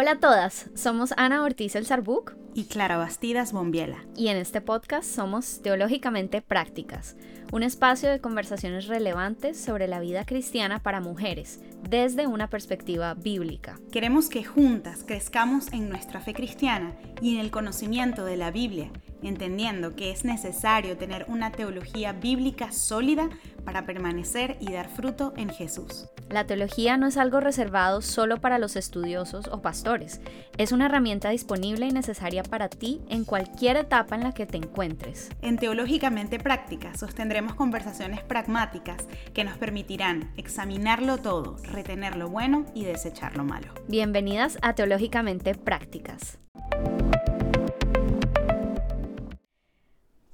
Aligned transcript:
Hola 0.00 0.12
a 0.12 0.20
todas, 0.20 0.70
somos 0.76 1.12
Ana 1.16 1.42
Ortiz 1.42 1.74
El 1.74 1.84
Sarbuc 1.84 2.36
y 2.54 2.66
Clara 2.66 2.98
Bastidas 2.98 3.52
Bombiela. 3.52 4.06
Y 4.16 4.28
en 4.28 4.36
este 4.36 4.60
podcast 4.60 5.12
somos 5.12 5.60
Teológicamente 5.60 6.40
Prácticas, 6.40 7.16
un 7.50 7.64
espacio 7.64 8.08
de 8.08 8.20
conversaciones 8.20 8.86
relevantes 8.86 9.60
sobre 9.60 9.88
la 9.88 9.98
vida 9.98 10.24
cristiana 10.24 10.80
para 10.84 11.00
mujeres, 11.00 11.58
desde 11.82 12.28
una 12.28 12.48
perspectiva 12.48 13.14
bíblica. 13.14 13.80
Queremos 13.90 14.28
que 14.28 14.44
juntas 14.44 15.02
crezcamos 15.04 15.72
en 15.72 15.88
nuestra 15.88 16.20
fe 16.20 16.32
cristiana 16.32 16.94
y 17.20 17.34
en 17.34 17.40
el 17.40 17.50
conocimiento 17.50 18.24
de 18.24 18.36
la 18.36 18.52
Biblia 18.52 18.92
entendiendo 19.22 19.96
que 19.96 20.10
es 20.10 20.24
necesario 20.24 20.96
tener 20.96 21.26
una 21.28 21.50
teología 21.50 22.12
bíblica 22.12 22.72
sólida 22.72 23.28
para 23.68 23.84
permanecer 23.84 24.56
y 24.60 24.72
dar 24.72 24.88
fruto 24.88 25.34
en 25.36 25.50
Jesús. 25.50 26.08
La 26.30 26.46
teología 26.46 26.96
no 26.96 27.06
es 27.06 27.18
algo 27.18 27.38
reservado 27.38 28.00
solo 28.00 28.38
para 28.38 28.58
los 28.58 28.76
estudiosos 28.76 29.46
o 29.48 29.60
pastores, 29.60 30.22
es 30.56 30.72
una 30.72 30.86
herramienta 30.86 31.28
disponible 31.28 31.84
y 31.84 31.90
necesaria 31.90 32.42
para 32.44 32.70
ti 32.70 33.02
en 33.10 33.26
cualquier 33.26 33.76
etapa 33.76 34.14
en 34.14 34.22
la 34.22 34.32
que 34.32 34.46
te 34.46 34.56
encuentres. 34.56 35.28
En 35.42 35.58
Teológicamente 35.58 36.38
Práctica 36.38 36.96
sostendremos 36.96 37.54
conversaciones 37.56 38.22
pragmáticas 38.22 39.06
que 39.34 39.44
nos 39.44 39.58
permitirán 39.58 40.32
examinarlo 40.38 41.18
todo, 41.18 41.58
retener 41.64 42.16
lo 42.16 42.30
bueno 42.30 42.64
y 42.72 42.84
desechar 42.84 43.36
lo 43.36 43.44
malo. 43.44 43.74
Bienvenidas 43.86 44.56
a 44.62 44.72
Teológicamente 44.76 45.54
Prácticas. 45.54 46.38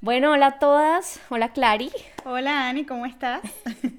Bueno, 0.04 0.32
hola 0.32 0.46
a 0.48 0.58
todas. 0.58 1.18
Hola 1.30 1.54
Clary. 1.54 1.90
Hola 2.26 2.68
Ani, 2.68 2.84
¿cómo 2.84 3.06
estás? 3.06 3.40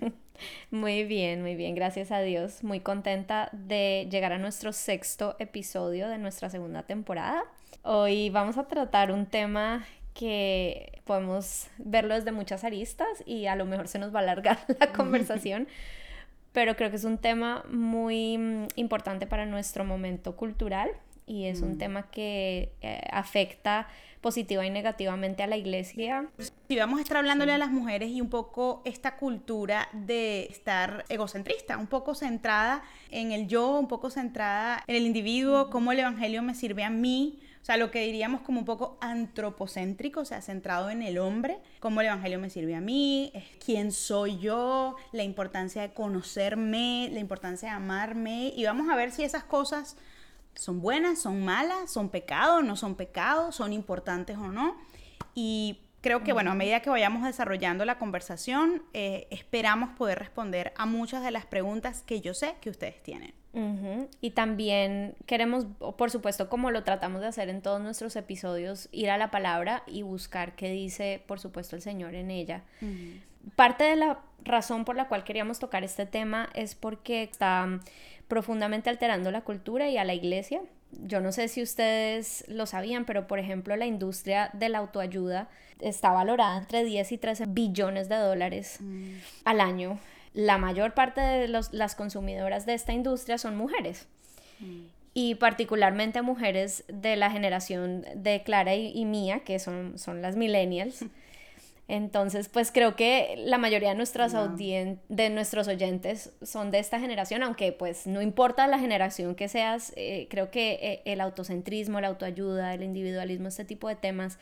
muy 0.70 1.04
bien, 1.04 1.42
muy 1.42 1.56
bien, 1.56 1.74
gracias 1.74 2.12
a 2.12 2.20
Dios. 2.20 2.64
Muy 2.64 2.80
contenta 2.80 3.50
de 3.54 4.08
llegar 4.12 4.32
a 4.32 4.38
nuestro 4.38 4.72
sexto 4.72 5.36
episodio 5.40 6.08
de 6.08 6.20
nuestra 6.20 6.52
segunda 6.52 6.84
temporada. 6.84 7.44
Hoy 7.82 8.30
vamos 8.30 8.60
a 8.60 8.68
tratar 8.68 9.12
un 9.12 9.26
tema 9.26 9.84
que 10.14 11.02
podemos 11.06 11.70
verlo 11.80 12.14
desde 12.14 12.32
muchas 12.32 12.64
aristas 12.64 13.24
y 13.26 13.48
a 13.48 13.56
lo 13.56 13.66
mejor 13.66 13.88
se 13.88 13.98
nos 13.98 14.14
va 14.14 14.20
a 14.20 14.22
alargar 14.22 14.60
la 14.80 14.94
conversación, 14.94 15.68
pero 16.54 16.76
creo 16.76 16.92
que 16.92 16.98
es 16.98 17.06
un 17.06 17.18
tema 17.18 17.64
muy 17.68 18.38
mm, 18.38 18.68
importante 18.76 19.26
para 19.26 19.48
nuestro 19.48 19.84
momento 19.84 20.36
cultural 20.36 20.92
y 21.26 21.46
es 21.46 21.62
un 21.62 21.74
mm. 21.74 21.78
tema 21.78 22.10
que 22.12 22.72
eh, 22.82 23.02
afecta 23.12 23.88
positiva 24.22 24.66
y 24.66 24.72
negativamente 24.72 25.44
a 25.44 25.48
la 25.48 25.56
iglesia. 25.56 26.28
Y 26.68 26.78
vamos 26.78 27.00
a 27.00 27.04
estar 27.04 27.18
hablándole 27.18 27.52
a 27.52 27.60
las 27.60 27.70
mujeres 27.70 28.10
y 28.10 28.22
un 28.22 28.30
poco 28.30 28.82
esta 28.84 29.18
cultura 29.18 29.88
de 29.94 30.48
estar 30.50 31.06
egocentrista, 31.10 31.78
un 31.78 31.88
poco 31.88 32.16
centrada 32.16 32.84
en 33.12 33.32
el 33.32 33.48
yo, 33.48 33.78
un 33.78 33.88
poco 33.88 34.10
centrada 34.10 34.84
en 34.88 34.96
el 34.96 35.04
individuo, 35.04 35.70
cómo 35.70 35.92
el 35.92 36.00
evangelio 36.00 36.42
me 36.42 36.56
sirve 36.56 36.84
a 36.84 36.90
mí. 36.90 37.40
O 37.62 37.66
sea, 37.66 37.78
lo 37.78 37.90
que 37.90 38.02
diríamos 38.02 38.42
como 38.42 38.60
un 38.60 38.66
poco 38.66 38.96
antropocéntrico, 39.02 40.20
o 40.20 40.26
sea, 40.26 40.40
centrado 40.42 40.92
en 40.92 41.02
el 41.02 41.18
hombre, 41.18 41.58
cómo 41.80 42.02
el 42.02 42.06
Evangelio 42.06 42.38
me 42.38 42.52
sirve 42.52 42.76
a 42.76 42.80
mí, 42.80 43.34
quién 43.66 43.92
soy 43.92 44.38
yo, 44.38 44.96
la 45.12 45.24
importancia 45.24 45.82
de 45.82 45.92
conocerme, 45.92 47.10
la 47.12 47.20
importancia 47.20 47.70
de 47.70 47.76
amarme. 47.76 48.54
Y 48.56 48.66
vamos 48.66 48.88
a 48.88 48.96
ver 48.96 49.12
si 49.12 49.24
esas 49.24 49.46
cosas 49.46 49.98
son 50.56 50.82
buenas, 50.82 51.22
son 51.22 51.44
malas, 51.44 51.92
son 51.92 52.10
pecados, 52.10 52.64
no 52.64 52.76
son 52.76 52.96
pecados, 52.96 53.56
son 53.56 53.74
importantes 53.74 54.38
o 54.38 54.48
no. 54.48 54.76
Y 55.34 55.80
creo 56.02 56.24
que, 56.24 56.34
bueno, 56.34 56.52
a 56.52 56.56
medida 56.56 56.82
que 56.82 56.90
vayamos 56.90 57.24
desarrollando 57.24 57.84
la 57.84 57.98
conversación, 57.98 58.84
eh, 58.94 59.28
esperamos 59.32 59.90
poder 59.98 60.20
responder 60.20 60.72
a 60.78 60.86
muchas 60.86 61.24
de 61.24 61.32
las 61.32 61.46
preguntas 61.46 62.04
que 62.04 62.22
yo 62.22 62.34
sé 62.34 62.56
que 62.62 62.70
ustedes 62.70 63.02
tienen. 63.02 63.34
Y 64.20 64.32
también 64.32 65.16
queremos, 65.26 65.66
por 65.98 66.12
supuesto, 66.12 66.50
como 66.50 66.72
lo 66.72 66.84
tratamos 66.84 67.22
de 67.22 67.28
hacer 67.28 67.48
en 67.48 67.62
todos 67.62 67.80
nuestros 67.80 68.18
episodios, 68.18 68.90
ir 68.92 69.10
a 69.10 69.18
la 69.18 69.32
palabra 69.32 69.84
y 69.88 70.02
buscar 70.02 70.58
qué 70.58 70.70
dice, 70.70 71.24
por 71.26 71.40
supuesto, 71.40 71.78
el 71.78 71.82
Señor 71.82 72.16
en 72.16 72.32
ella. 72.32 72.64
Parte 73.56 73.86
de 73.86 73.96
la 73.96 74.20
razón 74.44 74.84
por 74.84 74.98
la 74.98 75.08
cual 75.08 75.24
queríamos 75.24 75.60
tocar 75.60 75.86
este 75.86 76.06
tema 76.06 76.50
es 76.54 76.76
porque 76.76 77.24
está 77.24 77.80
profundamente 78.28 78.90
alterando 78.90 79.32
la 79.32 79.42
cultura 79.42 79.90
y 79.90 79.98
a 79.98 80.04
la 80.04 80.14
iglesia. 80.14 80.62
Yo 80.92 81.20
no 81.20 81.32
sé 81.32 81.48
si 81.48 81.62
ustedes 81.62 82.46
lo 82.48 82.66
sabían, 82.66 83.06
pero 83.06 83.28
por 83.28 83.40
ejemplo 83.40 83.76
la 83.76 83.86
industria 83.86 84.50
de 84.54 84.70
la 84.70 84.80
autoayuda 84.80 85.50
está 85.80 86.12
valorada 86.12 86.58
entre 86.58 86.84
10 86.84 87.12
y 87.12 87.18
13 87.18 87.46
billones 87.48 88.10
de 88.10 88.16
dólares 88.16 88.78
mm. 88.80 89.14
al 89.44 89.62
año. 89.62 90.00
La 90.34 90.58
mayor 90.58 90.94
parte 90.94 91.22
de 91.22 91.48
las 91.48 91.96
consumidoras 91.96 92.66
de 92.66 92.74
esta 92.74 92.94
industria 92.94 93.38
son 93.38 93.56
mujeres. 93.56 94.08
Mm. 94.60 94.86
Y 95.14 95.36
particularmente 95.36 96.22
mujeres 96.22 96.84
de 96.90 97.16
la 97.16 97.32
generación 97.32 98.06
de 98.16 98.44
Clara 98.44 98.76
y, 98.76 98.92
y 98.94 99.06
mía, 99.06 99.42
que 99.46 99.60
son, 99.60 99.98
son 99.98 100.22
las 100.22 100.36
millennials. 100.36 101.06
Entonces, 101.88 102.50
pues 102.50 102.72
creo 102.72 102.96
que 102.96 103.36
la 103.38 103.60
mayoría 103.60 103.90
de, 103.90 103.96
nuestras 103.96 104.34
de 104.34 105.30
nuestros 105.30 105.68
oyentes 105.68 106.34
son 106.42 106.72
de 106.72 106.80
esta 106.80 107.00
generación, 107.00 107.44
aunque 107.44 107.72
pues 107.72 108.08
no 108.08 108.24
importa 108.24 108.66
la 108.66 108.80
generación 108.80 109.36
que 109.36 109.48
seas, 109.48 109.94
eh, 109.96 110.28
creo 110.32 110.50
que 110.50 110.80
eh, 110.82 111.02
el 111.06 111.22
autocentrismo, 111.22 112.02
la 112.02 112.08
autoayuda, 112.08 112.74
el 112.74 112.82
individualismo, 112.82 113.50
este 113.50 113.66
tipo 113.66 113.88
de 113.88 113.96
temas 113.96 114.40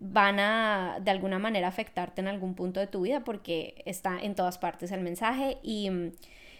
van 0.00 0.38
a 0.38 0.98
de 1.02 1.10
alguna 1.10 1.38
manera 1.38 1.68
afectarte 1.68 2.20
en 2.20 2.28
algún 2.28 2.54
punto 2.54 2.80
de 2.80 2.86
tu 2.86 3.02
vida 3.02 3.22
porque 3.24 3.82
está 3.84 4.18
en 4.20 4.34
todas 4.34 4.56
partes 4.56 4.90
el 4.92 5.00
mensaje 5.00 5.58
y 5.62 5.90
mm, 5.90 6.12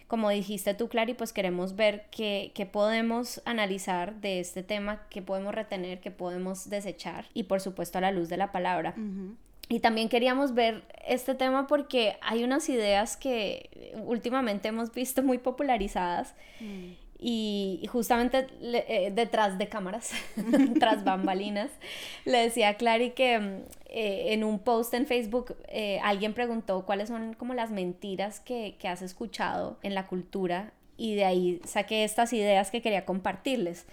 como 0.07 0.29
dijiste 0.29 0.73
tú, 0.73 0.89
Clary, 0.89 1.13
pues 1.13 1.33
queremos 1.33 1.75
ver 1.75 2.05
qué, 2.11 2.51
podemos 2.71 3.43
analizar 3.45 4.15
de 4.21 4.39
este 4.39 4.63
tema, 4.63 5.03
qué 5.09 5.21
podemos 5.21 5.53
retener, 5.53 6.01
qué 6.01 6.09
podemos 6.09 6.69
desechar 6.69 7.25
y 7.33 7.43
por 7.43 7.61
supuesto 7.61 7.99
a 7.99 8.01
la 8.01 8.11
luz 8.11 8.27
de 8.27 8.37
la 8.37 8.51
palabra. 8.51 8.95
Y 9.71 9.81
también 9.81 10.09
queríamos 10.09 10.55
ver 10.55 10.83
este 11.07 11.35
tema 11.35 11.67
porque 11.67 12.17
hay 12.21 12.43
unas 12.43 12.67
ideas 12.69 13.15
que 13.15 13.93
últimamente 14.03 14.67
hemos 14.67 14.91
visto 14.91 15.21
muy 15.21 15.37
popularizadas 15.37 16.33
mm. 16.59 16.93
y, 17.19 17.87
justamente 17.91 18.47
eh, 18.61 19.11
detrás 19.13 19.59
de 19.59 19.69
cámaras, 19.69 20.11
tras 20.79 21.03
bambalinas, 21.03 21.69
le 22.25 22.39
decía 22.39 22.69
a 22.69 22.73
Clary 22.73 23.11
que 23.11 23.39
mm, 23.39 23.61
eh, 23.89 24.33
en 24.33 24.43
un 24.43 24.57
post 24.57 24.91
en 24.95 25.05
Facebook 25.05 25.55
eh, 25.67 25.99
alguien 26.03 26.33
preguntó 26.33 26.83
cuáles 26.83 27.09
son 27.09 27.35
como 27.35 27.53
las 27.53 27.69
mentiras 27.69 28.39
que, 28.39 28.75
que 28.79 28.87
has 28.87 29.03
escuchado 29.03 29.77
en 29.83 29.93
la 29.93 30.07
cultura 30.07 30.73
y 30.97 31.13
de 31.13 31.25
ahí 31.25 31.61
saqué 31.63 32.03
estas 32.03 32.33
ideas 32.33 32.71
que 32.71 32.81
quería 32.81 33.05
compartirles 33.05 33.85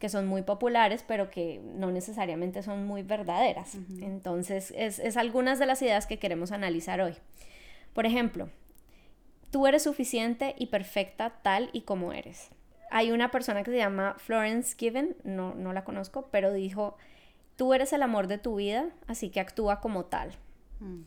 que 0.00 0.08
son 0.08 0.26
muy 0.26 0.42
populares, 0.42 1.04
pero 1.06 1.30
que 1.30 1.60
no 1.62 1.92
necesariamente 1.92 2.62
son 2.62 2.86
muy 2.86 3.02
verdaderas. 3.02 3.76
Entonces, 4.00 4.72
es, 4.74 4.98
es 4.98 5.16
algunas 5.18 5.58
de 5.58 5.66
las 5.66 5.82
ideas 5.82 6.06
que 6.06 6.18
queremos 6.18 6.52
analizar 6.52 7.02
hoy. 7.02 7.14
Por 7.92 8.06
ejemplo, 8.06 8.48
tú 9.50 9.66
eres 9.66 9.82
suficiente 9.82 10.54
y 10.58 10.66
perfecta 10.66 11.34
tal 11.42 11.68
y 11.74 11.82
como 11.82 12.14
eres. 12.14 12.48
Hay 12.90 13.12
una 13.12 13.30
persona 13.30 13.62
que 13.62 13.70
se 13.70 13.76
llama 13.76 14.16
Florence 14.18 14.74
Given, 14.76 15.16
no, 15.22 15.54
no 15.54 15.74
la 15.74 15.84
conozco, 15.84 16.28
pero 16.32 16.52
dijo, 16.52 16.96
tú 17.56 17.74
eres 17.74 17.92
el 17.92 18.02
amor 18.02 18.26
de 18.26 18.38
tu 18.38 18.56
vida, 18.56 18.88
así 19.06 19.28
que 19.28 19.38
actúa 19.38 19.80
como 19.80 20.06
tal. 20.06 20.32
Mm. 20.80 21.02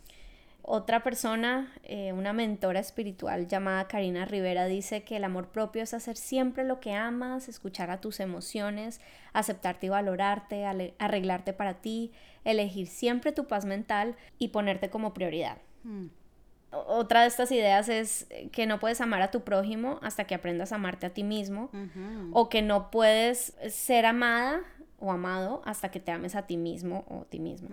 Otra 0.66 1.04
persona, 1.04 1.74
eh, 1.84 2.14
una 2.14 2.32
mentora 2.32 2.80
espiritual 2.80 3.50
llamada 3.50 3.90
Karina 3.90 4.24
Rivera, 4.24 4.66
dice 4.66 5.04
que 5.04 5.18
el 5.18 5.26
amor 5.26 5.50
propio 5.50 5.84
es 5.84 5.94
hacer 5.94 6.16
siempre 6.16 6.64
lo 6.64 6.80
que 6.80 6.94
amas, 6.94 7.50
escuchar 7.50 7.92
a 7.92 8.00
tus 8.00 8.22
emociones, 8.22 9.02
aceptarte 9.34 9.88
y 9.88 9.90
valorarte, 9.90 10.66
arreglarte 11.00 11.52
para 11.52 11.82
ti, 11.82 12.14
elegir 12.46 12.88
siempre 12.88 13.34
tu 13.34 13.46
paz 13.46 13.66
mental 13.66 14.16
y 14.40 14.48
ponerte 14.48 14.90
como 14.90 15.14
prioridad. 15.14 15.58
Mm. 15.84 16.06
Otra 16.72 17.22
de 17.24 17.28
estas 17.28 17.52
ideas 17.52 17.90
es 17.90 18.26
que 18.54 18.66
no 18.66 18.80
puedes 18.80 19.02
amar 19.02 19.22
a 19.22 19.32
tu 19.32 19.42
prójimo 19.42 20.00
hasta 20.02 20.24
que 20.24 20.34
aprendas 20.34 20.72
a 20.72 20.76
amarte 20.76 21.06
a 21.06 21.10
ti 21.10 21.24
mismo 21.24 21.70
o 22.32 22.48
que 22.50 22.62
no 22.62 22.90
puedes 22.90 23.54
ser 23.70 24.06
amada 24.06 24.62
o 24.98 25.12
amado 25.12 25.62
hasta 25.66 25.92
que 25.92 26.00
te 26.00 26.12
ames 26.12 26.36
a 26.36 26.48
ti 26.48 26.58
mismo 26.58 27.04
o 27.10 27.22
a 27.22 27.26
ti 27.26 27.40
misma. 27.40 27.70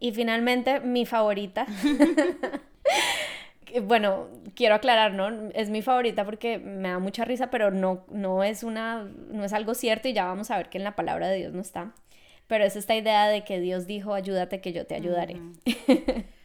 Y 0.00 0.12
finalmente, 0.12 0.80
mi 0.80 1.06
favorita. 1.06 1.66
bueno, 3.82 4.28
quiero 4.54 4.74
aclarar, 4.74 5.12
¿no? 5.12 5.50
Es 5.54 5.70
mi 5.70 5.82
favorita 5.82 6.24
porque 6.24 6.58
me 6.58 6.88
da 6.88 6.98
mucha 6.98 7.24
risa, 7.24 7.50
pero 7.50 7.70
no, 7.70 8.04
no, 8.10 8.42
es 8.44 8.62
una, 8.62 9.04
no 9.30 9.44
es 9.44 9.52
algo 9.52 9.74
cierto 9.74 10.08
y 10.08 10.12
ya 10.12 10.24
vamos 10.24 10.50
a 10.50 10.56
ver 10.56 10.68
que 10.68 10.78
en 10.78 10.84
la 10.84 10.96
palabra 10.96 11.28
de 11.28 11.38
Dios 11.38 11.52
no 11.52 11.60
está. 11.60 11.92
Pero 12.46 12.64
es 12.64 12.76
esta 12.76 12.96
idea 12.96 13.28
de 13.28 13.44
que 13.44 13.60
Dios 13.60 13.86
dijo, 13.86 14.14
ayúdate 14.14 14.60
que 14.60 14.72
yo 14.72 14.86
te 14.86 14.94
ayudaré. 14.94 15.36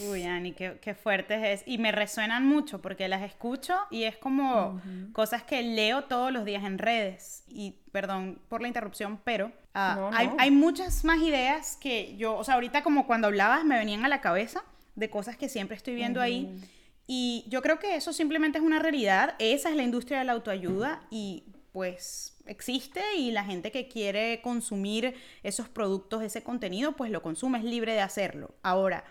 Uy, 0.00 0.24
Ani, 0.24 0.52
qué, 0.52 0.78
qué 0.80 0.94
fuertes 0.94 1.42
es. 1.44 1.62
Y 1.66 1.78
me 1.78 1.92
resuenan 1.92 2.46
mucho 2.46 2.80
porque 2.80 3.08
las 3.08 3.22
escucho 3.22 3.76
y 3.90 4.04
es 4.04 4.16
como 4.16 4.80
cosas 5.12 5.42
que 5.42 5.62
leo 5.62 6.04
todos 6.04 6.32
los 6.32 6.44
días 6.44 6.64
en 6.64 6.78
redes. 6.78 7.44
Y 7.48 7.76
perdón 7.92 8.40
por 8.48 8.62
la 8.62 8.68
interrupción, 8.68 9.20
pero 9.24 9.52
ah, 9.74 10.10
hay, 10.14 10.30
hay, 10.38 10.50
muchas 10.50 11.04
más 11.04 11.20
ideas 11.20 11.76
que 11.80 12.16
yo, 12.16 12.36
o 12.36 12.44
sea, 12.44 12.54
ahorita 12.54 12.82
como 12.82 13.06
cuando 13.06 13.26
hablabas 13.26 13.64
me 13.64 13.76
venían 13.76 14.04
a 14.04 14.08
la 14.08 14.20
cabeza 14.20 14.62
de 14.94 15.10
cosas 15.10 15.36
que 15.36 15.48
siempre 15.48 15.76
estoy 15.76 15.94
viendo 15.94 16.20
ahí. 16.20 16.60
Y 17.06 17.46
yo 17.48 17.62
creo 17.62 17.78
que 17.78 17.96
eso 17.96 18.12
simplemente 18.12 18.58
es 18.58 18.64
una 18.64 18.78
realidad. 18.78 19.34
Esa 19.38 19.70
es 19.70 19.76
la 19.76 19.82
industria 19.82 20.18
de 20.18 20.24
la 20.24 20.32
autoayuda 20.32 21.02
y 21.10 21.44
pues 21.72 22.36
existe 22.46 23.00
y 23.16 23.30
la 23.30 23.44
gente 23.44 23.70
que 23.70 23.88
quiere 23.88 24.40
consumir 24.42 25.14
esos 25.42 25.68
productos, 25.68 26.22
ese 26.22 26.42
contenido, 26.42 26.92
pues 26.92 27.10
lo 27.10 27.22
consume, 27.22 27.58
es 27.58 27.64
libre 27.64 27.92
de 27.92 28.00
hacerlo. 28.00 28.54
Ahora, 28.62 29.04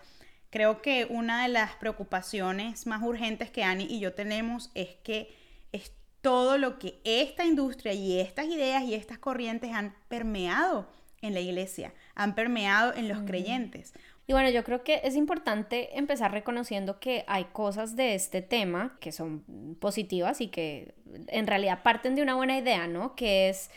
creo 0.50 0.82
que 0.82 1.06
una 1.10 1.44
de 1.44 1.50
las 1.50 1.76
preocupaciones 1.76 2.88
más 2.88 3.04
urgentes 3.04 3.52
que 3.52 3.64
Ani 3.64 3.86
y 3.90 4.00
yo 4.00 4.14
tenemos 4.14 4.72
es 4.74 4.96
que 5.04 5.36
es 5.72 5.92
todo 6.22 6.58
lo 6.58 6.80
que 6.80 7.00
esta 7.04 7.46
industria 7.46 7.94
y 7.94 8.20
estas 8.20 8.48
ideas 8.48 8.84
y 8.84 8.96
estas 8.96 9.18
corrientes 9.18 9.72
han 9.74 9.96
permeado 10.08 10.90
en 11.22 11.34
la 11.34 11.40
iglesia, 11.40 11.94
han 12.16 12.36
permeado 12.36 12.94
en 12.94 13.08
los 13.08 13.20
creyentes. 13.20 13.94
Y 14.28 14.34
bueno, 14.34 14.50
yo 14.50 14.64
creo 14.64 14.84
que 14.84 15.02
es 15.04 15.16
importante 15.16 15.98
empezar 15.98 16.32
reconociendo 16.32 17.00
que 17.00 17.24
hay 17.28 17.46
cosas 17.46 17.96
de 17.96 18.14
este 18.14 18.42
tema 18.42 18.98
que 19.00 19.14
son 19.14 19.78
positivas 19.80 20.42
y 20.42 20.50
que 20.50 20.96
en 21.28 21.48
realidad 21.48 21.82
parten 21.82 22.16
de 22.16 22.24
una 22.24 22.36
buena 22.36 22.58
idea, 22.58 22.88
¿no? 22.88 23.16
Que 23.16 23.48
es 23.48 23.72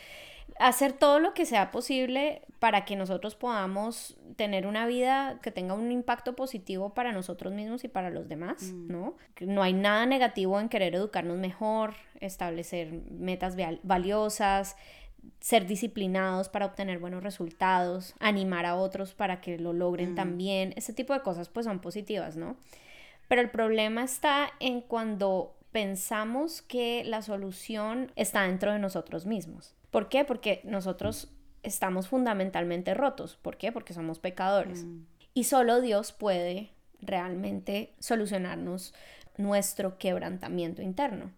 hacer 0.60 0.92
todo 0.92 1.18
lo 1.18 1.32
que 1.32 1.46
sea 1.46 1.70
posible 1.70 2.42
para 2.58 2.84
que 2.84 2.94
nosotros 2.94 3.34
podamos 3.34 4.18
tener 4.36 4.66
una 4.66 4.86
vida 4.86 5.38
que 5.42 5.50
tenga 5.50 5.72
un 5.72 5.90
impacto 5.90 6.36
positivo 6.36 6.92
para 6.92 7.12
nosotros 7.12 7.54
mismos 7.54 7.82
y 7.84 7.88
para 7.88 8.10
los 8.10 8.28
demás, 8.28 8.64
mm. 8.64 8.92
¿no? 8.92 9.16
No 9.40 9.62
hay 9.62 9.72
nada 9.72 10.04
negativo 10.04 10.60
en 10.60 10.68
querer 10.68 10.94
educarnos 10.94 11.38
mejor, 11.38 11.94
establecer 12.20 12.92
metas 13.10 13.56
valiosas, 13.82 14.76
ser 15.40 15.66
disciplinados 15.66 16.50
para 16.50 16.66
obtener 16.66 16.98
buenos 16.98 17.22
resultados, 17.22 18.14
animar 18.20 18.66
a 18.66 18.76
otros 18.76 19.14
para 19.14 19.40
que 19.40 19.56
lo 19.56 19.72
logren 19.72 20.12
mm. 20.12 20.14
también, 20.14 20.74
ese 20.76 20.92
tipo 20.92 21.14
de 21.14 21.22
cosas 21.22 21.48
pues 21.48 21.64
son 21.64 21.80
positivas, 21.80 22.36
¿no? 22.36 22.56
Pero 23.28 23.40
el 23.40 23.50
problema 23.50 24.04
está 24.04 24.50
en 24.60 24.82
cuando 24.82 25.56
pensamos 25.72 26.60
que 26.60 27.02
la 27.04 27.22
solución 27.22 28.12
está 28.14 28.42
dentro 28.42 28.72
de 28.74 28.78
nosotros 28.78 29.24
mismos. 29.24 29.74
¿Por 29.90 30.08
qué? 30.08 30.25
Porque 30.25 30.60
nosotros 30.64 31.32
estamos 31.62 32.08
fundamentalmente 32.08 32.94
rotos. 32.94 33.37
¿Por 33.37 33.56
qué? 33.56 33.72
Porque 33.72 33.92
somos 33.92 34.19
pecadores. 34.19 34.84
Mm. 34.84 35.04
Y 35.34 35.44
solo 35.44 35.81
Dios 35.81 36.12
puede 36.12 36.70
realmente 37.00 37.94
solucionarnos 37.98 38.94
nuestro 39.37 39.98
quebrantamiento 39.98 40.82
interno. 40.82 41.32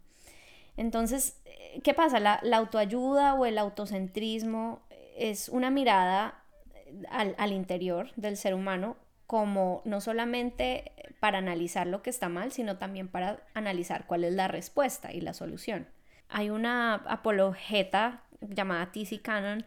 Entonces, 0.77 1.41
¿qué 1.83 1.95
pasa? 1.95 2.19
La, 2.21 2.41
autoayuda 2.57 3.35
o 3.35 3.47
el 3.47 3.59
autocentrismo 3.59 4.83
es 5.17 5.49
una 5.49 5.71
mirada 5.71 6.43
al, 7.11 7.35
al, 7.39 7.53
interior 7.53 8.11
del 8.17 8.37
ser 8.37 8.55
humano 8.55 8.97
como 9.27 9.83
no 9.85 10.01
solamente 10.01 10.93
para 11.21 11.39
analizar 11.39 11.87
lo 11.87 12.03
que 12.03 12.11
está 12.11 12.29
mal, 12.29 12.53
sino 12.53 12.79
también 12.79 13.09
para 13.09 13.41
analizar 13.55 14.07
cuál 14.07 14.25
es 14.25 14.33
la 14.35 14.49
respuesta 14.49 15.13
y 15.13 15.21
la 15.21 15.35
solución. 15.35 15.87
Hay 16.29 16.51
una 16.51 16.95
apologeta 16.95 18.25
llamada 18.51 18.93
T.C. 18.93 19.21
Cannon 19.21 19.65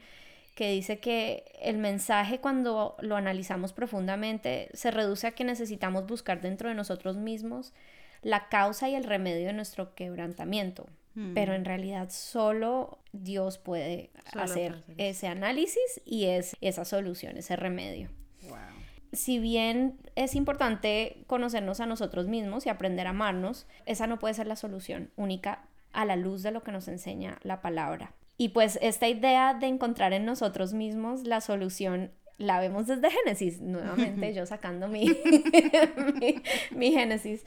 que 0.56 0.72
dice 0.72 1.00
que 1.00 1.44
el 1.62 1.77
mensaje 1.77 2.39
cuando 2.39 2.95
lo 3.01 3.18
analizamos 3.18 3.74
profundamente 3.74 4.69
se 4.74 4.89
reduce 4.89 5.27
a 5.27 5.31
que 5.31 5.44
necesitamos 5.44 6.07
buscar 6.07 6.42
dentro 6.42 6.69
de 6.69 6.75
nosotros 6.75 7.18
mismos 7.18 7.74
la 8.22 8.48
causa 8.48 8.89
y 8.89 8.95
el 8.95 9.04
remedio 9.04 9.48
de 9.48 9.54
nuestro 9.54 9.94
quebrantamiento. 9.94 10.88
Pero 11.33 11.54
mm. 11.54 11.56
en 11.56 11.66
realidad 11.66 12.10
solo 12.10 13.00
Dios 13.13 13.57
puede 13.57 14.10
hacer 14.33 14.83
ese 14.98 15.27
análisis 15.27 16.01
y 16.04 16.25
es 16.25 16.57
esa 16.60 16.83
solución, 16.83 17.38
ese 17.38 17.56
remedio. 17.56 18.10
Si 19.13 19.39
bien 19.39 19.98
es 20.16 20.36
importante 20.36 21.24
conocernos 21.27 21.80
a 21.80 21.86
nosotros 21.86 22.27
mismos 22.27 22.66
y 22.66 22.69
aprender 22.69 23.07
a 23.07 23.12
amarnos, 23.12 23.66
esa 23.86 24.07
no 24.07 24.19
puede 24.19 24.33
ser 24.33 24.48
la 24.48 24.57
solución 24.57 25.10
única 25.16 25.63
a 25.94 26.04
la 26.04 26.18
luz 26.18 26.44
de 26.44 26.51
lo 26.51 26.63
que 26.63 26.74
nos 26.74 26.89
enseña 26.89 27.38
la 27.44 27.62
palabra. 27.62 28.12
Y 28.37 28.49
pues 28.49 28.77
esta 28.81 29.07
idea 29.07 29.53
de 29.53 29.67
encontrar 29.67 30.13
en 30.13 30.25
nosotros 30.25 30.73
mismos 30.73 31.25
la 31.25 31.41
solución 31.41 32.11
la 32.37 32.59
vemos 32.59 32.87
desde 32.87 33.09
Génesis, 33.09 33.61
nuevamente 33.61 34.33
yo 34.35 34.45
sacando 34.45 34.87
mi, 34.89 35.09
mi, 36.71 36.91
Génesis, 36.91 37.43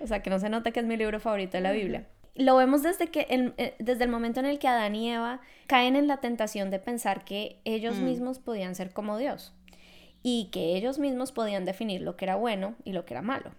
o 0.00 0.06
sea 0.06 0.20
que 0.20 0.30
no 0.30 0.40
se 0.40 0.48
note 0.48 0.72
que 0.72 0.80
es 0.80 0.86
mi 0.86 0.96
libro 0.96 1.20
favorito 1.20 1.56
de 1.56 1.60
la 1.62 1.72
Biblia 1.72 2.06
lo 2.34 2.56
vemos 2.56 2.82
desde, 2.82 3.08
que 3.08 3.26
el, 3.30 3.54
eh, 3.58 3.74
desde 3.78 4.04
el 4.04 4.10
momento 4.10 4.40
en 4.40 4.46
el 4.46 4.58
que 4.58 4.68
Adán 4.68 4.94
y 4.94 5.10
Eva 5.10 5.40
caen 5.66 5.96
en 5.96 6.06
la 6.06 6.18
tentación 6.18 6.70
de 6.70 6.78
pensar 6.78 7.24
que 7.24 7.60
ellos 7.64 7.96
mm. 7.96 8.04
mismos 8.04 8.38
podían 8.38 8.74
ser 8.74 8.92
como 8.92 9.18
Dios 9.18 9.54
y 10.22 10.48
que 10.52 10.76
ellos 10.76 10.98
mismos 10.98 11.32
podían 11.32 11.64
definir 11.64 12.00
lo 12.00 12.16
que 12.16 12.24
era 12.24 12.36
bueno 12.36 12.74
y 12.84 12.92
lo 12.92 13.04
que 13.04 13.14
era 13.14 13.22
malo. 13.22 13.52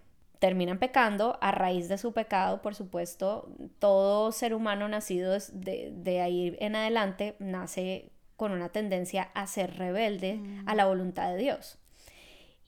Terminan 0.44 0.78
pecando 0.78 1.38
a 1.40 1.54
raíz 1.54 1.88
de 1.88 1.98
su 1.98 2.12
pecado, 2.12 2.62
por 2.62 2.76
supuesto, 2.76 3.48
todo 3.80 4.34
ser 4.34 4.54
humano 4.54 4.90
nacido 4.90 5.32
de, 5.54 5.94
de 5.96 6.20
ahí 6.20 6.58
en 6.60 6.76
adelante 6.76 7.38
nace 7.40 8.12
con 8.36 8.52
una 8.52 8.68
tendencia 8.68 9.30
a 9.36 9.48
ser 9.48 9.78
rebelde 9.78 10.42
a 10.66 10.74
mm. 10.74 10.76
la 10.76 10.86
voluntad 10.86 11.32
de 11.32 11.38
Dios 11.38 11.80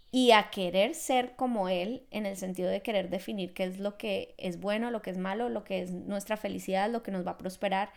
y 0.09 0.31
a 0.31 0.51
querer 0.51 0.95
ser 0.95 1.35
como 1.35 1.67
Él 1.67 2.03
en 2.11 2.25
el 2.25 2.37
sentido 2.37 2.69
de 2.69 2.81
querer 2.81 3.09
definir 3.09 3.53
qué 3.53 3.65
es 3.65 3.77
lo 3.77 3.97
que 3.97 4.35
es 4.37 4.57
bueno, 4.61 4.89
lo 4.89 5.01
que 5.01 5.09
es 5.09 5.17
malo, 5.17 5.49
lo 5.49 5.65
que 5.65 5.81
es 5.81 5.91
nuestra 5.91 6.37
felicidad, 6.37 6.89
lo 6.89 7.03
que 7.03 7.11
nos 7.11 7.27
va 7.27 7.31
a 7.31 7.37
prosperar. 7.37 7.91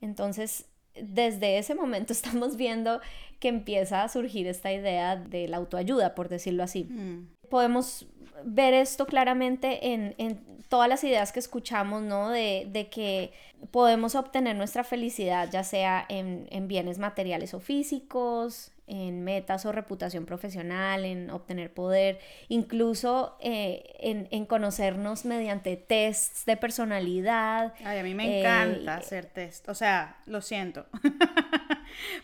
Entonces, 0.00 0.66
desde 0.94 1.58
ese 1.58 1.74
momento 1.74 2.12
estamos 2.12 2.56
viendo 2.56 3.00
que 3.40 3.48
empieza 3.48 4.04
a 4.04 4.08
surgir 4.08 4.46
esta 4.46 4.72
idea 4.72 5.16
de 5.16 5.48
la 5.48 5.56
autoayuda, 5.56 6.14
por 6.14 6.28
decirlo 6.28 6.62
así. 6.62 6.84
Mm. 6.84 7.30
Podemos 7.50 8.06
ver 8.44 8.74
esto 8.74 9.06
claramente 9.06 9.92
en, 9.92 10.58
todas 10.68 10.88
las 10.88 11.02
ideas 11.04 11.32
que 11.32 11.40
escuchamos, 11.40 12.02
¿no? 12.02 12.30
De, 12.30 12.88
que 12.90 13.32
podemos 13.70 14.14
obtener 14.14 14.56
nuestra 14.56 14.84
felicidad, 14.84 15.48
ya 15.50 15.64
sea 15.64 16.04
en, 16.08 16.46
en 16.50 16.68
bienes 16.68 16.98
materiales 16.98 17.54
o 17.54 17.60
físicos, 17.60 18.72
en 18.88 19.22
metas 19.22 19.66
o 19.66 19.72
reputación 19.72 20.24
profesional, 20.24 21.04
en 21.04 21.30
obtener 21.30 21.72
poder, 21.72 22.18
incluso 22.48 23.36
eh, 23.40 23.94
en, 24.00 24.46
conocernos 24.46 25.24
mediante 25.24 25.76
tests 25.76 26.46
de 26.46 26.56
personalidad. 26.56 27.74
Ay, 27.84 27.98
a 27.98 28.02
mí 28.02 28.14
me 28.14 28.40
encanta 28.40 28.94
eh, 28.94 28.98
hacer 28.98 29.26
test, 29.26 29.68
o 29.68 29.74
sea, 29.74 30.16
lo 30.26 30.40
siento. 30.40 30.86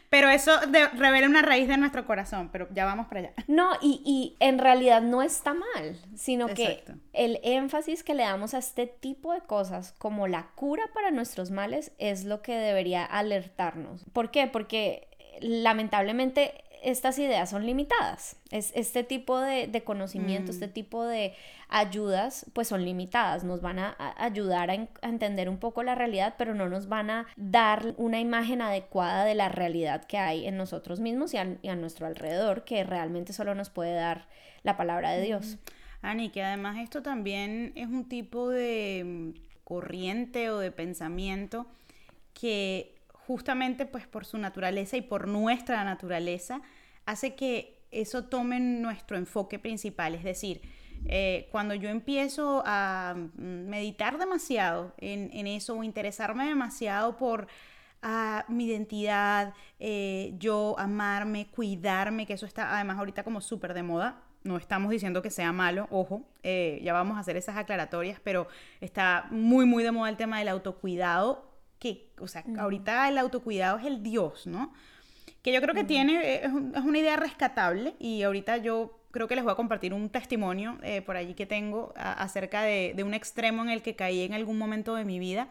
pero 0.08 0.28
eso 0.28 0.52
revela 0.96 1.26
una 1.26 1.42
raíz 1.42 1.68
de 1.68 1.76
nuestro 1.76 2.06
corazón, 2.06 2.50
pero 2.52 2.68
ya 2.72 2.84
vamos 2.84 3.06
para 3.06 3.20
allá. 3.20 3.32
No, 3.48 3.70
y, 3.80 4.36
en 4.40 4.58
realidad 4.58 5.02
no 5.02 5.22
está 5.22 5.54
mal, 5.54 5.98
sino 6.14 6.48
que 6.48 6.84
el 7.12 7.40
énfasis 7.42 8.02
que 8.02 8.14
le 8.14 8.22
damos 8.22 8.54
a 8.54 8.58
este 8.58 8.86
tipo 8.86 9.32
de 9.32 9.40
cosas 9.40 9.92
como 9.98 10.28
la 10.28 10.50
cura 10.54 10.84
para 10.92 11.10
nuestros 11.10 11.50
males 11.50 11.92
es 11.98 12.24
lo 12.24 12.42
que 12.42 12.54
debería 12.54 13.04
alertarnos. 13.04 14.04
¿Por 14.12 14.30
qué? 14.30 14.46
Porque 14.46 15.08
lamentablemente 15.40 16.63
estas 16.84 17.18
ideas 17.18 17.50
son 17.50 17.66
limitadas. 17.66 18.36
Es, 18.50 18.72
este 18.74 19.04
tipo 19.04 19.40
de, 19.40 19.82
conocimiento, 19.84 20.50
este 20.50 20.68
mm. 20.68 20.72
tipo 20.72 21.04
de 21.04 21.34
ayudas, 21.68 22.46
pues 22.52 22.68
son 22.68 22.84
limitadas. 22.84 23.44
Nos 23.44 23.60
van 23.60 23.78
a, 23.78 23.96
ayudar 24.16 24.70
a, 24.70 24.74
entender 25.02 25.48
un 25.48 25.58
poco 25.58 25.82
la 25.82 25.94
realidad, 25.94 26.34
pero 26.38 26.54
no 26.54 26.68
nos 26.68 26.88
van 26.88 27.10
a 27.10 27.26
dar 27.36 27.94
una 27.96 28.20
imagen 28.20 28.62
adecuada 28.62 29.24
de 29.24 29.34
la 29.34 29.48
realidad 29.48 30.04
que 30.04 30.18
hay 30.18 30.46
en 30.46 30.56
nosotros 30.56 31.00
mismos 31.00 31.34
y 31.34 31.38
a, 31.38 31.76
nuestro 31.76 32.06
alrededor, 32.06 32.64
que 32.64 32.84
realmente 32.84 33.32
solo 33.32 33.54
nos 33.54 33.70
puede 33.70 33.94
dar 33.94 34.28
la 34.62 34.76
palabra 34.76 35.10
de 35.12 35.22
Dios. 35.22 35.58
Ani, 36.02 36.28
que 36.30 36.42
además 36.42 36.76
esto 36.78 37.02
también 37.02 37.72
es 37.74 37.88
un 37.88 38.08
tipo 38.08 38.50
de 38.50 39.32
corriente 39.64 40.50
o 40.50 40.58
de 40.58 40.70
pensamiento 40.70 41.66
que 42.34 42.93
justamente 43.26 43.86
pues 43.86 44.06
por 44.06 44.24
su 44.24 44.38
naturaleza 44.38 44.96
y 44.96 45.02
por 45.02 45.28
nuestra 45.28 45.84
naturaleza, 45.84 46.60
hace 47.06 47.34
que 47.34 47.82
eso 47.90 48.24
tome 48.24 48.60
nuestro 48.60 49.16
enfoque 49.16 49.58
principal. 49.58 50.14
Es 50.14 50.24
decir, 50.24 50.60
eh, 51.06 51.48
cuando 51.50 51.74
yo 51.74 51.88
empiezo 51.88 52.62
a 52.66 53.14
mm, 53.16 53.68
meditar 53.68 54.18
demasiado 54.18 54.94
en, 54.98 55.46
eso 55.46 55.76
o 55.76 55.84
interesarme 55.84 56.46
demasiado 56.46 57.16
por 57.16 57.46
ah, 58.02 58.44
mi 58.48 58.66
identidad, 58.66 59.54
eh, 59.78 60.34
yo 60.38 60.74
amarme, 60.78 61.46
cuidarme, 61.46 62.26
que 62.26 62.34
eso 62.34 62.46
está 62.46 62.74
además 62.74 62.98
ahorita 62.98 63.22
como 63.22 63.40
súper 63.40 63.74
de 63.74 63.82
moda. 63.82 64.22
No 64.42 64.58
estamos 64.58 64.90
diciendo 64.90 65.22
que 65.22 65.30
sea 65.30 65.52
malo, 65.52 65.88
ojo, 65.90 66.22
eh, 66.42 66.78
ya 66.82 66.92
vamos 66.92 67.16
a 67.16 67.20
hacer 67.20 67.38
esas 67.38 67.56
aclaratorias, 67.56 68.20
pero 68.22 68.46
está 68.82 69.26
muy, 69.30 69.64
muy 69.64 69.82
de 69.82 69.90
moda 69.90 70.10
el 70.10 70.18
tema 70.18 70.38
del 70.38 70.48
autocuidado 70.48 71.53
que, 71.84 72.08
o 72.18 72.26
sea, 72.26 72.42
ahorita 72.58 73.10
el 73.10 73.18
autocuidado 73.18 73.78
es 73.78 73.84
el 73.84 74.02
Dios, 74.02 74.46
¿no? 74.46 74.72
Que 75.42 75.52
yo 75.52 75.60
creo 75.60 75.74
que 75.74 75.84
tiene, 75.84 76.42
es, 76.42 76.50
una 76.50 76.98
idea 76.98 77.16
rescatable 77.16 77.94
y 77.98 78.22
ahorita 78.22 78.56
yo 78.56 79.00
creo 79.10 79.28
que 79.28 79.34
les 79.34 79.44
voy 79.44 79.52
a 79.52 79.54
compartir 79.54 79.92
un 79.92 80.08
testimonio 80.08 80.78
eh, 80.82 81.02
por 81.02 81.18
allí 81.18 81.34
que 81.34 81.44
tengo 81.44 81.92
acerca 81.94 82.62
de, 82.62 82.96
un 83.04 83.12
extremo 83.12 83.62
en 83.62 83.68
el 83.68 83.82
que 83.82 83.96
caí 83.96 84.22
en 84.22 84.32
algún 84.32 84.56
momento 84.56 84.94
de 84.94 85.04
mi 85.04 85.18
vida, 85.18 85.48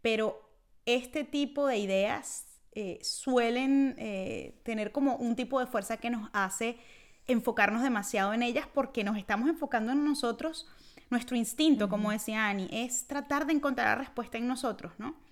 pero 0.00 0.40
este 0.86 1.24
tipo 1.24 1.66
de 1.66 1.76
ideas 1.76 2.46
eh, 2.72 2.98
suelen 3.02 3.94
eh, 3.98 4.58
tener 4.62 4.90
como 4.90 5.16
un 5.16 5.36
tipo 5.36 5.60
de 5.60 5.66
fuerza 5.66 5.98
que 5.98 6.08
nos 6.08 6.30
hace 6.32 6.78
enfocarnos 7.26 7.82
demasiado 7.82 8.32
en 8.32 8.42
ellas 8.42 8.66
porque 8.72 9.04
nos 9.04 9.18
estamos 9.18 9.50
enfocando 9.50 9.92
en 9.92 10.02
nosotros, 10.02 10.66
nuestro 11.10 11.36
instinto, 11.36 11.90
como 11.90 12.10
decía 12.10 12.48
Annie, 12.48 12.70
es 12.72 13.06
tratar 13.06 13.44
de 13.44 13.52
encontrar 13.52 13.88
la 13.88 13.96
respuesta 13.96 14.38
en 14.38 14.48
nosotros, 14.48 14.92
¿no? 14.96 15.27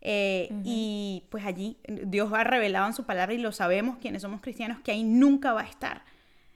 Eh, 0.00 0.48
y 0.64 1.24
pues 1.28 1.44
allí 1.44 1.76
Dios 1.88 2.32
ha 2.32 2.44
revelado 2.44 2.86
en 2.86 2.92
su 2.92 3.04
palabra 3.04 3.34
y 3.34 3.38
lo 3.38 3.50
sabemos 3.50 3.98
quienes 3.98 4.22
somos 4.22 4.40
cristianos 4.40 4.78
que 4.80 4.92
ahí 4.92 5.02
nunca 5.02 5.52
va 5.52 5.62
a 5.62 5.66
estar. 5.66 6.02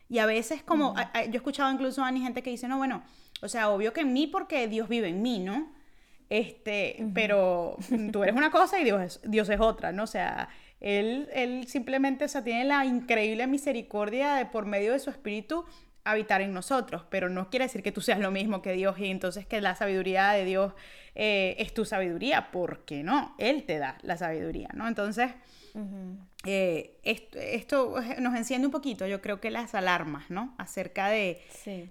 Y 0.09 0.19
a 0.19 0.27
veces 0.27 0.63
como, 0.63 0.95
yo 0.97 1.33
he 1.33 1.37
escuchado 1.37 1.73
incluso 1.73 2.05
a 2.05 2.13
gente 2.13 2.43
que 2.43 2.51
dice, 2.51 2.69
no, 2.69 2.77
bueno, 2.77 3.03
o 3.41 3.49
sea, 3.49 3.71
obvio 3.71 3.93
que 3.93 4.03
en 4.03 4.13
mí 4.13 4.27
porque 4.27 4.69
Dios 4.69 4.89
vive 4.89 5.09
en 5.09 5.23
mí, 5.23 5.39
¿no? 5.39 5.73
Este, 6.29 7.05
pero 7.15 7.77
tú 8.13 8.23
eres 8.23 8.37
una 8.37 8.51
cosa 8.51 8.79
y 8.81 8.85
Dios 8.85 9.03
es, 9.03 9.21
Dios 9.25 9.49
es 9.49 9.61
otra, 9.61 9.93
¿no? 9.93 10.05
O 10.05 10.07
sea, 10.07 10.49
él, 10.81 11.29
él 11.33 11.67
simplemente, 11.67 12.25
o 12.25 12.29
sea, 12.29 12.45
tiene 12.45 12.65
la 12.65 12.85
increíble 12.85 13.47
misericordia 13.47 14.35
de 14.35 14.47
por 14.47 14.67
medio 14.67 14.93
de 14.93 14.99
su 14.99 15.11
espíritu 15.11 15.65
habitar 16.05 16.41
en 16.41 16.53
nosotros, 16.53 17.05
pero 17.11 17.29
no 17.29 17.51
quiere 17.51 17.67
decir 17.67 17.83
que 17.83 17.93
tú 17.93 18.01
seas 18.01 18.19
lo 18.19 18.31
mismo 18.31 18.63
que 18.63 18.73
Dios 18.73 18.99
y 18.99 19.07
entonces 19.07 19.47
que 19.47 19.61
la 19.61 19.75
sabiduría 19.77 20.33
de 20.33 20.45
Dios 20.45 20.73
eh, 21.15 21.57
es 21.59 21.73
tu 21.75 21.85
sabiduría, 21.85 22.51
porque 22.51 23.03
no, 23.03 23.35
Él 23.39 23.65
te 23.65 23.79
da 23.79 23.99
la 24.03 24.17
sabiduría, 24.17 24.69
¿no? 24.75 24.89
Entonces, 24.89 25.31
eh, 26.45 26.99
esto, 27.03 27.95
nos 28.21 28.35
enciende 28.35 28.67
un 28.67 28.73
poquito, 28.73 29.07
yo 29.07 29.21
creo 29.21 29.41
que 29.41 29.51
las 29.51 29.75
alarmas, 29.75 30.31
¿no? 30.31 30.55
Acerca 30.59 31.09
de, 31.09 31.41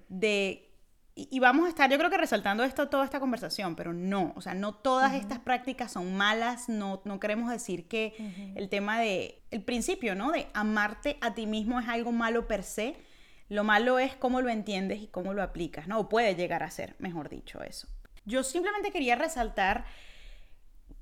de 0.10 0.72
y, 1.14 1.40
vamos 1.40 1.66
a 1.66 1.70
estar, 1.70 1.90
yo 1.90 1.98
creo 1.98 2.10
que 2.10 2.18
resaltando 2.18 2.64
esto 2.64 2.88
toda 2.88 3.04
esta 3.04 3.20
conversación, 3.20 3.76
pero 3.76 3.92
no, 3.92 4.34
o 4.36 4.42
sea, 4.42 4.54
no 4.54 4.74
todas 4.74 5.14
estas 5.14 5.40
prácticas 5.40 5.92
son 5.92 6.16
malas, 6.16 6.70
no, 6.70 7.02
no 7.04 7.20
queremos 7.20 7.52
decir 7.52 7.88
que 7.88 8.14
el 8.56 8.70
tema 8.70 9.00
de, 9.00 9.42
el 9.52 9.62
principio, 9.62 10.16
¿no? 10.16 10.32
De 10.32 10.48
amarte 10.54 11.18
a 11.22 11.34
ti 11.34 11.48
mismo 11.48 11.80
es 11.80 11.88
algo 11.90 12.14
malo 12.14 12.48
per 12.48 12.64
se, 12.64 12.96
lo 13.52 13.66
malo 13.66 14.00
es 14.00 14.16
cómo 14.16 14.40
lo 14.40 14.48
entiendes 14.48 15.02
y 15.02 15.08
cómo 15.08 15.34
lo 15.34 15.44
aplicas, 15.44 15.86
¿no? 15.86 16.00
O 16.00 16.08
puede 16.08 16.36
llegar 16.36 16.64
a 16.64 16.72
ser, 16.72 16.96
mejor 17.00 17.28
dicho, 17.28 17.62
eso. 17.62 17.86
Yo 18.24 18.46
simplemente 18.46 18.92
quería 18.92 19.18
resaltar 19.18 19.84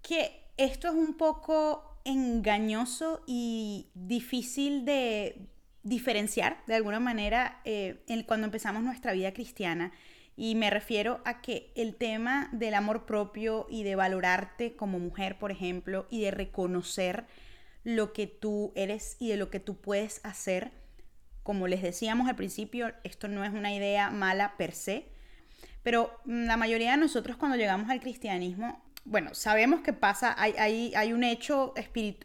que 0.02 0.48
esto 0.58 0.88
es 0.88 0.96
un 0.96 1.14
poco 1.14 2.02
engañoso 2.06 3.22
y 3.28 3.92
difícil 3.94 4.84
de 4.84 5.48
diferenciar 5.84 6.58
de 6.66 6.74
alguna 6.74 7.00
manera 7.00 7.62
eh, 7.66 8.04
cuando 8.26 8.46
empezamos 8.46 8.82
nuestra 8.82 9.14
vida 9.14 9.32
cristiana. 9.32 9.92
Y 10.36 10.56
me 10.56 10.72
refiero 10.72 11.22
a 11.26 11.42
que 11.42 11.72
el 11.76 11.94
tema 11.98 12.50
del 12.52 12.74
amor 12.74 13.06
propio 13.06 13.68
y 13.70 13.84
de 13.84 13.96
valorarte 13.96 14.76
como 14.76 14.98
mujer, 14.98 15.38
por 15.38 15.52
ejemplo, 15.52 16.08
y 16.10 16.22
de 16.22 16.32
reconocer 16.32 17.28
lo 17.84 18.12
que 18.12 18.26
tú 18.26 18.74
eres 18.74 19.18
y 19.20 19.30
de 19.30 19.38
lo 19.38 19.52
que 19.52 19.60
tú 19.60 19.80
puedes 19.80 20.20
hacer, 20.24 20.79
como 21.50 21.68
les 21.68 21.82
decíamos 21.82 22.30
al 22.30 22.36
principio, 22.36 22.94
esto 23.04 23.28
no 23.28 23.44
es 23.44 23.52
una 23.52 23.74
idea 23.74 24.12
mala 24.12 24.54
per 24.56 24.72
se, 24.72 25.08
pero 25.82 26.22
la 26.24 26.58
mayoría 26.58 26.92
de 26.92 26.98
nosotros 26.98 27.38
cuando 27.38 27.58
llegamos 27.58 27.90
al 27.90 28.00
cristianismo 28.00 28.84
bueno, 29.04 29.34
sabemos 29.34 29.82
que 29.82 29.92
pasa, 29.92 30.36
hay, 30.38 30.54
hay, 30.60 30.94
hay 30.94 31.12
un 31.12 31.24
hecho, 31.24 31.74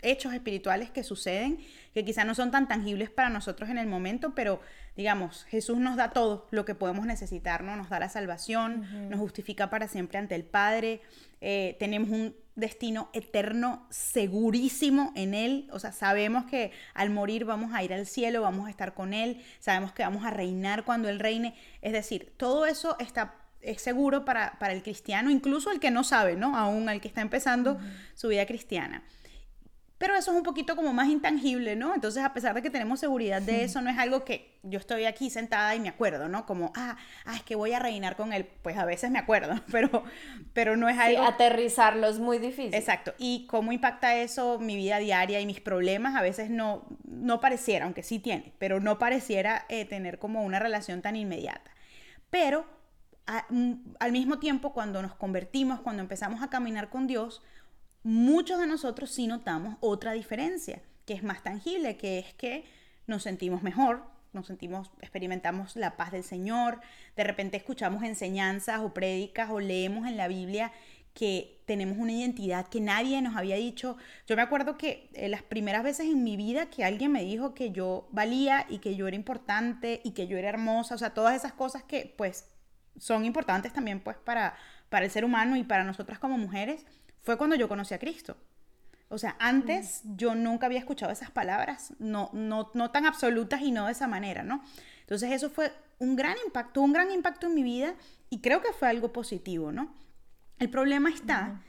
hechos 0.02 0.34
espirituales 0.34 0.90
que 0.90 1.02
suceden 1.02 1.58
que 1.94 2.04
quizás 2.04 2.26
no 2.26 2.34
son 2.34 2.50
tan 2.50 2.68
tangibles 2.68 3.08
para 3.08 3.30
nosotros 3.30 3.70
en 3.70 3.78
el 3.78 3.86
momento, 3.86 4.34
pero 4.34 4.60
digamos, 4.94 5.44
Jesús 5.44 5.78
nos 5.78 5.96
da 5.96 6.10
todo 6.10 6.46
lo 6.50 6.66
que 6.66 6.74
podemos 6.74 7.06
necesitar, 7.06 7.64
¿no? 7.64 7.76
Nos 7.76 7.88
da 7.88 7.98
la 8.00 8.10
salvación, 8.10 9.08
nos 9.08 9.20
justifica 9.20 9.70
para 9.70 9.88
siempre 9.88 10.18
ante 10.18 10.34
el 10.34 10.44
Padre, 10.44 11.00
eh, 11.40 11.76
tenemos 11.78 12.10
un 12.10 12.36
destino 12.56 13.10
eterno 13.12 13.86
segurísimo 13.90 15.12
en 15.16 15.34
Él, 15.34 15.68
o 15.72 15.78
sea, 15.78 15.92
sabemos 15.92 16.44
que 16.44 16.72
al 16.94 17.10
morir 17.10 17.44
vamos 17.44 17.72
a 17.74 17.82
ir 17.82 17.92
al 17.92 18.06
cielo, 18.06 18.42
vamos 18.42 18.66
a 18.66 18.70
estar 18.70 18.94
con 18.94 19.12
Él, 19.12 19.42
sabemos 19.58 19.92
que 19.92 20.02
vamos 20.02 20.24
a 20.24 20.30
reinar 20.30 20.84
cuando 20.84 21.08
Él 21.08 21.18
reine, 21.18 21.54
es 21.82 21.92
decir, 21.92 22.32
todo 22.36 22.66
eso 22.66 22.96
está 22.98 23.36
es 23.64 23.80
seguro 23.80 24.24
para, 24.24 24.58
el 24.70 24.82
cristiano, 24.82 25.30
incluso 25.30 25.70
el 25.70 25.80
que 25.80 25.90
no 25.90 26.04
sabe, 26.04 26.36
¿no? 26.36 26.56
Aún 26.56 26.88
el 26.88 27.00
que 27.00 27.08
está 27.08 27.22
empezando 27.22 27.78
su 28.14 28.28
vida 28.28 28.44
cristiana. 28.46 29.02
Pero 30.04 30.16
eso 30.18 30.32
es 30.32 30.36
un 30.36 30.42
poquito 30.42 30.76
como 30.76 30.92
más 30.92 31.08
intangible, 31.08 31.76
¿no? 31.76 31.94
Entonces, 31.94 32.22
a 32.22 32.34
pesar 32.34 32.54
de 32.54 32.60
que 32.60 32.68
tenemos 32.68 33.00
seguridad 33.00 33.40
de 33.40 33.64
eso, 33.64 33.80
no 33.80 33.88
es 33.88 33.96
algo 33.96 34.22
que 34.22 34.58
yo 34.62 34.78
estoy 34.78 35.06
aquí 35.06 35.30
sentada 35.30 35.74
y 35.74 35.80
me 35.80 35.88
acuerdo, 35.88 36.28
¿no? 36.28 36.44
Como, 36.44 36.74
ah, 36.76 36.98
ah 37.24 37.36
es 37.36 37.42
que 37.42 37.54
voy 37.54 37.72
a 37.72 37.78
reinar 37.78 38.14
con 38.14 38.34
él. 38.34 38.46
Pues 38.60 38.76
a 38.76 38.84
veces 38.84 39.10
me 39.10 39.18
acuerdo, 39.18 39.58
pero, 39.72 40.04
pero 40.52 40.76
no 40.76 40.90
es 40.90 40.98
algo... 40.98 41.22
Sí, 41.22 41.26
aterrizarlo 41.26 42.06
es 42.06 42.18
muy 42.18 42.36
difícil. 42.36 42.74
Exacto. 42.74 43.14
Y 43.16 43.46
cómo 43.46 43.72
impacta 43.72 44.14
eso 44.14 44.58
mi 44.58 44.76
vida 44.76 44.98
diaria 44.98 45.40
y 45.40 45.46
mis 45.46 45.62
problemas, 45.62 46.16
a 46.16 46.20
veces 46.20 46.50
no, 46.50 46.84
no 47.04 47.40
pareciera, 47.40 47.86
aunque 47.86 48.02
sí 48.02 48.18
tiene, 48.18 48.52
pero 48.58 48.80
no 48.80 48.98
pareciera 48.98 49.64
eh, 49.70 49.86
tener 49.86 50.18
como 50.18 50.44
una 50.44 50.58
relación 50.58 51.00
tan 51.00 51.16
inmediata. 51.16 51.70
Pero 52.28 52.66
Mm, 53.48 53.72
al 54.00 54.12
mismo 54.12 54.38
tiempo, 54.38 54.72
cuando 54.74 55.00
nos 55.00 55.14
convertimos, 55.14 55.80
cuando 55.80 56.02
empezamos 56.02 56.42
a 56.42 56.50
caminar 56.50 56.90
con 56.90 57.06
Dios, 57.06 57.42
muchos 58.04 58.60
de 58.60 58.66
nosotros 58.66 59.10
sí 59.10 59.26
notamos 59.26 59.76
otra 59.80 60.12
diferencia, 60.12 60.80
que 61.06 61.14
es 61.14 61.24
más 61.24 61.42
tangible, 61.42 61.96
que 61.96 62.20
es 62.20 62.32
que 62.34 62.64
nos 63.06 63.24
sentimos 63.24 63.62
mejor, 63.62 64.04
nos 64.32 64.46
sentimos, 64.46 64.90
experimentamos 65.00 65.74
la 65.76 65.96
paz 65.96 66.12
del 66.12 66.22
Señor, 66.22 66.80
de 67.16 67.24
repente 67.24 67.56
escuchamos 67.56 68.02
enseñanzas 68.02 68.80
o 68.80 68.94
prédicas 68.94 69.50
o 69.50 69.58
leemos 69.58 70.06
en 70.06 70.16
la 70.16 70.28
Biblia 70.28 70.72
que 71.14 71.62
tenemos 71.64 71.96
una 71.96 72.12
identidad 72.12 72.66
que 72.66 72.80
nadie 72.80 73.22
nos 73.22 73.36
había 73.36 73.54
dicho. 73.54 73.96
Yo 74.26 74.34
me 74.34 74.42
acuerdo 74.42 74.76
que 74.76 75.08
eh, 75.14 75.28
las 75.28 75.42
primeras 75.42 75.84
veces 75.84 76.06
en 76.06 76.24
mi 76.24 76.36
vida 76.36 76.66
que 76.66 76.84
alguien 76.84 77.12
me 77.12 77.22
dijo 77.22 77.54
que 77.54 77.70
yo 77.70 78.08
valía 78.10 78.66
y 78.68 78.78
que 78.78 78.96
yo 78.96 79.06
era 79.06 79.16
importante 79.16 80.00
y 80.04 80.10
que 80.10 80.26
yo 80.26 80.36
era 80.36 80.48
hermosa, 80.48 80.96
o 80.96 80.98
sea, 80.98 81.14
todas 81.14 81.36
esas 81.36 81.52
cosas 81.52 81.84
que 81.84 82.12
pues 82.18 82.50
son 82.98 83.24
importantes 83.24 83.72
también 83.72 84.00
pues 84.00 84.16
para, 84.16 84.56
para 84.88 85.04
el 85.04 85.10
ser 85.10 85.24
humano 85.24 85.56
y 85.56 85.62
para 85.62 85.84
nosotras 85.84 86.18
como 86.18 86.36
mujeres, 86.36 86.84
fue 87.24 87.36
cuando 87.38 87.56
yo 87.56 87.68
conocí 87.68 87.94
a 87.94 87.98
Cristo. 87.98 88.36
O 89.08 89.18
sea, 89.18 89.36
antes 89.38 90.02
yo 90.16 90.34
nunca 90.34 90.66
había 90.66 90.78
escuchado 90.78 91.12
esas 91.12 91.30
palabras, 91.30 91.92
no, 91.98 92.30
no, 92.32 92.70
no 92.74 92.90
tan 92.90 93.06
absolutas 93.06 93.62
y 93.62 93.70
no 93.70 93.86
de 93.86 93.92
esa 93.92 94.08
manera, 94.08 94.42
¿no? 94.42 94.62
Entonces 95.00 95.32
eso 95.32 95.50
fue 95.50 95.72
un 95.98 96.16
gran 96.16 96.36
impacto, 96.44 96.80
un 96.80 96.92
gran 96.92 97.10
impacto 97.10 97.46
en 97.46 97.54
mi 97.54 97.62
vida 97.62 97.94
y 98.30 98.40
creo 98.40 98.60
que 98.60 98.72
fue 98.72 98.88
algo 98.88 99.12
positivo, 99.12 99.72
¿no? 99.72 99.94
El 100.58 100.70
problema 100.70 101.10
está 101.10 101.62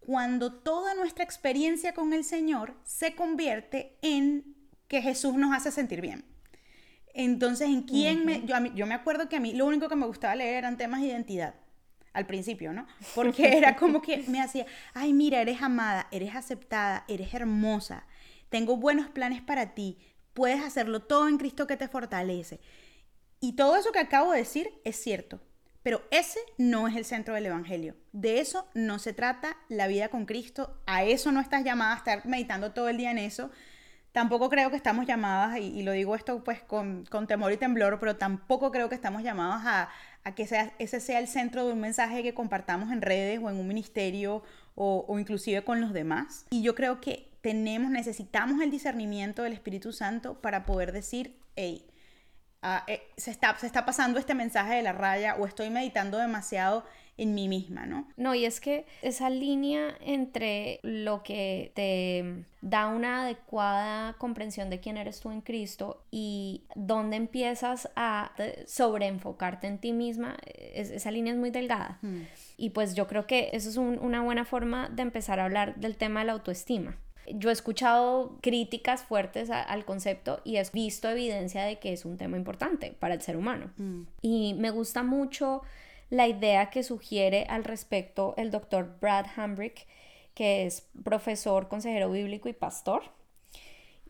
cuando 0.00 0.52
toda 0.52 0.94
nuestra 0.94 1.24
experiencia 1.24 1.92
con 1.92 2.12
el 2.12 2.24
Señor 2.24 2.74
se 2.84 3.14
convierte 3.14 3.98
en 4.02 4.56
que 4.88 5.02
Jesús 5.02 5.34
nos 5.34 5.54
hace 5.54 5.72
sentir 5.72 6.00
bien. 6.00 6.24
Entonces, 7.12 7.68
¿en 7.68 7.82
quién 7.82 8.24
me...? 8.24 8.46
Yo, 8.46 8.56
yo 8.74 8.86
me 8.86 8.94
acuerdo 8.94 9.28
que 9.28 9.36
a 9.36 9.40
mí 9.40 9.52
lo 9.52 9.66
único 9.66 9.88
que 9.88 9.96
me 9.96 10.06
gustaba 10.06 10.36
leer 10.36 10.54
eran 10.54 10.76
temas 10.76 11.00
de 11.00 11.08
identidad 11.08 11.54
al 12.16 12.26
principio, 12.26 12.72
¿no? 12.72 12.86
Porque 13.14 13.56
era 13.58 13.76
como 13.76 14.00
que 14.00 14.24
me 14.28 14.40
hacía, 14.40 14.64
ay, 14.94 15.12
mira, 15.12 15.40
eres 15.40 15.60
amada, 15.60 16.08
eres 16.10 16.34
aceptada, 16.34 17.04
eres 17.08 17.34
hermosa, 17.34 18.06
tengo 18.48 18.78
buenos 18.78 19.08
planes 19.10 19.42
para 19.42 19.74
ti, 19.74 19.98
puedes 20.32 20.64
hacerlo 20.64 21.02
todo 21.02 21.28
en 21.28 21.36
Cristo 21.36 21.66
que 21.66 21.76
te 21.76 21.88
fortalece. 21.88 22.60
Y 23.38 23.52
todo 23.52 23.76
eso 23.76 23.92
que 23.92 23.98
acabo 23.98 24.32
de 24.32 24.38
decir 24.38 24.70
es 24.84 24.96
cierto, 24.96 25.42
pero 25.82 26.02
ese 26.10 26.40
no 26.56 26.88
es 26.88 26.96
el 26.96 27.04
centro 27.04 27.34
del 27.34 27.46
Evangelio. 27.46 27.94
De 28.12 28.40
eso 28.40 28.66
no 28.72 28.98
se 28.98 29.12
trata 29.12 29.58
la 29.68 29.86
vida 29.86 30.08
con 30.08 30.24
Cristo, 30.24 30.80
a 30.86 31.04
eso 31.04 31.32
no 31.32 31.40
estás 31.40 31.64
llamada 31.64 31.92
a 31.92 31.98
estar 31.98 32.26
meditando 32.26 32.72
todo 32.72 32.88
el 32.88 32.96
día 32.96 33.10
en 33.10 33.18
eso, 33.18 33.50
Tampoco 34.16 34.48
creo 34.48 34.70
que 34.70 34.76
estamos 34.76 35.04
llamadas, 35.04 35.58
y, 35.58 35.82
lo 35.82 35.92
digo 35.92 36.14
esto 36.14 36.42
pues 36.42 36.62
con, 36.62 37.04
temor 37.28 37.52
y 37.52 37.58
temblor, 37.58 38.00
pero 38.00 38.16
tampoco 38.16 38.72
creo 38.72 38.88
que 38.88 38.94
estamos 38.94 39.22
llamados 39.22 39.60
a, 39.66 39.90
que 40.34 40.46
sea, 40.46 40.72
ese 40.78 41.00
sea 41.00 41.18
el 41.18 41.28
centro 41.28 41.66
de 41.66 41.74
un 41.74 41.80
mensaje 41.82 42.22
que 42.22 42.32
compartamos 42.32 42.90
en 42.90 43.02
redes 43.02 43.38
o 43.42 43.50
en 43.50 43.56
un 43.56 43.68
ministerio 43.68 44.42
o, 44.74 45.04
o 45.06 45.18
inclusive 45.18 45.64
con 45.64 45.82
los 45.82 45.92
demás. 45.92 46.46
Y 46.48 46.62
yo 46.62 46.74
creo 46.74 46.98
que 46.98 47.28
tenemos, 47.42 47.90
necesitamos 47.90 48.62
el 48.62 48.70
discernimiento 48.70 49.42
del 49.42 49.52
Espíritu 49.52 49.92
Santo 49.92 50.40
para 50.40 50.64
poder 50.64 50.92
decir, 50.92 51.38
hey, 51.54 51.86
ah, 52.62 52.84
eh, 52.86 53.02
se, 53.18 53.30
está, 53.30 53.58
se 53.58 53.66
está 53.66 53.84
pasando 53.84 54.18
este 54.18 54.34
mensaje 54.34 54.76
de 54.76 54.82
la 54.82 54.92
raya 54.92 55.34
o 55.34 55.44
estoy 55.44 55.68
meditando 55.68 56.16
demasiado 56.16 56.86
en 57.18 57.34
mí 57.34 57.48
misma, 57.48 57.86
¿no? 57.86 58.06
No, 58.16 58.34
y 58.34 58.44
es 58.44 58.60
que 58.60 58.84
esa 59.02 59.30
línea 59.30 59.96
entre 60.00 60.80
lo 60.82 61.22
que 61.22 61.72
te 61.74 62.44
da 62.60 62.88
una 62.88 63.22
adecuada 63.22 64.14
comprensión 64.14 64.70
de 64.70 64.80
quién 64.80 64.96
eres 64.96 65.20
tú 65.20 65.30
en 65.30 65.40
Cristo 65.40 66.04
y 66.10 66.64
dónde 66.74 67.16
empiezas 67.16 67.88
a 67.96 68.32
sobreenfocarte 68.66 69.66
en 69.66 69.78
ti 69.78 69.92
misma, 69.92 70.36
esa 70.44 71.10
línea 71.10 71.32
es 71.32 71.38
muy 71.38 71.50
delgada. 71.50 71.98
Hmm. 72.02 72.22
Y 72.58 72.70
pues 72.70 72.94
yo 72.94 73.06
creo 73.06 73.26
que 73.26 73.50
eso 73.52 73.70
es 73.70 73.76
una 73.76 74.22
buena 74.22 74.44
forma 74.44 74.88
de 74.90 75.02
empezar 75.02 75.40
a 75.40 75.44
hablar 75.44 75.76
del 75.76 75.96
tema 75.96 76.20
de 76.20 76.26
la 76.26 76.32
autoestima. 76.32 76.96
Yo 77.28 77.50
he 77.50 77.52
escuchado 77.52 78.38
críticas 78.40 79.02
fuertes 79.02 79.50
al 79.50 79.84
concepto 79.84 80.40
y 80.44 80.58
he 80.58 80.62
visto 80.72 81.08
evidencia 81.08 81.64
de 81.64 81.78
que 81.78 81.92
es 81.92 82.04
un 82.04 82.16
tema 82.16 82.36
importante 82.36 82.94
para 82.98 83.14
el 83.14 83.22
ser 83.22 83.36
humano. 83.36 83.70
Hmm. 83.76 84.02
Y 84.22 84.54
me 84.54 84.70
gusta 84.70 85.02
mucho 85.02 85.62
la 86.10 86.28
idea 86.28 86.70
que 86.70 86.82
sugiere 86.82 87.46
al 87.48 87.64
respecto 87.64 88.34
el 88.36 88.50
doctor 88.50 88.96
Brad 89.00 89.26
Hambrick, 89.36 89.86
que 90.34 90.66
es 90.66 90.86
profesor, 91.02 91.68
consejero 91.68 92.10
bíblico 92.10 92.48
y 92.48 92.52
pastor. 92.52 93.02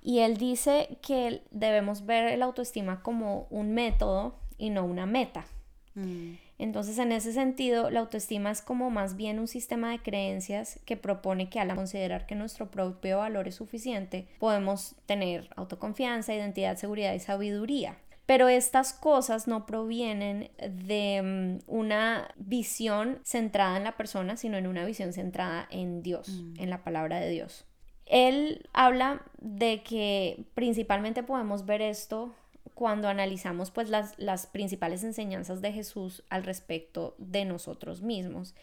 Y 0.03 0.21
él 0.21 0.37
dice 0.37 0.99
que 1.03 1.43
debemos 1.51 2.07
ver 2.07 2.27
el 2.27 2.43
autoestima 2.43 3.03
como 3.03 3.47
un 3.51 3.73
método 3.75 4.37
y 4.59 4.71
no 4.71 4.85
una 4.85 5.07
meta. 5.07 5.47
Mm. 5.95 6.35
Entonces, 6.59 6.99
en 6.99 7.13
ese 7.13 7.33
sentido, 7.33 7.91
la 7.91 8.01
autoestima 8.01 8.51
es 8.51 8.63
como 8.63 8.91
más 8.91 9.17
bien 9.17 9.39
un 9.39 9.49
sistema 9.49 9.91
de 9.91 9.99
creencias 9.99 10.81
que 10.87 10.97
propone 10.97 11.51
que 11.51 11.61
al 11.61 11.75
considerar 11.75 12.27
que 12.27 12.35
nuestro 12.35 12.71
propio 12.71 13.19
valor 13.19 13.47
es 13.47 13.57
suficiente, 13.57 14.27
podemos 14.39 14.95
tener 15.05 15.51
autoconfianza, 15.57 16.35
identidad, 16.35 16.77
seguridad 16.77 17.13
y 17.13 17.21
sabiduría. 17.21 17.99
Pero 18.27 18.49
estas 18.49 18.93
cosas 18.93 19.47
no 19.47 19.67
provienen 19.67 20.51
de 20.59 21.23
mm, 21.23 21.71
una 21.71 22.29
visión 22.37 23.21
centrada 23.23 23.77
en 23.77 23.85
la 23.85 23.97
persona, 23.97 24.37
sino 24.37 24.57
en 24.57 24.67
una 24.67 24.85
visión 24.85 25.13
centrada 25.13 25.69
en 25.71 26.03
Dios, 26.03 26.29
mm. 26.29 26.61
en 26.61 26.71
la 26.71 26.83
palabra 26.83 27.21
de 27.21 27.31
Dios. 27.31 27.65
Él 28.05 28.69
habla 28.73 29.23
de 29.39 29.83
que 29.83 30.45
principalmente 30.55 31.23
podemos 31.23 31.67
ver 31.67 31.83
esto 31.83 32.35
cuando 32.75 33.09
analizamos 33.09 33.71
pues 33.71 33.89
las, 33.89 34.19
las 34.19 34.47
principales 34.47 35.03
enseñanzas 35.03 35.63
de 35.63 35.73
Jesús 35.73 36.25
al 36.29 36.45
respecto 36.45 37.15
de 37.19 37.45
nosotros 37.45 38.03
mismos, 38.03 38.55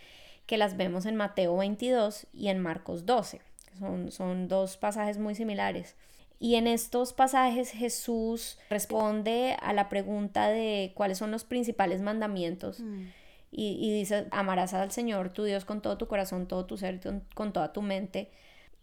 que 0.46 0.58
las 0.58 0.78
vemos 0.78 1.06
en 1.06 1.16
Mateo 1.16 1.58
22 1.58 2.28
y 2.32 2.50
en 2.50 2.60
Marcos 2.60 3.06
12. 3.06 3.42
Son, 3.80 4.12
son 4.12 4.48
dos 4.48 4.78
pasajes 4.78 5.18
muy 5.18 5.36
similares. 5.36 5.96
Y 6.44 6.56
en 6.56 6.68
estos 6.68 7.14
pasajes 7.14 7.72
Jesús 7.72 8.60
responde 8.70 9.56
a 9.62 9.72
la 9.72 9.88
pregunta 9.88 10.50
de 10.50 10.92
cuáles 10.94 11.18
son 11.18 11.32
los 11.32 11.46
principales 11.46 12.02
mandamientos. 12.02 12.82
Mm. 12.82 13.04
Y, 13.50 13.98
dice, 13.98 14.28
amarás 14.30 14.74
al 14.74 14.92
Señor 14.92 15.30
tu 15.30 15.46
Dios 15.46 15.64
con 15.64 15.82
todo 15.82 15.98
tu 15.98 16.10
corazón, 16.10 16.50
todo 16.50 16.66
tu 16.66 16.76
ser, 16.76 17.00
con 17.34 17.54
toda 17.54 17.72
tu 17.72 17.82
mente. 17.82 18.30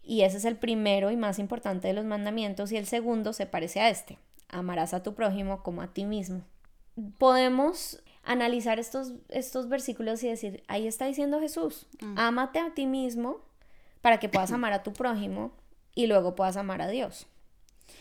Y 0.01 0.21
ese 0.21 0.37
es 0.37 0.45
el 0.45 0.55
primero 0.55 1.11
y 1.11 1.17
más 1.17 1.37
importante 1.37 1.87
de 1.87 1.93
los 1.93 2.03
mandamientos. 2.03 2.71
Y 2.71 2.77
el 2.77 2.87
segundo 2.87 3.31
se 3.31 3.45
parece 3.45 3.79
a 3.79 3.89
este. 3.89 4.17
Amarás 4.49 4.95
a 4.95 5.03
tu 5.03 5.13
prójimo 5.13 5.61
como 5.61 5.83
a 5.83 5.93
ti 5.93 6.05
mismo. 6.05 6.41
Podemos 7.19 8.01
analizar 8.23 8.79
estos, 8.79 9.13
estos 9.29 9.69
versículos 9.69 10.23
y 10.23 10.29
decir, 10.29 10.63
ahí 10.67 10.87
está 10.87 11.05
diciendo 11.05 11.39
Jesús, 11.39 11.85
mm. 12.01 12.17
ámate 12.17 12.57
a 12.57 12.73
ti 12.73 12.87
mismo 12.87 13.37
para 14.01 14.19
que 14.19 14.29
puedas 14.29 14.51
amar 14.51 14.73
a 14.73 14.81
tu 14.81 14.93
prójimo 14.93 15.51
y 15.93 16.07
luego 16.07 16.33
puedas 16.33 16.57
amar 16.57 16.81
a 16.81 16.87
Dios. 16.87 17.27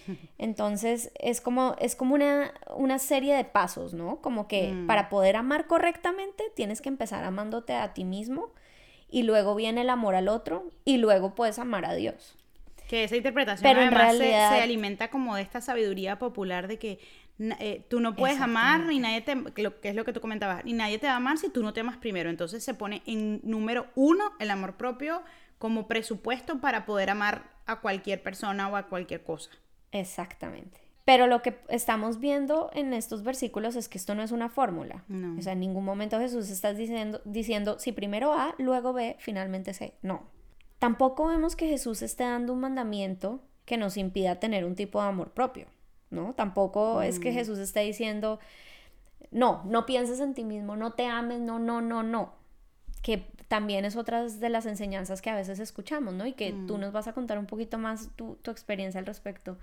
Entonces 0.39 1.13
es 1.19 1.41
como, 1.41 1.77
es 1.79 1.97
como 1.97 2.15
una, 2.15 2.53
una 2.75 2.99
serie 2.99 3.35
de 3.35 3.45
pasos, 3.45 3.95
¿no? 3.95 4.21
Como 4.21 4.49
que 4.49 4.73
mm. 4.73 4.87
para 4.87 5.09
poder 5.09 5.37
amar 5.37 5.67
correctamente 5.67 6.45
tienes 6.55 6.81
que 6.81 6.89
empezar 6.89 7.25
amándote 7.25 7.75
a 7.75 7.93
ti 7.95 8.05
mismo 8.05 8.53
y 9.11 9.23
luego 9.25 9.55
viene 9.55 9.83
el 9.83 9.91
amor 9.91 10.15
al 10.15 10.29
otro 10.29 10.71
y 10.85 10.99
luego 10.99 11.35
puedes 11.35 11.59
amar 11.59 11.85
a 11.85 11.95
Dios. 11.95 12.37
Que 12.89 13.05
esa 13.05 13.17
interpretación 13.17 13.63
Pero 13.63 13.83
en 13.83 13.93
realidad... 13.93 14.57
se, 14.57 14.63
alimenta 14.63 15.09
como 15.09 15.37
de 15.37 15.43
esta 15.43 15.61
sabiduría 15.61 16.19
popular 16.19 16.67
de 16.67 16.79
que 16.79 16.99
eh, 17.59 17.85
tú 17.89 18.01
no 18.01 18.15
puedes 18.15 18.41
amar 18.41 18.81
ni 18.81 18.99
nadie 18.99 19.23
te, 19.23 19.35
que 19.55 19.89
es 19.89 19.95
lo 19.95 20.05
que 20.05 20.13
tú 20.13 20.21
comentabas, 20.21 20.65
ni 20.65 20.73
nadie 20.73 20.99
te 20.99 21.07
va 21.07 21.15
a 21.15 21.17
amar 21.17 21.39
si 21.39 21.49
tú 21.49 21.63
no 21.63 21.73
te 21.73 21.81
amas 21.81 21.97
primero. 21.97 22.31
Entonces 22.31 22.63
se 22.65 22.75
pone 22.75 23.03
en 23.07 23.41
número 23.45 23.87
uno 23.95 24.33
el 24.39 24.51
amor 24.51 24.77
propio 24.77 25.23
como 25.59 25.87
presupuesto 25.87 26.61
para 26.61 26.87
poder 26.87 27.11
amar 27.11 27.45
a 27.67 27.81
cualquier 27.81 28.23
persona 28.23 28.69
o 28.69 28.77
a 28.77 28.89
cualquier 28.89 29.23
cosa. 29.23 29.51
Exactamente. 29.93 30.81
Pero 31.05 31.27
lo 31.27 31.43
que 31.43 31.59
estamos 31.69 32.21
viendo 32.21 32.71
en 32.73 32.93
estos 32.93 33.23
versículos 33.23 33.75
es 33.75 33.89
que 33.89 33.99
esto 33.99 34.15
no 34.15 34.23
es 34.23 34.31
una 34.31 34.49
fórmula. 34.49 35.05
O 35.39 35.43
sea, 35.43 35.55
en 35.55 35.61
ningún 35.61 35.85
momento 35.85 36.21
Jesús 36.21 36.51
está 36.51 36.73
diciendo, 36.73 37.21
diciendo 37.25 37.79
si 37.79 37.91
primero 37.93 38.33
A, 38.33 38.55
luego 38.59 38.93
B, 38.93 39.17
finalmente 39.19 39.75
C. 39.75 39.95
No. 40.03 40.23
Tampoco 40.79 41.27
vemos 41.27 41.57
que 41.57 41.67
Jesús 41.67 42.03
esté 42.03 42.25
dando 42.25 42.53
un 42.53 42.61
mandamiento 42.61 43.41
que 43.65 43.77
nos 43.77 43.97
impida 43.97 44.37
tener 44.37 44.65
un 44.65 44.77
tipo 44.77 45.03
de 45.03 45.09
amor 45.09 45.31
propio. 45.33 45.67
¿No? 46.11 46.35
Tampoco 46.35 47.03
es 47.03 47.19
que 47.19 47.31
mm. 47.31 47.35
Jesús 47.35 47.59
esté 47.59 47.81
diciendo, 47.81 48.41
no, 49.31 49.63
no 49.65 49.87
pienses 49.87 50.21
en 50.21 50.35
ti 50.35 50.45
mismo, 50.45 50.77
no 50.77 50.93
te 50.93 51.07
ames, 51.07 51.41
no, 51.41 51.59
no, 51.59 51.81
no, 51.81 52.03
no. 52.03 52.33
Que 53.02 53.26
también 53.49 53.85
es 53.85 53.97
otra 53.97 54.25
de 54.25 54.49
las 54.49 54.66
enseñanzas 54.66 55.21
que 55.23 55.30
a 55.30 55.35
veces 55.35 55.59
escuchamos, 55.59 56.14
¿no? 56.14 56.26
Y 56.26 56.35
que 56.35 56.52
tú 56.66 56.76
mm. 56.76 56.80
nos 56.80 56.92
vas 56.92 57.09
a 57.09 57.12
contar 57.12 57.38
un 57.38 57.47
poquito 57.47 57.78
más 57.78 58.11
tu, 58.14 58.37
tu 58.42 58.50
experiencia 58.50 59.00
al 59.00 59.07
respecto. 59.07 59.59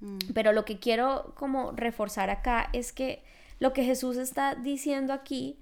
Mm. 0.00 0.18
Pero 0.34 0.52
lo 0.52 0.64
que 0.64 0.78
quiero 0.78 1.32
como 1.36 1.72
reforzar 1.72 2.30
acá 2.30 2.68
es 2.72 2.92
que 2.92 3.22
lo 3.60 3.72
que 3.72 3.84
Jesús 3.84 4.16
está 4.16 4.54
diciendo 4.54 5.12
aquí 5.12 5.58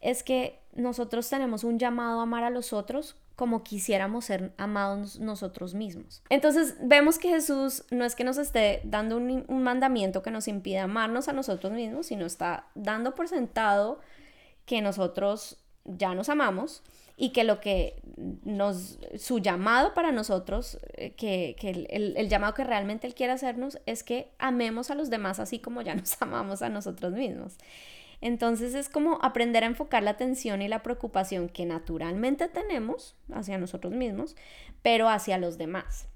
es 0.00 0.22
que 0.22 0.58
nosotros 0.74 1.28
tenemos 1.30 1.64
un 1.64 1.78
llamado 1.78 2.20
a 2.20 2.24
amar 2.24 2.44
a 2.44 2.50
los 2.50 2.72
otros 2.72 3.16
como 3.36 3.64
quisiéramos 3.64 4.26
ser 4.26 4.52
amados 4.58 5.18
nosotros 5.18 5.74
mismos. 5.74 6.22
Entonces 6.28 6.76
vemos 6.82 7.18
que 7.18 7.28
Jesús 7.28 7.84
no 7.90 8.04
es 8.04 8.14
que 8.14 8.24
nos 8.24 8.36
esté 8.36 8.82
dando 8.84 9.16
un, 9.16 9.44
un, 9.48 9.62
mandamiento 9.62 10.22
que 10.22 10.30
nos 10.30 10.48
impida 10.48 10.82
amarnos 10.82 11.28
a 11.28 11.32
nosotros 11.32 11.72
mismos, 11.72 12.06
sino 12.06 12.26
está 12.26 12.66
dando 12.74 13.14
por 13.14 13.28
sentado 13.28 14.00
que 14.66 14.80
nosotros 14.82 15.61
ya 15.84 16.14
nos 16.14 16.28
amamos 16.28 16.82
y 17.16 17.30
que 17.30 17.44
lo 17.44 17.60
que 17.60 18.00
nos, 18.44 18.98
su 19.16 19.38
llamado 19.38 19.94
para 19.94 20.12
nosotros, 20.12 20.78
eh, 20.94 21.12
que, 21.12 21.56
el, 21.90 22.28
llamado 22.28 22.54
que 22.54 22.64
realmente 22.64 23.06
Él 23.06 23.14
quiere 23.14 23.32
hacernos 23.32 23.78
es 23.86 24.02
que 24.02 24.32
amemos 24.38 24.90
a 24.90 24.94
los 24.94 25.10
demás 25.10 25.38
así 25.38 25.58
como 25.58 25.82
ya 25.82 25.94
nos 25.94 26.16
amamos 26.22 26.62
a 26.62 26.68
nosotros 26.68 27.12
mismos. 27.12 27.58
Entonces 28.20 28.74
es 28.74 28.88
como 28.88 29.18
aprender 29.22 29.64
a 29.64 29.66
enfocar 29.66 30.04
la 30.04 30.12
atención 30.12 30.62
y 30.62 30.68
la 30.68 30.82
preocupación 30.82 31.48
que 31.48 31.66
naturalmente 31.66 32.48
tenemos 32.48 33.16
hacia 33.32 33.58
nosotros 33.58 33.92
mismos, 33.92 34.36
pero 34.80 35.08
hacia 35.08 35.38
los 35.38 35.58
demás. 35.58 36.06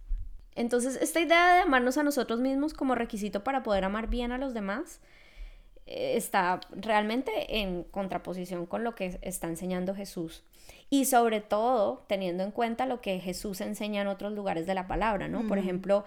Entonces 0.55 0.97
esta 1.01 1.21
idea 1.21 1.55
de 1.55 1.61
amarnos 1.63 1.99
a 1.99 2.05
nosotros 2.05 2.41
mismos 2.41 2.75
como 2.75 2.95
requisito 2.95 3.43
para 3.43 3.65
poder 3.65 3.85
amar 3.85 4.09
bien 4.09 4.31
a 4.31 4.39
los 4.39 4.55
demás, 4.55 5.01
está 5.87 6.61
realmente 6.71 7.61
en 7.61 7.85
contraposición 7.85 8.67
con 8.67 8.85
lo 8.85 8.95
que 8.95 9.19
está 9.23 9.47
enseñando 9.47 9.95
Jesús 9.95 10.43
y 10.91 11.05
sobre 11.05 11.41
todo 11.41 12.05
teniendo 12.09 12.43
en 12.43 12.51
cuenta 12.51 12.87
lo 12.87 13.01
que 13.01 13.21
Jesús 13.21 13.61
enseña 13.61 14.03
en 14.03 14.09
otros 14.09 14.33
lugares 14.33 14.67
de 14.67 14.75
la 14.75 14.87
palabra, 14.87 15.29
¿no? 15.29 15.47
Por 15.47 15.59
ejemplo, 15.59 16.05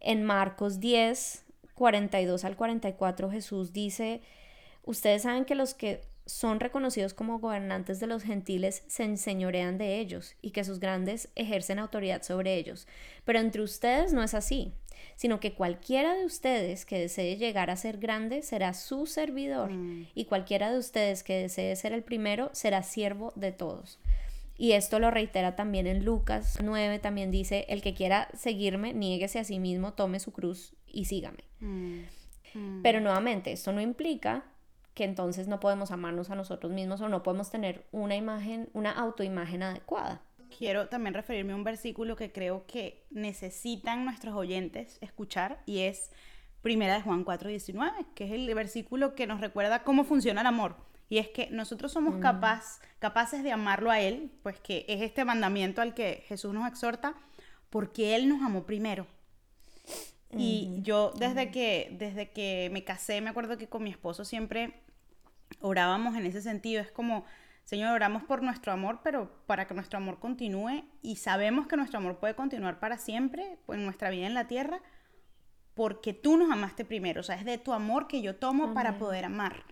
en 0.00 0.24
Marcos 0.24 0.80
10, 0.80 1.44
42 1.74 2.44
al 2.44 2.56
44 2.56 3.30
Jesús 3.30 3.72
dice, 3.72 4.20
ustedes 4.84 5.22
saben 5.22 5.44
que 5.44 5.54
los 5.54 5.74
que 5.74 6.00
son 6.28 6.60
reconocidos 6.60 7.14
como 7.14 7.40
gobernantes 7.40 7.98
de 7.98 8.06
los 8.06 8.22
gentiles 8.22 8.84
se 8.86 9.02
enseñorean 9.02 9.78
de 9.78 9.98
ellos 9.98 10.36
y 10.42 10.50
que 10.52 10.62
sus 10.62 10.78
grandes 10.78 11.30
ejercen 11.34 11.80
autoridad 11.80 12.22
sobre 12.22 12.56
ellos, 12.56 12.86
pero 13.24 13.40
entre 13.40 13.62
ustedes 13.62 14.12
no 14.12 14.22
es 14.22 14.34
así 14.34 14.74
sino 15.16 15.40
que 15.40 15.54
cualquiera 15.54 16.14
de 16.14 16.24
ustedes 16.24 16.84
que 16.84 16.98
desee 16.98 17.36
llegar 17.36 17.70
a 17.70 17.76
ser 17.76 17.98
grande 17.98 18.42
será 18.42 18.74
su 18.74 19.06
servidor 19.06 19.72
mm. 19.72 20.08
y 20.14 20.24
cualquiera 20.26 20.70
de 20.70 20.78
ustedes 20.78 21.22
que 21.22 21.34
desee 21.34 21.74
ser 21.76 21.92
el 21.92 22.02
primero 22.02 22.50
será 22.52 22.82
siervo 22.82 23.32
de 23.36 23.52
todos. 23.52 23.98
Y 24.56 24.72
esto 24.72 24.98
lo 24.98 25.10
reitera 25.10 25.54
también 25.54 25.86
en 25.86 26.04
Lucas 26.04 26.58
9, 26.62 26.98
también 26.98 27.30
dice, 27.30 27.64
el 27.68 27.80
que 27.80 27.94
quiera 27.94 28.28
seguirme, 28.34 28.92
niéguese 28.92 29.38
a 29.38 29.44
sí 29.44 29.60
mismo, 29.60 29.92
tome 29.92 30.18
su 30.18 30.32
cruz 30.32 30.74
y 30.86 31.04
sígame. 31.04 31.44
Mm. 31.60 32.00
Mm. 32.54 32.82
Pero 32.82 33.00
nuevamente, 33.00 33.52
esto 33.52 33.72
no 33.72 33.80
implica 33.80 34.44
que 34.98 35.04
entonces 35.04 35.46
no 35.46 35.60
podemos 35.60 35.92
amarnos 35.92 36.28
a 36.28 36.34
nosotros 36.34 36.72
mismos 36.72 37.00
o 37.00 37.08
no 37.08 37.22
podemos 37.22 37.50
tener 37.50 37.86
una 37.92 38.16
imagen, 38.16 38.68
una 38.74 38.90
autoimagen 38.90 39.62
adecuada 39.62 40.22
quiero 40.56 40.88
también 40.88 41.14
referirme 41.14 41.52
a 41.52 41.56
un 41.56 41.64
versículo 41.64 42.16
que 42.16 42.32
creo 42.32 42.66
que 42.66 43.06
necesitan 43.10 44.04
nuestros 44.04 44.34
oyentes 44.34 44.98
escuchar 45.00 45.62
y 45.66 45.80
es 45.80 46.10
Primera 46.62 46.94
de 46.94 47.02
Juan 47.02 47.24
4:19, 47.24 48.06
que 48.14 48.24
es 48.24 48.32
el 48.32 48.52
versículo 48.54 49.14
que 49.14 49.28
nos 49.28 49.40
recuerda 49.40 49.84
cómo 49.84 50.04
funciona 50.04 50.40
el 50.40 50.46
amor. 50.48 50.74
Y 51.08 51.18
es 51.18 51.28
que 51.28 51.48
nosotros 51.50 51.92
somos 51.92 52.16
mm. 52.16 52.20
capaz, 52.20 52.80
capaces 52.98 53.42
de 53.44 53.52
amarlo 53.52 53.90
a 53.90 54.00
Él, 54.00 54.32
pues 54.42 54.58
que 54.58 54.84
es 54.88 55.00
este 55.00 55.24
mandamiento 55.24 55.80
al 55.80 55.94
que 55.94 56.24
Jesús 56.26 56.52
nos 56.52 56.66
exhorta, 56.66 57.14
porque 57.70 58.16
Él 58.16 58.28
nos 58.28 58.42
amó 58.42 58.64
primero. 58.64 59.06
Y 60.36 60.80
yo 60.82 61.12
desde 61.16 61.50
que, 61.50 61.96
desde 61.98 62.30
que 62.30 62.68
me 62.70 62.84
casé, 62.84 63.22
me 63.22 63.30
acuerdo 63.30 63.56
que 63.56 63.68
con 63.68 63.82
mi 63.82 63.90
esposo 63.90 64.26
siempre 64.26 64.74
orábamos 65.60 66.16
en 66.16 66.26
ese 66.26 66.40
sentido. 66.40 66.80
Es 66.80 66.90
como, 66.90 67.24
Señor, 67.64 67.94
oramos 67.94 68.24
por 68.24 68.42
nuestro 68.42 68.72
amor, 68.72 69.00
pero 69.02 69.30
para 69.46 69.66
que 69.66 69.74
nuestro 69.74 69.98
amor 69.98 70.18
continúe 70.18 70.84
y 71.02 71.16
sabemos 71.16 71.66
que 71.66 71.76
nuestro 71.76 71.98
amor 71.98 72.18
puede 72.18 72.34
continuar 72.34 72.80
para 72.80 72.98
siempre 72.98 73.58
en 73.68 73.84
nuestra 73.84 74.10
vida 74.10 74.26
en 74.26 74.34
la 74.34 74.46
tierra, 74.46 74.80
porque 75.74 76.12
tú 76.12 76.36
nos 76.36 76.50
amaste 76.50 76.84
primero, 76.84 77.20
o 77.20 77.24
sea, 77.24 77.36
es 77.36 77.44
de 77.44 77.58
tu 77.58 77.72
amor 77.72 78.08
que 78.08 78.20
yo 78.20 78.36
tomo 78.36 78.74
para 78.74 78.98
poder 78.98 79.24
amar. 79.24 79.64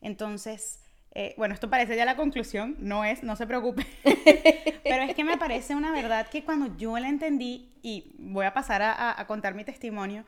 Entonces, 0.00 0.84
eh, 1.16 1.32
bueno, 1.36 1.54
esto 1.54 1.70
parece 1.70 1.96
ya 1.96 2.04
la 2.04 2.16
conclusión, 2.16 2.76
no 2.80 3.04
es, 3.04 3.22
no 3.22 3.36
se 3.36 3.46
preocupe, 3.46 3.86
pero 4.84 5.04
es 5.04 5.14
que 5.14 5.22
me 5.22 5.38
parece 5.38 5.76
una 5.76 5.92
verdad 5.92 6.28
que 6.28 6.42
cuando 6.42 6.76
yo 6.76 6.98
la 6.98 7.08
entendí, 7.08 7.72
y 7.82 8.16
voy 8.18 8.46
a 8.46 8.52
pasar 8.52 8.82
a, 8.82 9.24
contar 9.28 9.54
mi 9.54 9.62
testimonio, 9.62 10.24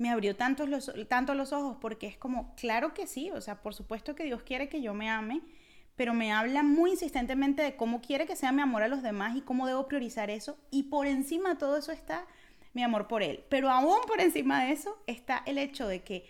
me 0.00 0.08
abrió 0.08 0.34
tanto 0.34 0.66
los, 0.66 0.90
tanto 1.08 1.34
los 1.34 1.52
ojos 1.52 1.76
porque 1.78 2.06
es 2.06 2.16
como, 2.16 2.54
claro 2.54 2.94
que 2.94 3.06
sí, 3.06 3.30
o 3.32 3.40
sea, 3.42 3.60
por 3.60 3.74
supuesto 3.74 4.14
que 4.14 4.24
Dios 4.24 4.42
quiere 4.42 4.70
que 4.70 4.80
yo 4.80 4.94
me 4.94 5.10
ame, 5.10 5.42
pero 5.94 6.14
me 6.14 6.32
habla 6.32 6.62
muy 6.62 6.92
insistentemente 6.92 7.62
de 7.62 7.76
cómo 7.76 8.00
quiere 8.00 8.26
que 8.26 8.34
sea 8.34 8.50
mi 8.50 8.62
amor 8.62 8.82
a 8.82 8.88
los 8.88 9.02
demás 9.02 9.36
y 9.36 9.42
cómo 9.42 9.66
debo 9.66 9.88
priorizar 9.88 10.30
eso. 10.30 10.56
Y 10.70 10.84
por 10.84 11.06
encima 11.06 11.50
de 11.50 11.56
todo 11.56 11.76
eso 11.76 11.92
está 11.92 12.26
mi 12.72 12.82
amor 12.82 13.08
por 13.08 13.22
Él. 13.22 13.44
Pero 13.50 13.68
aún 13.68 13.98
por 14.06 14.22
encima 14.22 14.64
de 14.64 14.72
eso 14.72 14.96
está 15.06 15.42
el 15.44 15.58
hecho 15.58 15.86
de 15.86 16.02
que 16.02 16.24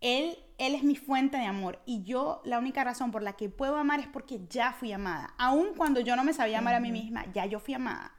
Él, 0.00 0.36
él 0.58 0.74
es 0.74 0.82
mi 0.82 0.96
fuente 0.96 1.36
de 1.36 1.46
amor 1.46 1.80
y 1.86 2.02
yo 2.02 2.42
la 2.44 2.58
única 2.58 2.82
razón 2.82 3.12
por 3.12 3.22
la 3.22 3.36
que 3.36 3.48
puedo 3.48 3.76
amar 3.76 4.00
es 4.00 4.08
porque 4.08 4.40
ya 4.50 4.72
fui 4.72 4.90
amada. 4.90 5.34
Aun 5.38 5.74
cuando 5.76 6.00
yo 6.00 6.16
no 6.16 6.24
me 6.24 6.32
sabía 6.32 6.58
amar 6.58 6.74
a 6.74 6.80
mí 6.80 6.90
misma, 6.90 7.26
ya 7.32 7.46
yo 7.46 7.60
fui 7.60 7.74
amada. 7.74 8.12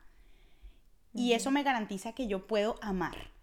Y 1.13 1.33
eso 1.33 1.51
me 1.51 1.63
garantiza 1.63 2.13
que 2.13 2.27
yo 2.27 2.47
puedo 2.47 2.77
amar. 2.81 3.38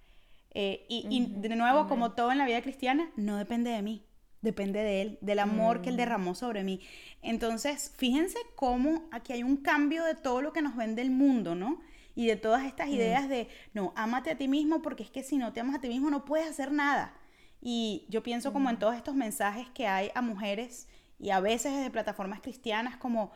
Eh, 0.58 0.86
y, 0.88 1.26
de 1.26 1.54
nuevo, 1.54 1.86
como 1.86 2.12
todo 2.12 2.32
en 2.32 2.38
la 2.38 2.46
vida 2.46 2.62
cristiana, 2.62 3.10
no 3.14 3.36
depende 3.36 3.68
de 3.68 3.82
mí, 3.82 4.06
depende 4.40 4.82
de 4.82 5.02
Él, 5.02 5.18
del 5.20 5.38
amor 5.38 5.82
que 5.82 5.90
Él 5.90 5.96
mm. 5.96 5.98
derramó 5.98 6.34
sobre 6.34 6.64
mí. 6.64 6.80
Entonces, 7.20 7.92
fíjense 7.98 8.38
cómo 8.54 9.06
aquí 9.12 9.34
hay 9.34 9.42
un 9.42 9.58
cambio 9.58 10.02
de 10.04 10.14
todo 10.14 10.40
lo 10.40 10.54
que 10.54 10.62
nos 10.62 10.74
vende 10.74 11.02
el 11.02 11.10
mundo, 11.10 11.54
¿no? 11.54 11.82
Y 12.14 12.26
de 12.26 12.36
todas 12.36 12.64
estas 12.64 12.88
ideas 12.88 13.28
de, 13.28 13.48
no, 13.74 13.92
ámate 13.96 14.30
a 14.30 14.38
ti 14.38 14.48
mismo 14.48 14.80
porque 14.80 15.02
es 15.02 15.10
que 15.10 15.22
si 15.22 15.36
no 15.36 15.52
te 15.52 15.60
amas 15.60 15.74
a 15.74 15.80
ti 15.82 15.88
mismo 15.88 16.08
no 16.08 16.24
puedes 16.24 16.48
hacer 16.48 16.72
nada. 16.72 17.12
Y 17.60 18.06
yo 18.08 18.22
pienso 18.22 18.54
como 18.54 18.70
en 18.70 18.78
todos 18.78 18.96
estos 18.96 19.14
mensajes 19.14 19.68
que 19.74 19.86
hay 19.86 20.10
a 20.14 20.22
mujeres 20.22 20.88
y 21.18 21.30
a 21.30 21.40
veces 21.40 21.74
desde 21.74 21.90
plataformas 21.90 22.40
cristianas 22.40 22.96
como, 22.96 23.30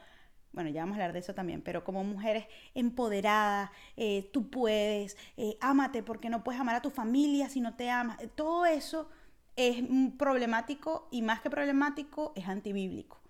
bueno, 0.52 0.70
ya 0.70 0.82
vamos 0.82 0.94
a 0.94 0.96
hablar 0.96 1.12
de 1.12 1.20
eso 1.20 1.34
también, 1.34 1.62
pero 1.62 1.84
como 1.84 2.02
mujeres 2.02 2.46
empoderadas, 2.74 3.70
eh, 3.96 4.28
tú 4.32 4.50
puedes, 4.50 5.16
eh, 5.36 5.56
ámate 5.60 6.02
porque 6.02 6.28
no 6.28 6.42
puedes 6.42 6.60
amar 6.60 6.74
a 6.74 6.82
tu 6.82 6.90
familia 6.90 7.48
si 7.48 7.60
no 7.60 7.76
te 7.76 7.90
amas. 7.90 8.18
Todo 8.34 8.66
eso 8.66 9.08
es 9.56 9.82
problemático 10.18 11.08
y 11.10 11.22
más 11.22 11.40
que 11.40 11.50
problemático 11.50 12.32
es 12.34 12.48
antibíblico. 12.48 13.20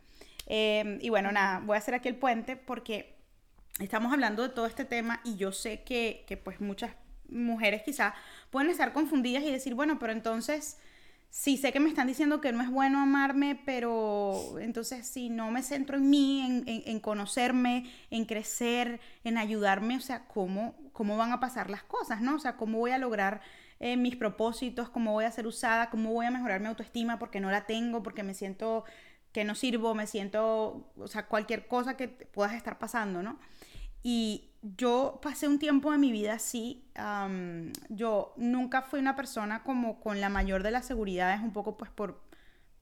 Eh, 0.46 0.98
y 1.00 1.10
bueno, 1.10 1.30
nada, 1.30 1.60
voy 1.60 1.76
a 1.76 1.78
hacer 1.78 1.94
aquí 1.94 2.08
el 2.08 2.16
puente 2.16 2.56
porque 2.56 3.16
estamos 3.78 4.12
hablando 4.12 4.42
de 4.42 4.48
todo 4.48 4.66
este 4.66 4.84
tema 4.84 5.20
y 5.24 5.36
yo 5.36 5.52
sé 5.52 5.82
que, 5.82 6.24
que 6.26 6.36
pues 6.36 6.60
muchas 6.60 6.94
mujeres 7.28 7.82
quizás 7.82 8.14
pueden 8.50 8.70
estar 8.70 8.92
confundidas 8.92 9.42
y 9.44 9.50
decir, 9.50 9.74
bueno, 9.74 9.98
pero 9.98 10.12
entonces 10.12 10.78
sí 11.30 11.56
sé 11.56 11.72
que 11.72 11.80
me 11.80 11.88
están 11.88 12.08
diciendo 12.08 12.40
que 12.40 12.52
no 12.52 12.62
es 12.62 12.70
bueno 12.70 13.00
amarme, 13.00 13.60
pero 13.64 14.58
entonces 14.60 15.06
si 15.06 15.30
no 15.30 15.50
me 15.50 15.62
centro 15.62 15.96
en 15.96 16.10
mí, 16.10 16.40
en, 16.40 16.64
en, 16.66 17.00
conocerme, 17.00 17.90
en 18.10 18.24
crecer, 18.24 19.00
en 19.24 19.38
ayudarme, 19.38 19.96
o 19.96 20.00
sea, 20.00 20.26
¿cómo, 20.26 20.74
¿cómo 20.92 21.16
van 21.16 21.32
a 21.32 21.40
pasar 21.40 21.70
las 21.70 21.84
cosas, 21.84 22.20
no? 22.20 22.36
O 22.36 22.38
sea, 22.40 22.56
¿cómo 22.56 22.78
voy 22.78 22.90
a 22.90 22.98
lograr 22.98 23.40
eh, 23.78 23.96
mis 23.96 24.16
propósitos? 24.16 24.90
¿Cómo 24.90 25.12
voy 25.12 25.24
a 25.24 25.30
ser 25.30 25.46
usada? 25.46 25.88
¿Cómo 25.88 26.12
voy 26.12 26.26
a 26.26 26.30
mejorar 26.30 26.60
mi 26.60 26.66
autoestima 26.66 27.18
porque 27.18 27.40
no 27.40 27.50
la 27.50 27.64
tengo, 27.64 28.02
porque 28.02 28.24
me 28.24 28.34
siento 28.34 28.84
que 29.32 29.44
no 29.44 29.54
sirvo, 29.54 29.94
me 29.94 30.08
siento, 30.08 30.92
o 30.96 31.06
sea, 31.06 31.26
cualquier 31.26 31.68
cosa 31.68 31.96
que 31.96 32.08
puedas 32.08 32.54
estar 32.54 32.78
pasando, 32.78 33.22
¿no? 33.22 33.38
Y 34.02 34.49
yo 34.62 35.20
pasé 35.22 35.48
un 35.48 35.58
tiempo 35.58 35.90
de 35.92 35.98
mi 35.98 36.12
vida 36.12 36.34
así. 36.34 36.84
yo 37.88 38.34
nunca 38.36 38.82
fui 38.82 39.00
una 39.00 39.16
persona 39.16 39.62
como 39.62 40.00
con 40.00 40.20
la 40.20 40.28
mayor 40.28 40.62
de 40.62 40.70
las 40.70 40.86
seguridades, 40.86 41.40
un 41.40 41.52
poco 41.52 41.76
pues 41.76 41.90
por, 41.90 42.20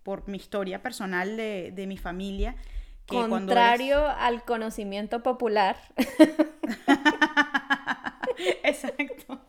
por 0.02 0.28
mi 0.28 0.38
historia 0.38 0.82
personal 0.82 1.36
de, 1.36 1.72
de 1.74 1.86
mi 1.86 1.96
familia. 1.96 2.56
Que 3.06 3.16
Contrario 3.16 4.06
al 4.06 4.44
conocimiento 4.44 5.22
popular. 5.22 5.76
Exacto. 8.62 9.40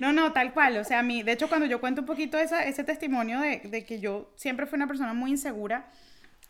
No, 0.00 0.12
no, 0.12 0.32
tal 0.32 0.54
cual. 0.54 0.78
O 0.78 0.84
sea, 0.84 1.00
a 1.00 1.02
mí, 1.02 1.22
de 1.22 1.32
hecho, 1.32 1.48
cuando 1.48 1.66
yo 1.66 1.80
cuento 1.80 2.00
un 2.00 2.06
poquito 2.06 2.38
esa, 2.38 2.64
ese 2.64 2.84
testimonio 2.84 3.40
de, 3.40 3.58
de 3.58 3.84
que 3.84 4.00
yo 4.00 4.32
siempre 4.36 4.66
fui 4.66 4.76
una 4.76 4.86
persona 4.86 5.12
muy 5.12 5.30
insegura, 5.30 5.90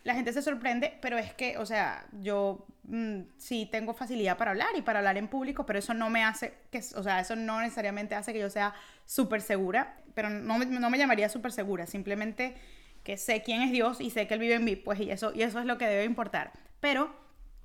la 0.03 0.15
gente 0.15 0.33
se 0.33 0.41
sorprende, 0.41 0.97
pero 1.01 1.17
es 1.17 1.33
que, 1.33 1.57
o 1.57 1.65
sea, 1.65 2.05
yo 2.19 2.65
mm, 2.83 3.21
sí 3.37 3.67
tengo 3.71 3.93
facilidad 3.93 4.37
para 4.37 4.51
hablar 4.51 4.69
y 4.75 4.81
para 4.81 4.99
hablar 4.99 5.17
en 5.17 5.27
público, 5.27 5.65
pero 5.65 5.79
eso 5.79 5.93
no 5.93 6.09
me 6.09 6.23
hace, 6.23 6.53
que, 6.71 6.79
o 6.95 7.03
sea, 7.03 7.19
eso 7.21 7.35
no 7.35 7.61
necesariamente 7.61 8.15
hace 8.15 8.33
que 8.33 8.39
yo 8.39 8.49
sea 8.49 8.73
súper 9.05 9.41
segura, 9.41 9.97
pero 10.13 10.29
no, 10.29 10.59
no 10.59 10.89
me 10.89 10.97
llamaría 10.97 11.29
súper 11.29 11.51
segura, 11.51 11.87
simplemente 11.87 12.55
que 13.03 13.17
sé 13.17 13.43
quién 13.43 13.61
es 13.61 13.71
Dios 13.71 14.01
y 14.01 14.09
sé 14.09 14.27
que 14.27 14.33
Él 14.33 14.39
vive 14.39 14.55
en 14.55 14.65
mí, 14.65 14.75
pues 14.75 14.99
y 14.99 15.09
eso, 15.09 15.33
y 15.33 15.43
eso 15.43 15.59
es 15.59 15.65
lo 15.65 15.77
que 15.77 15.87
debe 15.87 16.03
importar. 16.03 16.51
Pero 16.79 17.13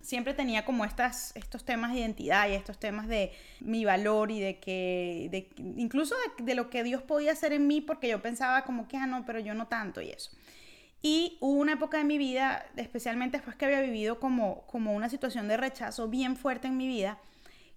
siempre 0.00 0.32
tenía 0.32 0.64
como 0.64 0.84
estas, 0.84 1.34
estos 1.34 1.64
temas 1.64 1.92
de 1.92 2.00
identidad 2.00 2.48
y 2.48 2.54
estos 2.54 2.78
temas 2.78 3.08
de 3.08 3.32
mi 3.60 3.84
valor 3.84 4.30
y 4.30 4.40
de 4.40 4.58
que, 4.60 5.28
de, 5.30 5.50
incluso 5.56 6.14
de, 6.38 6.44
de, 6.44 6.54
lo 6.54 6.70
que 6.70 6.84
Dios 6.84 7.02
podía 7.02 7.32
hacer 7.32 7.52
en 7.52 7.66
mí, 7.66 7.80
porque 7.80 8.08
yo 8.08 8.22
pensaba 8.22 8.64
como 8.64 8.86
que, 8.86 8.96
ah, 8.96 9.06
no, 9.06 9.24
pero 9.24 9.40
yo 9.40 9.54
no 9.54 9.66
tanto 9.66 10.00
y 10.00 10.10
eso. 10.10 10.30
Y 11.00 11.38
hubo 11.40 11.60
una 11.60 11.74
época 11.74 11.98
de 11.98 12.04
mi 12.04 12.18
vida, 12.18 12.66
especialmente 12.76 13.36
después 13.36 13.56
que 13.56 13.66
había 13.66 13.80
vivido 13.80 14.18
como, 14.18 14.66
como 14.66 14.94
una 14.94 15.08
situación 15.08 15.46
de 15.46 15.56
rechazo 15.56 16.08
bien 16.08 16.36
fuerte 16.36 16.66
en 16.66 16.76
mi 16.76 16.88
vida, 16.88 17.18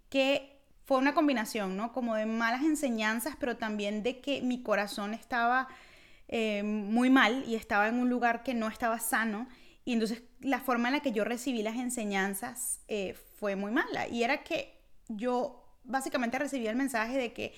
que 0.10 0.60
fue 0.86 0.98
una 0.98 1.14
combinación, 1.14 1.78
¿no? 1.78 1.94
Como 1.94 2.16
de 2.16 2.26
malas 2.26 2.64
enseñanzas, 2.64 3.36
pero 3.40 3.58
también 3.58 4.04
de 4.04 4.20
que 4.20 4.42
mi 4.42 4.64
corazón 4.64 5.14
estaba 5.14 5.68
eh, 6.28 6.64
muy 6.64 7.10
mal 7.10 7.44
y 7.48 7.56
estaba 7.56 7.88
en 7.88 7.96
un 7.96 8.10
lugar 8.10 8.44
que 8.44 8.54
no 8.54 8.68
estaba 8.68 9.00
sano. 9.00 9.48
Y 9.86 9.94
entonces 9.94 10.24
la 10.40 10.60
forma 10.60 10.90
en 10.90 10.96
la 10.96 11.00
que 11.02 11.12
yo 11.12 11.24
recibí 11.24 11.62
las 11.62 11.76
enseñanzas 11.76 12.82
eh, 12.88 13.16
fue 13.40 13.56
muy 13.56 13.72
mala. 13.72 14.08
Y 14.08 14.24
era 14.24 14.44
que 14.44 14.82
yo 15.08 15.64
básicamente 15.84 16.40
recibí 16.40 16.68
el 16.68 16.76
mensaje 16.76 17.18
de 17.18 17.34
que 17.34 17.54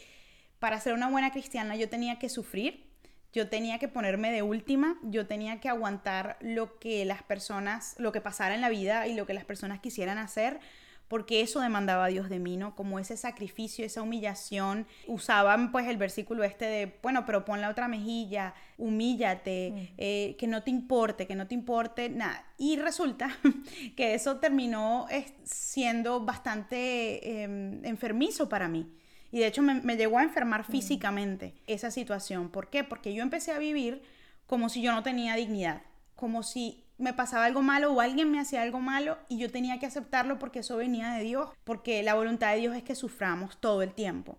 para 0.60 0.80
ser 0.80 0.94
una 0.94 1.10
buena 1.10 1.32
cristiana 1.32 1.76
yo 1.76 1.90
tenía 1.90 2.20
que 2.20 2.30
sufrir 2.30 2.93
yo 3.34 3.50
tenía 3.50 3.80
que 3.80 3.88
ponerme 3.88 4.32
de 4.32 4.44
última, 4.44 4.98
yo 5.02 5.26
tenía 5.26 5.60
que 5.60 5.68
aguantar 5.68 6.38
lo 6.40 6.78
que 6.78 7.04
las 7.04 7.24
personas, 7.24 7.96
lo 7.98 8.12
que 8.12 8.22
pasara 8.22 8.54
en 8.54 8.62
la 8.62 8.70
vida 8.70 9.08
y 9.08 9.16
lo 9.16 9.26
que 9.26 9.34
las 9.34 9.44
personas 9.44 9.80
quisieran 9.80 10.20
hacer, 10.20 10.60
porque 11.08 11.42
eso 11.42 11.60
demandaba 11.60 12.06
a 12.06 12.08
Dios 12.08 12.30
de 12.30 12.40
mí, 12.40 12.58
¿no? 12.58 12.76
Como 12.76 12.98
ese 12.98 13.18
sacrificio, 13.18 13.86
esa 13.86 14.02
humillación. 14.02 14.88
Usaban 15.08 15.72
pues 15.72 15.88
el 15.88 15.98
versículo 15.98 16.44
este 16.44 16.66
de, 16.66 17.00
bueno, 17.04 17.26
pero 17.26 17.46
pon 17.46 17.62
la 17.62 17.70
otra 17.70 17.88
mejilla, 17.88 18.54
humíllate, 18.78 19.94
eh, 19.98 20.36
que 20.40 20.48
no 20.48 20.64
te 20.64 20.72
importe, 20.72 21.28
que 21.28 21.36
no 21.36 21.48
te 21.48 21.56
importe 21.56 22.10
nada. 22.10 22.46
Y 22.58 22.78
resulta 22.78 23.38
que 23.96 24.14
eso 24.14 24.38
terminó 24.38 25.08
siendo 25.44 26.24
bastante 26.26 27.44
em, 27.44 27.84
enfermizo 27.86 28.48
para 28.48 28.68
mí. 28.68 28.92
Y 29.34 29.40
de 29.40 29.48
hecho 29.48 29.64
me, 29.64 29.98
llegó 29.98 30.20
a 30.20 30.24
enfermar 30.24 30.64
físicamente 30.64 31.56
esa 31.66 31.90
situación. 31.90 32.50
¿Por 32.50 32.70
qué? 32.70 32.84
Porque 32.84 33.16
yo 33.16 33.24
empecé 33.24 33.52
a 33.52 33.58
vivir 33.58 34.04
como 34.46 34.70
si 34.70 34.84
yo 34.84 34.92
no 34.92 35.02
tenía 35.02 35.34
dignidad, 35.34 35.82
como 36.16 36.44
si 36.44 36.84
me 37.00 37.14
pasaba 37.14 37.46
algo 37.46 37.64
malo 37.64 37.92
o 37.92 38.00
alguien 38.00 38.30
me 38.30 38.40
hacía 38.40 38.62
algo 38.62 38.80
malo 38.80 39.18
y 39.30 39.40
yo 39.40 39.50
tenía 39.50 39.80
que 39.80 39.88
aceptarlo 39.88 40.38
porque 40.38 40.60
eso 40.60 40.78
venía 40.78 41.14
de 41.14 41.24
Dios, 41.24 41.50
porque 41.64 42.04
la 42.04 42.14
voluntad 42.14 42.54
de 42.54 42.60
Dios 42.60 42.76
es 42.76 42.84
que 42.84 42.94
suframos 42.94 43.60
todo 43.60 43.82
el 43.82 43.96
tiempo. 43.96 44.38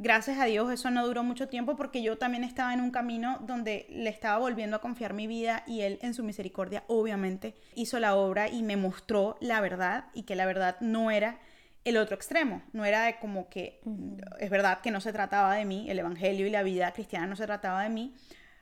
Gracias 0.00 0.40
a 0.40 0.46
Dios 0.46 0.72
eso 0.72 0.90
no 0.90 1.06
duró 1.06 1.22
mucho 1.22 1.46
tiempo 1.46 1.76
porque 1.76 2.02
yo 2.02 2.18
también 2.18 2.42
estaba 2.42 2.74
en 2.74 2.80
un 2.80 2.90
camino 2.90 3.38
donde 3.46 3.86
le 3.90 4.10
estaba 4.10 4.38
volviendo 4.38 4.74
a 4.74 4.80
confiar 4.80 5.14
mi 5.14 5.28
vida 5.28 5.62
y 5.68 5.82
Él 5.82 6.00
en 6.02 6.14
su 6.14 6.24
misericordia 6.24 6.82
obviamente 6.88 7.54
hizo 7.76 8.00
la 8.00 8.16
obra 8.16 8.48
y 8.48 8.64
me 8.64 8.76
mostró 8.76 9.36
la 9.38 9.60
verdad 9.60 10.06
y 10.14 10.24
que 10.24 10.34
la 10.34 10.46
verdad 10.46 10.78
no 10.80 11.12
era 11.12 11.38
el 11.84 11.96
otro 11.96 12.14
extremo. 12.14 12.62
No 12.72 12.84
era 12.84 13.04
de 13.04 13.18
como 13.18 13.48
que, 13.48 13.80
es 14.38 14.50
verdad 14.50 14.80
que 14.80 14.90
no 14.90 15.00
se 15.00 15.12
trataba 15.12 15.54
de 15.54 15.64
mí, 15.64 15.90
el 15.90 15.98
Evangelio 15.98 16.46
y 16.46 16.50
la 16.50 16.62
vida 16.62 16.92
cristiana 16.92 17.26
no 17.26 17.36
se 17.36 17.46
trataba 17.46 17.82
de 17.82 17.88
mí, 17.88 18.14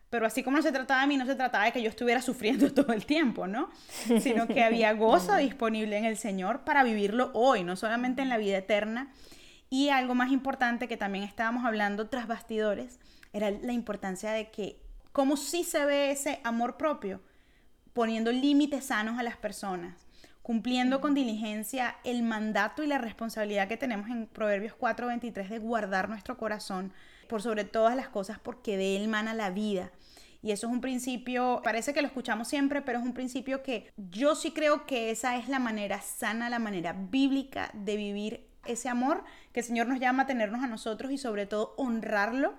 pero 0.08 0.26
así 0.26 0.42
como 0.42 0.56
no 0.56 0.62
se 0.62 0.72
trataba 0.72 1.02
de 1.02 1.06
mí, 1.06 1.16
no 1.16 1.26
se 1.26 1.36
trataba 1.36 1.66
de 1.66 1.72
que 1.72 1.82
yo 1.82 1.88
estuviera 1.88 2.22
sufriendo 2.22 2.72
todo 2.72 2.92
el 2.92 3.06
tiempo, 3.06 3.46
¿no? 3.46 3.70
Sino 4.20 4.46
que 4.48 4.64
había 4.64 4.92
gozo 4.94 5.36
disponible 5.36 5.96
en 5.96 6.04
el 6.04 6.16
Señor 6.16 6.64
para 6.64 6.82
vivirlo 6.82 7.30
hoy, 7.34 7.62
no 7.64 7.76
solamente 7.76 8.22
en 8.22 8.28
la 8.28 8.38
vida 8.38 8.58
eterna. 8.58 9.12
Y 9.68 9.90
algo 9.90 10.16
más 10.16 10.32
importante 10.32 10.88
que 10.88 10.96
también 10.96 11.22
estábamos 11.24 11.64
hablando 11.64 12.08
tras 12.08 12.26
bastidores, 12.26 12.98
era 13.32 13.52
la 13.52 13.72
importancia 13.72 14.32
de 14.32 14.50
que, 14.50 14.82
como 15.12 15.36
sí 15.36 15.62
se 15.62 15.84
ve 15.84 16.10
ese 16.10 16.40
amor 16.42 16.76
propio, 16.76 17.20
poniendo 17.92 18.32
límites 18.32 18.86
sanos 18.86 19.16
a 19.18 19.22
las 19.22 19.36
personas 19.36 20.09
cumpliendo 20.50 21.00
con 21.00 21.14
diligencia 21.14 21.94
el 22.02 22.24
mandato 22.24 22.82
y 22.82 22.88
la 22.88 22.98
responsabilidad 22.98 23.68
que 23.68 23.76
tenemos 23.76 24.10
en 24.10 24.26
Proverbios 24.26 24.74
4:23 24.74 25.48
de 25.48 25.60
guardar 25.60 26.08
nuestro 26.08 26.36
corazón 26.36 26.92
por 27.28 27.40
sobre 27.40 27.62
todas 27.62 27.94
las 27.94 28.08
cosas 28.08 28.40
porque 28.40 28.76
de 28.76 28.96
él 28.96 29.06
mana 29.06 29.32
la 29.32 29.50
vida. 29.50 29.92
Y 30.42 30.50
eso 30.50 30.66
es 30.66 30.72
un 30.72 30.80
principio, 30.80 31.60
parece 31.62 31.94
que 31.94 32.02
lo 32.02 32.08
escuchamos 32.08 32.48
siempre, 32.48 32.82
pero 32.82 32.98
es 32.98 33.04
un 33.04 33.14
principio 33.14 33.62
que 33.62 33.92
yo 33.96 34.34
sí 34.34 34.50
creo 34.50 34.86
que 34.86 35.12
esa 35.12 35.36
es 35.36 35.48
la 35.48 35.60
manera 35.60 36.00
sana, 36.00 36.50
la 36.50 36.58
manera 36.58 36.94
bíblica 36.94 37.70
de 37.72 37.96
vivir 37.96 38.48
ese 38.66 38.88
amor 38.88 39.22
que 39.52 39.60
el 39.60 39.66
Señor 39.66 39.86
nos 39.86 40.00
llama 40.00 40.24
a 40.24 40.26
tenernos 40.26 40.64
a 40.64 40.66
nosotros 40.66 41.12
y 41.12 41.18
sobre 41.18 41.46
todo 41.46 41.74
honrarlo 41.76 42.54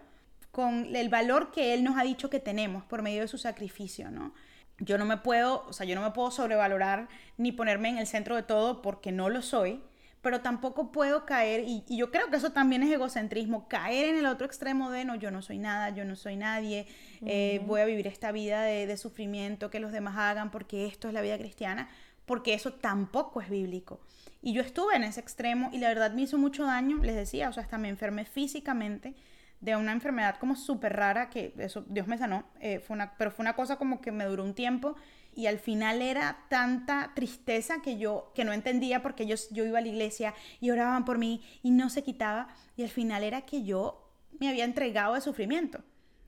con 0.53 0.95
el 0.95 1.09
valor 1.09 1.51
que 1.51 1.73
Él 1.73 1.83
nos 1.83 1.97
ha 1.97 2.03
dicho 2.03 2.29
que 2.29 2.39
tenemos 2.39 2.85
por 2.85 3.01
medio 3.01 3.19
de 3.19 3.27
su 3.27 3.37
sacrificio, 3.37 4.11
¿no? 4.11 4.33
Yo 4.81 4.97
no 4.97 5.05
me 5.05 5.17
puedo, 5.17 5.63
o 5.67 5.73
sea, 5.73 5.85
yo 5.85 5.95
no 5.95 6.01
me 6.01 6.11
puedo 6.11 6.31
sobrevalorar 6.31 7.07
ni 7.37 7.51
ponerme 7.51 7.89
en 7.89 7.97
el 7.97 8.07
centro 8.07 8.35
de 8.35 8.43
todo 8.43 8.81
porque 8.81 9.11
no 9.11 9.29
lo 9.29 9.41
soy, 9.41 9.81
pero 10.21 10.41
tampoco 10.41 10.91
puedo 10.91 11.25
caer, 11.25 11.63
y, 11.65 11.83
yo 11.87 12.11
creo 12.11 12.29
que 12.29 12.37
eso 12.37 12.51
también 12.51 12.83
es 12.83 12.91
egocentrismo, 12.91 13.67
caer 13.67 14.09
en 14.09 14.17
el 14.17 14.25
otro 14.25 14.45
extremo 14.45 14.91
de 14.91 15.05
no, 15.05 15.15
yo 15.15 15.31
no 15.31 15.41
soy 15.41 15.57
nada, 15.57 15.89
yo 15.89 16.05
no 16.05 16.15
soy 16.15 16.35
nadie, 16.35 16.87
eh, 17.25 17.61
voy 17.65 17.81
a 17.81 17.85
vivir 17.85 18.07
esta 18.07 18.31
vida 18.31 18.63
de, 18.63 18.85
de, 18.85 18.97
sufrimiento 18.97 19.69
que 19.69 19.79
los 19.79 19.91
demás 19.91 20.17
hagan 20.17 20.51
porque 20.51 20.85
esto 20.85 21.07
es 21.07 21.13
la 21.13 21.21
vida 21.21 21.37
cristiana, 21.37 21.89
porque 22.25 22.53
eso 22.53 22.73
tampoco 22.73 23.41
es 23.41 23.49
bíblico. 23.49 23.99
Y 24.43 24.53
yo 24.53 24.61
estuve 24.61 24.95
en 24.95 25.03
ese 25.03 25.19
extremo 25.19 25.69
y 25.71 25.77
la 25.77 25.89
verdad 25.89 26.11
me 26.11 26.23
hizo 26.23 26.37
mucho 26.37 26.65
daño, 26.65 26.97
les 26.97 27.15
decía, 27.15 27.49
o 27.49 27.53
sea, 27.53 27.63
hasta 27.63 27.77
me 27.77 27.89
enfermé 27.89 28.25
físicamente 28.25 29.15
de 29.61 29.75
una 29.75 29.91
enfermedad 29.91 30.37
como 30.37 30.55
súper 30.55 30.93
rara, 30.93 31.29
que 31.29 31.53
eso 31.57 31.85
Dios 31.87 32.07
me 32.07 32.17
sanó, 32.17 32.43
eh, 32.59 32.79
fue 32.79 32.95
una, 32.95 33.15
pero 33.17 33.31
fue 33.31 33.43
una 33.43 33.55
cosa 33.55 33.77
como 33.77 34.01
que 34.01 34.11
me 34.11 34.25
duró 34.25 34.43
un 34.43 34.55
tiempo 34.55 34.95
y 35.33 35.45
al 35.45 35.59
final 35.59 36.01
era 36.01 36.39
tanta 36.49 37.11
tristeza 37.13 37.81
que 37.81 37.97
yo 37.97 38.31
que 38.35 38.43
no 38.43 38.53
entendía 38.53 39.01
porque 39.01 39.25
yo, 39.25 39.35
yo 39.51 39.63
iba 39.63 39.79
a 39.79 39.81
la 39.81 39.87
iglesia 39.87 40.33
y 40.59 40.71
oraban 40.71 41.05
por 41.05 41.19
mí 41.19 41.43
y 41.63 41.71
no 41.71 41.89
se 41.89 42.03
quitaba 42.03 42.49
y 42.75 42.83
al 42.83 42.89
final 42.89 43.23
era 43.23 43.41
que 43.41 43.63
yo 43.63 44.11
me 44.39 44.49
había 44.49 44.65
entregado 44.65 45.13
de 45.13 45.21
sufrimiento, 45.21 45.83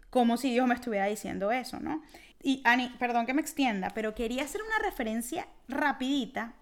como 0.10 0.38
si 0.38 0.52
Dios 0.52 0.68
me 0.68 0.76
estuviera 0.76 1.08
diciendo 1.08 1.52
eso, 1.52 1.80
¿no? 1.80 2.04
Y 2.42 2.62
Ani, 2.66 2.90
perdón 3.00 3.26
que 3.26 3.34
me 3.34 3.42
extienda, 3.42 3.90
pero 3.96 4.14
quería 4.14 4.44
hacer 4.44 4.62
una 4.62 4.78
referencia 4.88 5.48
rapidita 5.68 6.54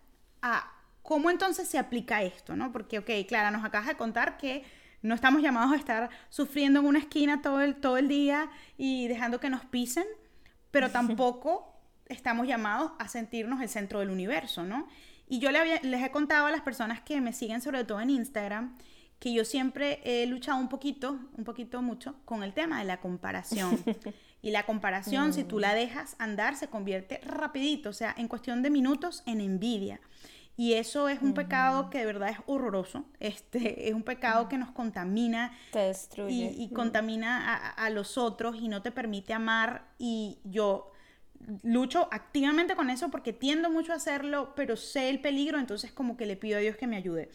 a 0.41 0.71
cómo 1.01 1.29
entonces 1.29 1.67
se 1.67 1.79
aplica 1.79 2.21
esto, 2.23 2.55
¿no? 2.55 2.71
Porque, 2.71 2.99
ok, 2.99 3.09
Clara, 3.27 3.51
nos 3.51 3.65
acabas 3.65 3.87
de 3.87 3.95
contar 3.95 4.37
que 4.37 4.63
no 5.01 5.15
estamos 5.15 5.41
llamados 5.41 5.71
a 5.73 5.75
estar 5.75 6.09
sufriendo 6.29 6.79
en 6.79 6.85
una 6.85 6.99
esquina 6.99 7.41
todo 7.41 7.61
el, 7.61 7.75
todo 7.75 7.97
el 7.97 8.07
día 8.07 8.49
y 8.77 9.07
dejando 9.07 9.39
que 9.39 9.49
nos 9.49 9.65
pisen, 9.65 10.05
pero 10.71 10.89
tampoco 10.91 11.73
estamos 12.07 12.47
llamados 12.47 12.91
a 12.99 13.07
sentirnos 13.07 13.61
el 13.61 13.69
centro 13.69 13.99
del 13.99 14.09
universo, 14.09 14.63
¿no? 14.63 14.87
Y 15.27 15.39
yo 15.39 15.49
les, 15.51 15.81
he 15.83 16.11
contado 16.11 16.47
a 16.47 16.51
las 16.51 16.61
personas 16.61 16.99
que 17.01 17.21
me 17.21 17.31
siguen, 17.31 17.61
sobre 17.61 17.85
todo 17.85 18.01
en 18.01 18.09
Instagram, 18.09 18.77
que 19.17 19.31
yo 19.31 19.45
siempre 19.45 20.01
he 20.03 20.25
luchado 20.25 20.59
un 20.59 20.67
poquito, 20.67 21.19
un 21.37 21.45
poquito 21.45 21.81
mucho, 21.81 22.15
con 22.25 22.43
el 22.43 22.53
tema 22.53 22.79
de 22.79 22.85
la 22.85 22.99
comparación. 22.99 23.81
Y 24.43 24.49
la 24.49 24.65
comparación, 24.65 25.33
si 25.33 25.43
tú 25.43 25.59
la 25.59 25.75
dejas 25.75 26.15
andar, 26.17 26.55
se 26.55 26.67
convierte 26.67 27.19
rapidito, 27.23 27.89
o 27.89 27.93
sea, 27.93 28.15
en 28.17 28.27
cuestión 28.27 28.63
de 28.63 28.71
minutos, 28.71 29.21
en 29.27 29.39
envidia. 29.39 30.01
Y 30.61 30.75
eso 30.75 31.09
es 31.09 31.23
un 31.23 31.33
pecado 31.33 31.89
que 31.89 31.97
de 31.97 32.05
verdad 32.05 32.29
es 32.29 32.37
horroroso. 32.45 33.03
Este, 33.19 33.87
es 33.87 33.95
un 33.95 34.03
pecado 34.03 34.47
que 34.47 34.59
nos 34.59 34.69
contamina. 34.69 35.57
Te 35.71 35.79
destruye. 35.79 36.53
Y, 36.55 36.69
contamina 36.69 37.55
a, 37.55 37.69
a, 37.71 37.89
los 37.89 38.15
otros 38.15 38.57
y 38.57 38.67
no 38.67 38.83
te 38.83 38.91
permite 38.91 39.33
amar. 39.33 39.87
Y 39.97 40.37
yo 40.43 40.91
lucho 41.63 42.07
activamente 42.11 42.75
con 42.75 42.91
eso 42.91 43.09
porque 43.09 43.33
tiendo 43.33 43.71
mucho 43.71 43.91
a 43.91 43.95
hacerlo, 43.95 44.53
pero 44.55 44.75
sé 44.77 45.09
el 45.09 45.19
peligro, 45.19 45.57
entonces 45.57 45.91
como 45.91 46.15
que 46.15 46.27
le 46.27 46.37
pido 46.37 46.59
a 46.59 46.61
Dios 46.61 46.77
que 46.77 46.85
me 46.85 46.95
ayude. 46.95 47.31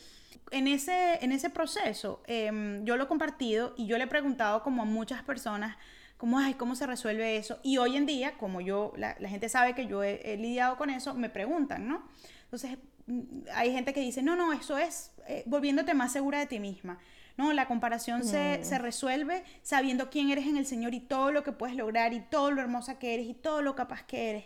En 0.52 0.68
ese, 0.68 1.18
en 1.20 1.32
ese 1.32 1.50
proceso, 1.50 2.22
em, 2.28 2.84
yo 2.84 2.96
lo 2.96 3.02
he 3.02 3.08
compartido 3.08 3.74
y 3.76 3.88
yo 3.88 3.98
le 3.98 4.04
he 4.04 4.06
preguntado 4.06 4.62
como 4.62 4.82
a 4.82 4.84
muchas 4.84 5.24
personas, 5.24 5.76
como, 6.16 6.38
ay, 6.38 6.54
¿cómo 6.54 6.76
se 6.76 6.86
resuelve 6.86 7.36
eso? 7.36 7.58
Y 7.64 7.78
hoy 7.78 7.96
en 7.96 8.06
día, 8.06 8.38
como 8.38 8.60
yo, 8.60 8.92
la, 8.96 9.14
gente 9.14 9.48
sabe 9.48 9.74
que 9.74 9.88
yo 9.88 10.04
he, 10.04 10.36
lidiado 10.36 10.76
con 10.76 10.90
eso, 10.90 11.12
me 11.14 11.28
preguntan, 11.28 11.88
¿no? 11.88 12.06
Entonces, 12.44 12.78
hay 13.54 13.72
gente 13.72 13.92
que 13.92 14.00
dice, 14.00 14.22
no, 14.22 14.36
no, 14.36 14.52
eso 14.52 14.78
es 14.78 15.12
eh, 15.28 15.42
volviéndote 15.46 15.94
más 15.94 16.12
segura 16.12 16.38
de 16.38 16.46
ti 16.46 16.60
misma. 16.60 16.98
No, 17.36 17.52
la 17.52 17.68
comparación 17.68 18.24
se, 18.24 18.64
se, 18.64 18.78
resuelve 18.78 19.44
sabiendo 19.62 20.08
quién 20.08 20.30
eres 20.30 20.46
en 20.46 20.56
el 20.56 20.64
Señor 20.64 20.94
y 20.94 21.00
todo 21.00 21.32
lo 21.32 21.42
que 21.42 21.52
puedes 21.52 21.76
lograr 21.76 22.14
y 22.14 22.20
todo 22.20 22.50
lo 22.50 22.62
hermosa 22.62 22.98
que 22.98 23.12
eres 23.12 23.26
y 23.26 23.34
todo 23.34 23.60
lo 23.60 23.74
capaz 23.74 24.04
que 24.04 24.30
eres. 24.30 24.44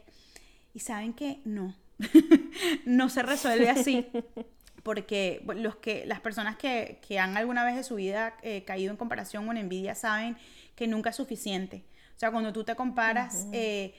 Y 0.74 0.80
saben 0.80 1.12
que 1.12 1.40
no, 1.44 1.76
no 2.84 3.08
se 3.08 3.22
resuelve 3.22 3.70
así. 3.70 4.06
Porque 4.82 5.44
los 5.54 5.76
que, 5.76 6.04
las 6.06 6.20
personas 6.20 6.56
que, 6.56 7.00
que 7.06 7.18
han 7.18 7.36
alguna 7.36 7.64
vez 7.64 7.76
de 7.76 7.84
su 7.84 7.96
vida 7.96 8.34
eh, 8.42 8.64
caído 8.64 8.90
en 8.90 8.96
comparación 8.96 9.46
o 9.46 9.52
en 9.52 9.58
envidia 9.58 9.94
saben 9.94 10.38
que 10.74 10.86
nunca 10.86 11.10
es 11.10 11.16
suficiente. 11.16 11.84
O 12.16 12.18
sea, 12.18 12.30
cuando 12.30 12.52
tú 12.52 12.64
te 12.64 12.74
comparas, 12.74 13.46
eh, 13.52 13.94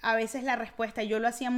a 0.00 0.14
veces 0.14 0.44
la 0.44 0.56
respuesta, 0.56 1.02
y 1.02 1.08
yo 1.08 1.18
lo 1.18 1.28
hacía 1.28 1.50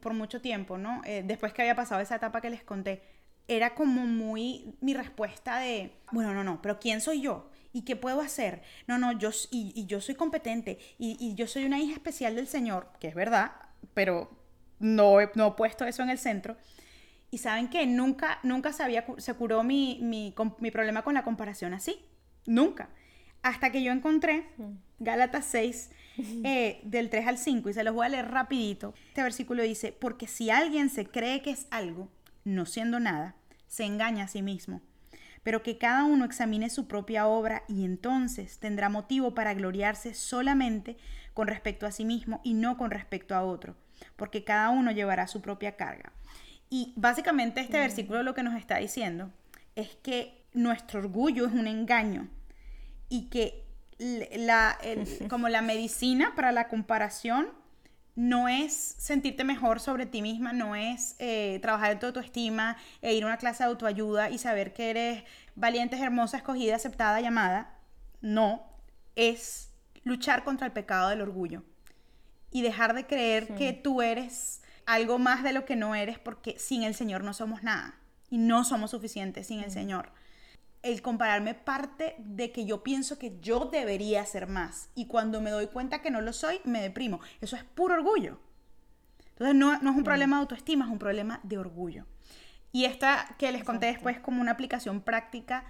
por 0.00 0.12
mucho 0.12 0.40
tiempo, 0.40 0.78
¿no? 0.78 1.02
Eh, 1.04 1.22
después 1.24 1.52
que 1.52 1.62
había 1.62 1.74
pasado 1.74 2.00
esa 2.00 2.16
etapa 2.16 2.40
que 2.40 2.50
les 2.50 2.62
conté, 2.62 3.02
era 3.48 3.74
como 3.74 4.06
muy 4.06 4.74
mi 4.80 4.94
respuesta 4.94 5.58
de, 5.58 5.92
bueno, 6.12 6.34
no, 6.34 6.44
no, 6.44 6.60
pero 6.60 6.78
¿quién 6.78 7.00
soy 7.00 7.22
yo? 7.22 7.50
¿Y 7.72 7.82
qué 7.82 7.94
puedo 7.94 8.20
hacer? 8.20 8.62
No, 8.86 8.98
no, 8.98 9.12
yo, 9.12 9.30
y, 9.50 9.86
yo 9.86 10.00
soy 10.00 10.14
competente 10.14 10.78
y, 10.98 11.34
yo 11.34 11.46
soy 11.46 11.64
una 11.64 11.78
hija 11.78 11.94
especial 11.94 12.34
del 12.34 12.48
Señor, 12.48 12.88
que 13.00 13.08
es 13.08 13.14
verdad, 13.14 13.52
pero 13.94 14.30
no 14.78 15.20
he, 15.20 15.30
no 15.34 15.56
puesto 15.56 15.84
eso 15.84 16.02
en 16.02 16.10
el 16.10 16.18
centro. 16.18 16.56
Y 17.30 17.38
saben 17.38 17.68
que 17.68 17.86
nunca, 17.86 18.38
nunca 18.42 18.72
se, 18.72 18.82
había, 18.82 19.04
se 19.18 19.34
curó 19.34 19.62
mi, 19.62 19.98
mi, 20.02 20.34
mi 20.58 20.70
problema 20.70 21.02
con 21.02 21.14
la 21.14 21.22
comparación 21.22 21.74
así. 21.74 22.04
Nunca. 22.46 22.88
Hasta 23.42 23.70
que 23.70 23.82
yo 23.82 23.92
encontré 23.92 24.46
Gálatas 24.98 25.44
6, 25.46 25.90
eh, 26.44 26.80
del 26.84 27.10
3 27.10 27.26
al 27.26 27.38
5, 27.38 27.70
y 27.70 27.74
se 27.74 27.84
los 27.84 27.94
voy 27.94 28.06
a 28.06 28.10
leer 28.10 28.30
rapidito. 28.30 28.94
Este 29.08 29.22
versículo 29.22 29.62
dice, 29.62 29.92
porque 29.92 30.26
si 30.26 30.50
alguien 30.50 30.90
se 30.90 31.06
cree 31.06 31.42
que 31.42 31.50
es 31.50 31.66
algo, 31.70 32.08
no 32.44 32.66
siendo 32.66 33.00
nada, 33.00 33.34
se 33.66 33.84
engaña 33.84 34.24
a 34.24 34.28
sí 34.28 34.42
mismo. 34.42 34.80
Pero 35.42 35.62
que 35.62 35.78
cada 35.78 36.04
uno 36.04 36.24
examine 36.24 36.70
su 36.70 36.88
propia 36.88 37.26
obra 37.26 37.62
y 37.68 37.84
entonces 37.84 38.58
tendrá 38.58 38.88
motivo 38.88 39.34
para 39.34 39.54
gloriarse 39.54 40.14
solamente 40.14 40.96
con 41.34 41.46
respecto 41.46 41.86
a 41.86 41.92
sí 41.92 42.04
mismo 42.04 42.40
y 42.42 42.54
no 42.54 42.76
con 42.76 42.90
respecto 42.90 43.34
a 43.34 43.44
otro, 43.44 43.76
porque 44.16 44.42
cada 44.42 44.70
uno 44.70 44.90
llevará 44.90 45.26
su 45.26 45.42
propia 45.42 45.76
carga. 45.76 46.12
Y 46.68 46.94
básicamente 46.96 47.60
este 47.60 47.78
versículo 47.78 48.22
lo 48.22 48.34
que 48.34 48.42
nos 48.42 48.58
está 48.58 48.78
diciendo 48.78 49.30
es 49.76 49.96
que 50.02 50.46
nuestro 50.52 51.00
orgullo 51.00 51.46
es 51.46 51.52
un 51.52 51.66
engaño 51.66 52.28
y 53.08 53.28
que 53.28 53.65
la, 53.98 54.78
como 55.28 55.48
la 55.48 55.62
medicina 55.62 56.34
para 56.34 56.52
la 56.52 56.68
comparación 56.68 57.48
no 58.14 58.48
es 58.48 58.72
sentirte 58.72 59.44
mejor 59.44 59.78
sobre 59.78 60.06
ti 60.06 60.22
misma, 60.22 60.54
no 60.54 60.74
es 60.74 61.16
eh, 61.18 61.58
trabajar 61.60 61.92
en 61.92 61.98
tu 61.98 62.06
autoestima 62.06 62.76
e 63.02 63.14
ir 63.14 63.22
a 63.24 63.26
una 63.26 63.36
clase 63.36 63.62
de 63.62 63.68
autoayuda 63.68 64.30
y 64.30 64.38
saber 64.38 64.72
que 64.72 64.90
eres 64.90 65.24
valiente, 65.54 66.00
hermosa, 66.00 66.38
escogida, 66.38 66.76
aceptada, 66.76 67.20
llamada. 67.20 67.74
No, 68.22 68.62
es 69.16 69.70
luchar 70.02 70.44
contra 70.44 70.66
el 70.66 70.72
pecado 70.72 71.10
del 71.10 71.20
orgullo 71.20 71.62
y 72.50 72.62
dejar 72.62 72.94
de 72.94 73.06
creer 73.06 73.54
que 73.54 73.74
tú 73.74 74.00
eres 74.00 74.62
algo 74.86 75.18
más 75.18 75.42
de 75.42 75.52
lo 75.52 75.66
que 75.66 75.76
no 75.76 75.94
eres 75.94 76.18
porque 76.18 76.58
sin 76.58 76.84
el 76.84 76.94
Señor 76.94 77.22
no 77.22 77.34
somos 77.34 77.62
nada 77.62 77.96
y 78.30 78.38
no 78.38 78.64
somos 78.64 78.92
suficientes 78.92 79.48
sin 79.48 79.60
el 79.60 79.70
Señor 79.70 80.10
el 80.86 81.02
compararme 81.02 81.54
parte 81.54 82.14
de 82.18 82.52
que 82.52 82.64
yo 82.64 82.82
pienso 82.82 83.18
que 83.18 83.38
yo 83.40 83.66
debería 83.66 84.24
ser 84.24 84.46
más. 84.46 84.88
Y 84.94 85.06
cuando 85.06 85.40
me 85.40 85.50
doy 85.50 85.66
cuenta 85.66 86.00
que 86.00 86.10
no 86.10 86.20
lo 86.20 86.32
soy, 86.32 86.60
me 86.64 86.80
deprimo. 86.80 87.20
Eso 87.40 87.56
es 87.56 87.64
puro 87.64 87.94
orgullo. 87.94 88.38
Entonces 89.30 89.54
no, 89.54 89.74
es 89.74 89.82
un 89.82 90.04
problema 90.04 90.36
de 90.36 90.42
autoestima, 90.42 90.86
es 90.86 90.90
un 90.90 90.98
problema 90.98 91.40
de 91.42 91.58
orgullo. 91.58 92.06
Y 92.72 92.84
esta 92.84 93.36
que 93.38 93.52
les 93.52 93.64
conté 93.64 93.86
después 93.86 94.18
como 94.20 94.40
una 94.40 94.52
aplicación 94.52 95.00
práctica 95.00 95.64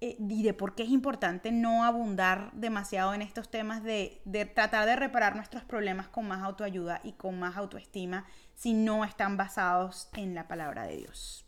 eh, 0.00 0.16
y 0.18 0.42
de 0.42 0.54
por 0.54 0.74
qué 0.74 0.82
es 0.82 0.88
importante 0.88 1.52
no 1.52 1.84
abundar 1.84 2.50
demasiado 2.54 3.14
en 3.14 3.22
estos 3.22 3.50
temas 3.50 3.82
de, 3.82 4.20
tratar 4.54 4.86
de 4.86 4.96
reparar 4.96 5.36
nuestros 5.36 5.62
problemas 5.64 6.08
con 6.08 6.26
más 6.26 6.42
autoayuda 6.42 7.00
y 7.04 7.12
con 7.12 7.38
más 7.38 7.56
autoestima 7.56 8.24
si 8.54 8.72
no 8.72 9.04
están 9.04 9.36
basados 9.36 10.08
en 10.14 10.34
la 10.34 10.48
palabra 10.48 10.84
de 10.86 10.96
Dios. 10.96 11.46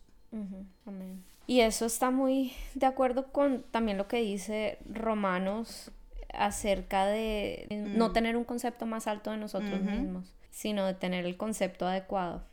Amén. 0.85 1.23
Y 1.47 1.61
eso 1.61 1.85
está 1.85 2.11
muy 2.11 2.51
de 2.75 2.85
acuerdo 2.85 3.31
con 3.31 3.63
también 3.71 3.97
lo 3.97 4.09
que 4.09 4.17
dice 4.17 4.77
Romanos 4.85 5.91
acerca 6.33 7.05
de 7.05 7.67
no 7.69 8.09
mm. 8.09 8.13
tener 8.13 8.35
un 8.35 8.43
concepto 8.43 8.85
más 8.85 9.07
alto 9.07 9.31
de 9.31 9.37
nosotros 9.37 9.81
mismos, 9.81 10.35
sino 10.51 10.85
de 10.85 10.93
tener 10.93 11.25
el 11.25 11.37
concepto 11.37 11.87
adecuado. 11.87 12.43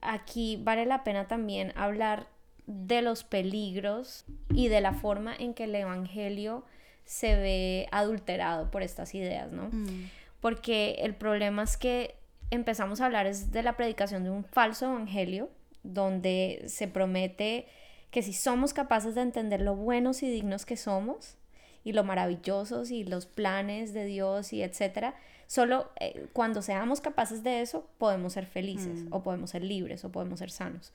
Aquí 0.00 0.60
vale 0.62 0.84
la 0.84 1.04
pena 1.04 1.28
también 1.28 1.72
hablar 1.76 2.26
de 2.66 3.02
los 3.02 3.22
peligros 3.22 4.24
y 4.52 4.68
de 4.68 4.80
la 4.80 4.94
forma 4.94 5.34
en 5.36 5.54
que 5.54 5.64
el 5.64 5.74
Evangelio 5.74 6.64
se 7.04 7.36
ve 7.36 7.88
adulterado 7.92 8.70
por 8.70 8.82
estas 8.82 9.14
ideas, 9.14 9.52
¿no? 9.52 9.68
Mm. 9.70 10.10
Porque 10.40 10.96
el 11.00 11.14
problema 11.14 11.62
es 11.62 11.76
que 11.76 12.16
empezamos 12.50 13.00
a 13.00 13.06
hablar 13.06 13.26
es 13.26 13.52
de 13.52 13.62
la 13.62 13.76
predicación 13.76 14.24
de 14.24 14.30
un 14.30 14.44
falso 14.44 14.86
Evangelio, 14.86 15.50
donde 15.82 16.64
se 16.66 16.88
promete 16.88 17.66
que 18.14 18.22
si 18.22 18.32
somos 18.32 18.72
capaces 18.72 19.16
de 19.16 19.22
entender 19.22 19.60
lo 19.60 19.74
buenos 19.74 20.22
y 20.22 20.30
dignos 20.30 20.64
que 20.64 20.76
somos 20.76 21.34
y 21.82 21.90
lo 21.94 22.04
maravillosos 22.04 22.92
y 22.92 23.02
los 23.02 23.26
planes 23.26 23.92
de 23.92 24.04
Dios 24.04 24.52
y 24.52 24.62
etcétera, 24.62 25.16
solo 25.48 25.90
eh, 25.98 26.28
cuando 26.32 26.62
seamos 26.62 27.00
capaces 27.00 27.42
de 27.42 27.60
eso 27.60 27.88
podemos 27.98 28.34
ser 28.34 28.46
felices 28.46 29.02
mm. 29.02 29.12
o 29.12 29.24
podemos 29.24 29.50
ser 29.50 29.64
libres 29.64 30.04
o 30.04 30.12
podemos 30.12 30.38
ser 30.38 30.52
sanos. 30.52 30.92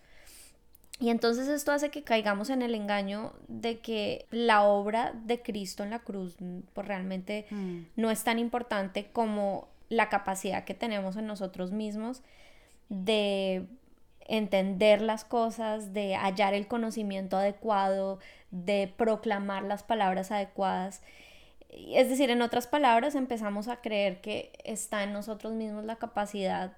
Y 1.02 1.10
entonces 1.10 1.50
esto 1.50 1.74
hace 1.74 1.90
que 1.90 2.04
caigamos 2.04 2.50
en 2.50 2.62
el 2.62 2.74
engaño 2.74 3.34
de 3.50 3.80
que 3.80 4.26
la 4.32 4.64
obra 4.64 5.12
de 5.26 5.42
Cristo 5.42 5.84
en 5.84 5.90
la 5.90 6.00
cruz 6.00 6.38
mm, 6.40 6.60
pues 6.74 6.88
realmente 6.88 7.48
mm. 7.50 7.80
no 7.98 8.12
es 8.12 8.24
tan 8.24 8.40
importante 8.40 9.10
como 9.12 9.68
la 9.90 10.08
capacidad 10.08 10.64
que 10.64 10.74
tenemos 10.74 11.18
en 11.18 11.28
nosotros 11.28 11.74
mismos 11.74 12.22
de 12.88 13.66
entender 14.30 15.02
las 15.02 15.26
cosas, 15.26 15.94
de 15.94 16.16
hallar 16.16 16.54
el 16.54 16.68
conocimiento 16.68 17.38
adecuado, 17.38 18.20
de 18.52 18.94
proclamar 18.96 19.64
las 19.64 19.84
palabras 19.84 20.32
adecuadas. 20.32 21.02
Es 21.70 22.10
decir, 22.10 22.30
en 22.30 22.42
otras 22.42 22.68
palabras, 22.68 23.16
empezamos 23.16 23.68
a 23.68 23.82
creer 23.82 24.22
que 24.22 24.54
está 24.64 25.04
en 25.04 25.14
nosotros 25.14 25.54
mismos 25.54 25.84
la 25.84 25.98
capacidad, 25.98 26.74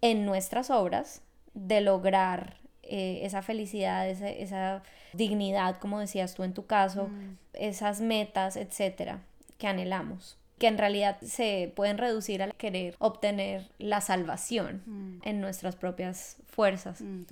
en 0.00 0.24
nuestras 0.24 0.70
obras, 0.70 1.22
de 1.54 1.80
lograr 1.80 2.58
eh, 2.82 3.20
esa 3.22 3.42
felicidad, 3.42 4.08
esa, 4.08 4.82
dignidad, 5.12 5.78
como 5.78 5.98
decías 5.98 6.34
tú 6.34 6.44
en 6.44 6.54
tu 6.54 6.66
caso, 6.66 7.08
mm. 7.08 7.38
esas 7.54 8.00
metas, 8.00 8.56
etcétera, 8.56 9.20
que 9.58 9.66
anhelamos 9.66 10.38
que 10.58 10.68
en 10.68 10.78
realidad 10.78 11.18
se 11.22 11.72
pueden 11.74 11.98
reducir 11.98 12.42
al 12.42 12.54
querer 12.54 12.96
obtener 12.98 13.68
la 13.78 14.00
salvación 14.00 14.82
mm. 14.86 15.18
en 15.22 15.40
nuestras 15.40 15.76
propias 15.76 16.36
fuerzas. 16.46 17.00
Mm, 17.02 17.24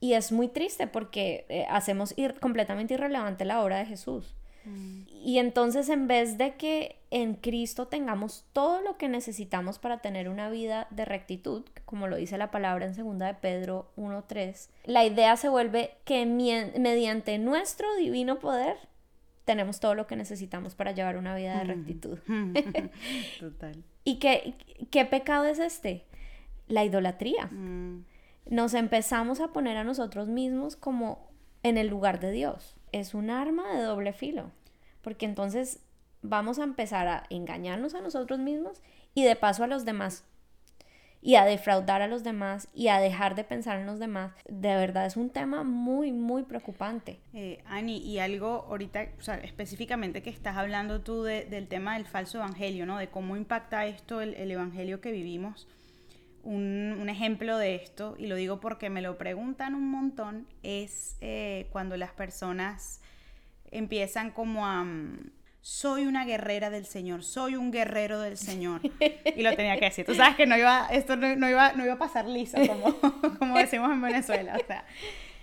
y 0.00 0.14
es 0.14 0.32
muy 0.32 0.48
triste 0.48 0.86
porque 0.86 1.46
eh, 1.48 1.66
hacemos 1.70 2.12
ir 2.16 2.34
completamente 2.40 2.94
irrelevante 2.94 3.44
la 3.44 3.62
obra 3.62 3.78
de 3.78 3.86
Jesús. 3.86 4.34
Mm. 4.64 5.02
Y 5.08 5.38
entonces 5.38 5.88
en 5.88 6.08
vez 6.08 6.38
de 6.38 6.54
que 6.56 6.96
en 7.10 7.34
Cristo 7.34 7.86
tengamos 7.86 8.44
todo 8.52 8.80
lo 8.80 8.96
que 8.96 9.08
necesitamos 9.08 9.78
para 9.78 9.98
tener 9.98 10.28
una 10.28 10.50
vida 10.50 10.88
de 10.90 11.04
rectitud, 11.04 11.62
como 11.84 12.08
lo 12.08 12.16
dice 12.16 12.36
la 12.36 12.50
palabra 12.50 12.86
en 12.86 12.96
2 12.96 13.18
de 13.18 13.34
Pedro 13.34 13.88
1.3, 13.96 14.68
la 14.84 15.04
idea 15.04 15.36
se 15.36 15.48
vuelve 15.48 15.92
que 16.04 16.26
mediante 16.26 17.38
nuestro 17.38 17.94
divino 17.94 18.40
poder 18.40 18.76
tenemos 19.46 19.78
todo 19.78 19.94
lo 19.94 20.08
que 20.08 20.16
necesitamos 20.16 20.74
para 20.74 20.90
llevar 20.90 21.16
una 21.16 21.34
vida 21.34 21.58
de 21.58 21.64
rectitud. 21.64 22.18
Total. 23.40 23.82
¿Y 24.04 24.18
qué, 24.18 24.54
qué 24.90 25.04
pecado 25.04 25.44
es 25.44 25.60
este? 25.60 26.04
La 26.66 26.84
idolatría. 26.84 27.46
Mm. 27.46 28.04
Nos 28.50 28.74
empezamos 28.74 29.40
a 29.40 29.52
poner 29.52 29.76
a 29.76 29.84
nosotros 29.84 30.28
mismos 30.28 30.74
como 30.76 31.30
en 31.62 31.78
el 31.78 31.86
lugar 31.86 32.18
de 32.18 32.32
Dios. 32.32 32.76
Es 32.90 33.14
un 33.14 33.30
arma 33.30 33.72
de 33.72 33.82
doble 33.82 34.12
filo, 34.12 34.50
porque 35.00 35.26
entonces 35.26 35.80
vamos 36.22 36.58
a 36.58 36.64
empezar 36.64 37.06
a 37.06 37.22
engañarnos 37.30 37.94
a 37.94 38.00
nosotros 38.00 38.40
mismos 38.40 38.82
y 39.14 39.22
de 39.22 39.36
paso 39.36 39.62
a 39.62 39.68
los 39.68 39.84
demás 39.84 40.24
y 41.26 41.34
a 41.34 41.44
defraudar 41.44 42.02
a 42.02 42.06
los 42.06 42.22
demás 42.22 42.68
y 42.72 42.86
a 42.86 43.00
dejar 43.00 43.34
de 43.34 43.42
pensar 43.42 43.80
en 43.80 43.86
los 43.86 43.98
demás, 43.98 44.32
de 44.48 44.76
verdad 44.76 45.06
es 45.06 45.16
un 45.16 45.28
tema 45.28 45.64
muy, 45.64 46.12
muy 46.12 46.44
preocupante. 46.44 47.18
Eh, 47.34 47.64
Ani, 47.66 47.98
y 47.98 48.20
algo 48.20 48.64
ahorita, 48.68 49.08
o 49.18 49.22
sea, 49.22 49.34
específicamente 49.38 50.22
que 50.22 50.30
estás 50.30 50.56
hablando 50.56 51.00
tú 51.00 51.24
del 51.24 51.66
tema 51.66 51.94
del 51.94 52.06
falso 52.06 52.38
evangelio, 52.38 52.86
¿no? 52.86 52.98
De 52.98 53.08
cómo 53.08 53.36
impacta 53.36 53.86
esto 53.86 54.20
el, 54.20 54.48
evangelio 54.48 55.00
que 55.00 55.10
vivimos. 55.10 55.66
Un, 56.44 56.96
un, 57.00 57.08
ejemplo 57.08 57.58
de 57.58 57.74
esto, 57.74 58.14
y 58.20 58.28
lo 58.28 58.36
digo 58.36 58.60
porque 58.60 58.88
me 58.88 59.02
lo 59.02 59.18
preguntan 59.18 59.74
un 59.74 59.90
montón, 59.90 60.46
es 60.62 61.16
eh, 61.20 61.66
cuando 61.72 61.96
las 61.96 62.12
personas 62.12 63.00
empiezan 63.72 64.30
como 64.30 64.64
a... 64.64 64.84
Mm, 64.84 65.32
soy 65.66 66.06
una 66.06 66.24
guerrera 66.24 66.70
del 66.70 66.86
Señor, 66.86 67.24
soy 67.24 67.56
un 67.56 67.72
guerrero 67.72 68.20
del 68.20 68.38
Señor. 68.38 68.82
Y 69.36 69.42
lo 69.42 69.56
tenía 69.56 69.74
que 69.80 69.86
decir. 69.86 70.06
Tú 70.06 70.14
sabes 70.14 70.36
que 70.36 70.46
no 70.46 70.56
iba, 70.56 70.86
esto 70.92 71.16
no, 71.16 71.26
iba, 71.50 71.72
no 71.72 71.82
iba 71.84 71.94
a 71.94 71.98
pasar 71.98 72.24
liso, 72.24 72.56
como, 72.68 72.94
como 73.40 73.58
decimos 73.58 73.90
en 73.90 74.00
Venezuela. 74.00 74.56
O 74.62 74.64
sea, 74.64 74.86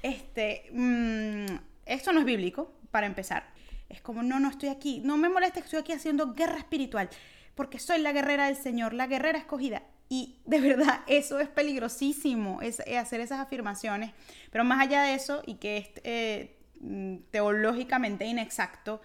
este, 0.01 0.69
mm, 0.71 1.57
esto 1.85 2.13
no 2.13 2.21
es 2.21 2.25
bíblico, 2.25 2.73
para 2.89 3.05
empezar. 3.05 3.51
Es 3.89 3.99
como, 3.99 4.23
no, 4.23 4.39
no 4.39 4.49
estoy 4.49 4.69
aquí, 4.69 5.01
no 5.03 5.17
me 5.17 5.27
molesta 5.27 5.59
que 5.59 5.65
estoy 5.65 5.81
aquí 5.81 5.91
haciendo 5.91 6.33
guerra 6.33 6.57
espiritual, 6.57 7.09
porque 7.53 7.77
soy 7.77 7.99
la 7.99 8.13
guerrera 8.13 8.45
del 8.45 8.55
Señor, 8.55 8.93
la 8.93 9.07
guerrera 9.07 9.37
escogida. 9.37 9.83
Y 10.07 10.37
de 10.45 10.61
verdad, 10.61 11.01
eso 11.07 11.41
es 11.41 11.49
peligrosísimo, 11.49 12.61
es, 12.61 12.79
hacer 12.79 13.19
esas 13.19 13.41
afirmaciones. 13.41 14.13
Pero 14.51 14.63
más 14.63 14.79
allá 14.79 15.01
de 15.01 15.15
eso, 15.15 15.43
y 15.45 15.55
que 15.55 15.77
es 15.77 15.89
eh, 16.05 16.59
mm, 16.79 17.17
teológicamente 17.29 18.25
inexacto, 18.25 19.01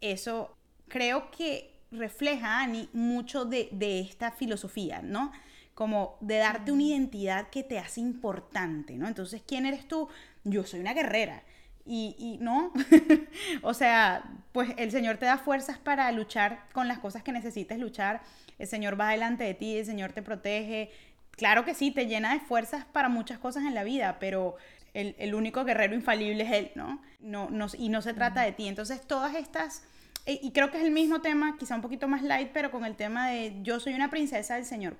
eso 0.00 0.56
creo 0.92 1.30
que 1.30 1.72
refleja, 1.90 2.60
Ani, 2.60 2.90
mucho 2.92 3.46
de, 3.46 3.70
esta 4.06 4.30
filosofía, 4.30 5.00
¿no? 5.02 5.32
Como 5.74 6.18
de 6.20 6.36
darte 6.36 6.70
una 6.70 6.82
identidad 6.82 7.48
que 7.48 7.62
te 7.62 7.78
hace 7.78 8.00
importante, 8.00 8.98
¿no? 8.98 9.08
Entonces, 9.08 9.42
¿quién 9.46 9.64
eres 9.64 9.88
tú? 9.88 10.08
Yo 10.44 10.64
soy 10.64 10.80
una 10.80 10.92
guerrera. 10.92 11.44
Y, 11.86 12.14
y 12.18 12.38
no, 12.44 12.72
o 13.62 13.72
sea, 13.72 14.22
pues 14.52 14.74
el 14.76 14.90
Señor 14.90 15.16
te 15.16 15.24
da 15.24 15.38
fuerzas 15.38 15.78
para 15.78 16.12
luchar 16.12 16.66
con 16.74 16.88
las 16.88 16.98
cosas 16.98 17.22
que 17.22 17.32
necesites 17.32 17.78
luchar. 17.78 18.20
El 18.58 18.68
Señor 18.68 19.00
va 19.00 19.10
delante 19.10 19.44
de 19.44 19.54
ti, 19.54 19.78
el 19.78 19.86
Señor 19.86 20.12
te 20.12 20.22
protege. 20.22 20.90
Claro 21.30 21.64
que 21.64 21.74
sí, 21.74 21.90
te 21.90 22.06
llena 22.06 22.34
de 22.34 22.40
fuerzas 22.40 22.84
para 22.84 23.08
muchas 23.08 23.38
cosas 23.38 23.64
en 23.64 23.74
la 23.74 23.82
vida, 23.82 24.18
pero 24.20 24.56
el, 24.92 25.16
el 25.18 25.34
único 25.34 25.64
guerrero 25.64 25.94
infalible 25.94 26.44
es 26.44 26.52
Él, 26.52 26.70
¿no? 26.74 27.02
No, 27.18 27.48
no 27.48 27.66
y 27.78 27.88
no 27.88 28.02
se 28.02 28.12
trata 28.12 28.42
de 28.42 28.52
ti. 28.52 28.68
Entonces, 28.68 29.00
todas 29.06 29.34
estas 29.34 29.84
y 30.26 30.52
creo 30.52 30.70
que 30.70 30.78
es 30.78 30.84
el 30.84 30.90
mismo 30.90 31.20
tema, 31.20 31.56
quizá 31.58 31.74
un 31.74 31.82
poquito 31.82 32.06
más 32.08 32.22
light, 32.22 32.50
pero 32.52 32.70
con 32.70 32.84
el 32.84 32.94
tema 32.96 33.28
de 33.28 33.56
yo 33.62 33.80
soy 33.80 33.94
una 33.94 34.10
princesa 34.10 34.54
del 34.54 34.64
Señor. 34.64 34.96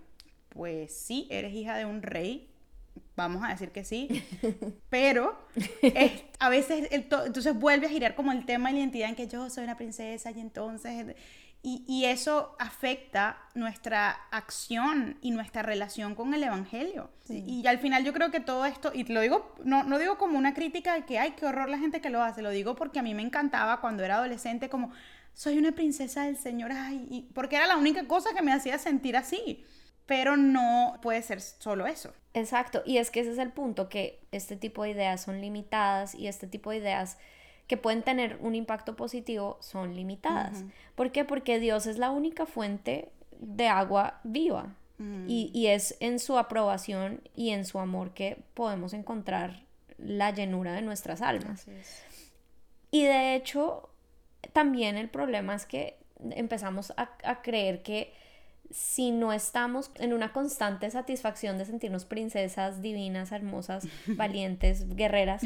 Pues 0.49 0.93
sí, 0.95 1.27
eres 1.31 1.55
hija 1.55 1.77
de 1.77 1.85
un 1.85 2.03
rey, 2.03 2.49
vamos 3.17 3.43
a 3.45 3.49
decir 3.49 3.71
que 3.71 3.85
sí, 3.85 4.23
pero 4.91 5.39
a 6.39 6.49
veces 6.49 6.89
entonces 6.91 7.55
vuelve 7.55 7.87
a 7.87 7.91
girar 7.91 8.15
como 8.15 8.33
el 8.33 8.45
tema 8.45 8.69
de 8.69 8.75
la 8.75 8.81
identidad 8.81 9.09
en 9.09 9.15
que 9.15 9.29
yo 9.29 9.49
soy 9.51 9.65
una 9.65 9.77
princesa 9.77 10.31
y 10.31 10.41
entonces... 10.41 11.17
Y, 11.65 12.07
eso 12.07 12.57
afecta 12.59 13.39
nuestra 13.55 14.11
acción 14.33 15.17
y 15.23 15.31
nuestra 15.31 15.63
relación 15.63 16.17
con 16.17 16.35
el 16.35 16.43
Evangelio. 16.43 17.11
Y 17.29 17.65
al 17.69 17.79
final 17.79 18.05
yo 18.05 18.13
creo 18.13 18.33
que 18.33 18.41
todo 18.41 18.67
esto, 18.67 18.91
y 18.93 19.05
lo 19.05 19.21
digo, 19.21 19.55
no, 19.63 19.85
no 19.85 20.01
digo 20.01 20.19
como 20.19 20.37
una 20.39 20.55
crítica 20.55 20.95
de 20.95 21.05
que, 21.05 21.21
ay, 21.21 21.35
qué 21.37 21.47
horror 21.47 21.69
la 21.69 21.79
gente 21.79 22.01
que 22.01 22.11
lo 22.11 22.21
hace, 22.21 22.43
lo 22.43 22.51
digo 22.51 22.75
porque 22.75 22.99
a 22.99 23.03
mí 23.03 23.15
me 23.15 23.23
encantaba 23.23 23.81
cuando 23.81 24.03
era 24.03 24.17
adolescente 24.17 24.69
como, 24.69 24.91
soy 25.35 25.57
una 25.57 25.71
princesa 25.71 26.25
del 26.25 26.37
Señor, 26.37 26.73
ay, 26.73 27.07
y 27.09 27.23
porque 27.33 27.55
era 27.55 27.69
la 27.69 27.77
única 27.77 28.09
cosa 28.09 28.35
que 28.35 28.43
me 28.43 28.53
hacía 28.53 28.79
sentir 28.79 29.17
así. 29.17 29.65
Pero 30.05 30.37
no 30.37 30.99
puede 31.01 31.23
ser 31.23 31.41
solo 31.41 31.87
eso. 31.87 32.13
Exacto, 32.35 32.83
y 32.85 32.99
es 32.99 33.13
que 33.13 33.21
ese 33.21 33.31
es 33.33 33.39
el 33.39 33.53
punto, 33.53 33.89
que 33.89 34.27
este 34.33 34.57
tipo 34.57 34.83
de 34.83 34.91
ideas 34.91 35.23
son 35.23 35.41
limitadas 35.41 36.17
y 36.17 36.27
este 36.27 36.49
tipo 36.49 36.71
de 36.71 36.79
ideas 36.79 37.19
que 37.73 37.79
pueden 37.79 38.03
tener 38.03 38.37
un 38.43 38.55
impacto 38.55 38.97
positivo 38.97 39.57
son 39.63 39.97
limitadas. 39.97 40.63
¿Por 40.95 41.11
qué? 41.11 41.25
Porque 41.25 41.59
Dios 41.59 41.87
es 41.87 41.97
la 41.97 42.11
única 42.11 42.45
fuente 42.45 43.09
de 43.39 43.67
agua 43.67 44.21
viva. 44.25 44.77
Mm. 44.99 45.25
y, 45.27 45.67
es 45.69 45.97
en 46.01 46.19
su 46.19 46.37
aprobación 46.37 47.23
y 47.35 47.49
en 47.49 47.65
su 47.65 47.79
amor 47.79 48.13
que 48.13 48.43
podemos 48.53 48.93
encontrar 48.93 49.65
la 49.97 50.33
llenura 50.33 50.75
de 50.75 50.83
nuestras 50.83 51.23
almas. 51.23 51.67
Y 52.91 53.05
de 53.05 53.35
hecho, 53.35 53.89
también 54.53 54.99
el 54.99 55.09
problema 55.09 55.55
es 55.55 55.65
que 55.65 55.97
empezamos 56.33 56.93
a, 56.99 57.17
a 57.25 57.41
creer 57.41 57.83
que 57.83 58.13
si 58.73 59.11
no 59.11 59.33
estamos 59.33 59.91
en 59.97 60.13
una 60.13 60.33
constante 60.33 60.91
satisfacción 60.91 61.59
de 61.59 61.67
sentirnos 61.67 62.05
princesas 62.05 62.81
divinas, 62.83 63.31
hermosas, 63.31 63.87
valientes, 64.07 64.97
guerreras, 64.97 65.43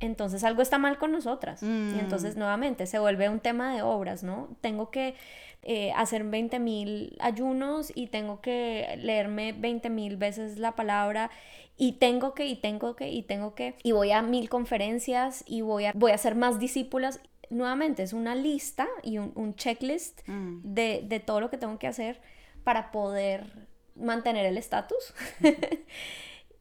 entonces 0.00 0.44
algo 0.44 0.62
está 0.62 0.78
mal 0.78 0.98
con 0.98 1.12
nosotras. 1.12 1.62
Y 1.62 1.66
mm. 1.66 1.98
entonces 1.98 2.36
nuevamente 2.36 2.86
se 2.86 2.98
vuelve 2.98 3.28
un 3.28 3.40
tema 3.40 3.74
de 3.74 3.82
obras, 3.82 4.22
¿no? 4.22 4.48
Tengo 4.60 4.90
que 4.90 5.14
eh, 5.62 5.92
hacer 5.96 6.24
20 6.24 6.58
mil 6.60 7.16
ayunos 7.20 7.92
y 7.94 8.06
tengo 8.06 8.40
que 8.40 8.98
leerme 8.98 9.52
20 9.52 9.90
mil 9.90 10.16
veces 10.16 10.58
la 10.58 10.72
palabra 10.72 11.30
y 11.76 11.92
tengo 11.92 12.34
que, 12.34 12.46
y 12.46 12.56
tengo 12.56 12.94
que, 12.94 13.08
y 13.08 13.22
tengo 13.22 13.54
que, 13.54 13.74
y 13.82 13.92
voy 13.92 14.12
a 14.12 14.22
mil 14.22 14.48
conferencias 14.48 15.42
y 15.46 15.62
voy 15.62 15.86
a, 15.86 15.92
voy 15.94 16.12
a 16.12 16.14
hacer 16.14 16.36
más 16.36 16.60
discípulas. 16.60 17.20
Nuevamente 17.50 18.02
es 18.02 18.12
una 18.12 18.34
lista 18.34 18.86
y 19.02 19.18
un, 19.18 19.54
checklist 19.56 20.26
mm. 20.28 20.60
de, 20.62 21.02
de 21.04 21.20
todo 21.20 21.40
lo 21.40 21.50
que 21.50 21.58
tengo 21.58 21.78
que 21.78 21.86
hacer 21.86 22.20
para 22.64 22.90
poder 22.90 23.68
mantener 23.94 24.46
el 24.46 24.58
estatus. 24.58 25.14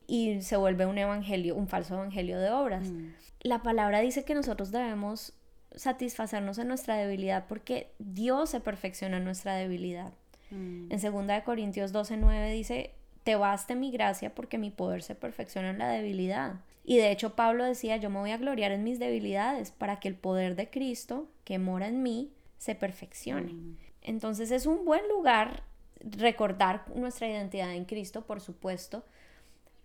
y 0.07 0.41
se 0.41 0.57
vuelve 0.57 0.85
un 0.85 0.97
evangelio, 0.97 1.55
un 1.55 1.67
falso 1.67 1.95
evangelio 1.95 2.39
de 2.39 2.51
obras. 2.51 2.91
Mm. 2.91 3.13
La 3.41 3.63
palabra 3.63 3.99
dice 4.01 4.23
que 4.25 4.35
nosotros 4.35 4.71
debemos 4.71 5.33
satisfacernos 5.75 6.59
en 6.59 6.67
nuestra 6.67 6.95
debilidad 6.95 7.45
porque 7.47 7.91
Dios 7.99 8.51
se 8.51 8.59
perfecciona 8.59 9.17
en 9.17 9.25
nuestra 9.25 9.55
debilidad. 9.55 10.13
Mm. 10.51 10.91
En 10.91 11.27
2 11.27 11.43
Corintios 11.43 11.91
12, 11.91 12.17
9 12.17 12.51
dice, 12.51 12.91
te 13.23 13.35
baste 13.35 13.75
mi 13.75 13.91
gracia 13.91 14.35
porque 14.35 14.57
mi 14.57 14.69
poder 14.69 15.01
se 15.01 15.15
perfecciona 15.15 15.69
en 15.71 15.79
la 15.79 15.89
debilidad. 15.89 16.61
Y 16.83 16.97
de 16.97 17.11
hecho 17.11 17.35
Pablo 17.35 17.63
decía, 17.63 17.97
yo 17.97 18.09
me 18.09 18.19
voy 18.19 18.31
a 18.31 18.37
gloriar 18.37 18.71
en 18.71 18.83
mis 18.83 18.99
debilidades 18.99 19.71
para 19.71 19.99
que 19.99 20.09
el 20.09 20.15
poder 20.15 20.55
de 20.55 20.69
Cristo 20.69 21.29
que 21.45 21.57
mora 21.57 21.87
en 21.87 22.03
mí 22.03 22.33
se 22.57 22.75
perfeccione. 22.75 23.53
Mm. 23.53 23.77
Entonces 24.01 24.51
es 24.51 24.65
un 24.65 24.83
buen 24.85 25.07
lugar 25.07 25.63
recordar 26.03 26.83
nuestra 26.95 27.27
identidad 27.27 27.73
en 27.73 27.85
Cristo, 27.85 28.21
por 28.21 28.41
supuesto, 28.41 29.03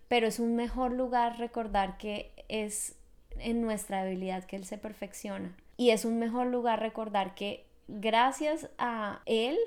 pero 0.07 0.27
es 0.27 0.39
un 0.39 0.55
mejor 0.55 0.91
lugar 0.91 1.37
recordar 1.37 1.97
que 1.97 2.31
es 2.49 2.95
en 3.37 3.61
nuestra 3.61 4.03
debilidad 4.03 4.43
que 4.43 4.55
Él 4.55 4.65
se 4.65 4.77
perfecciona. 4.77 5.55
Y 5.77 5.91
es 5.91 6.03
un 6.03 6.19
mejor 6.19 6.47
lugar 6.47 6.79
recordar 6.79 7.35
que 7.35 7.65
gracias 7.87 8.69
a 8.77 9.21
Él 9.25 9.57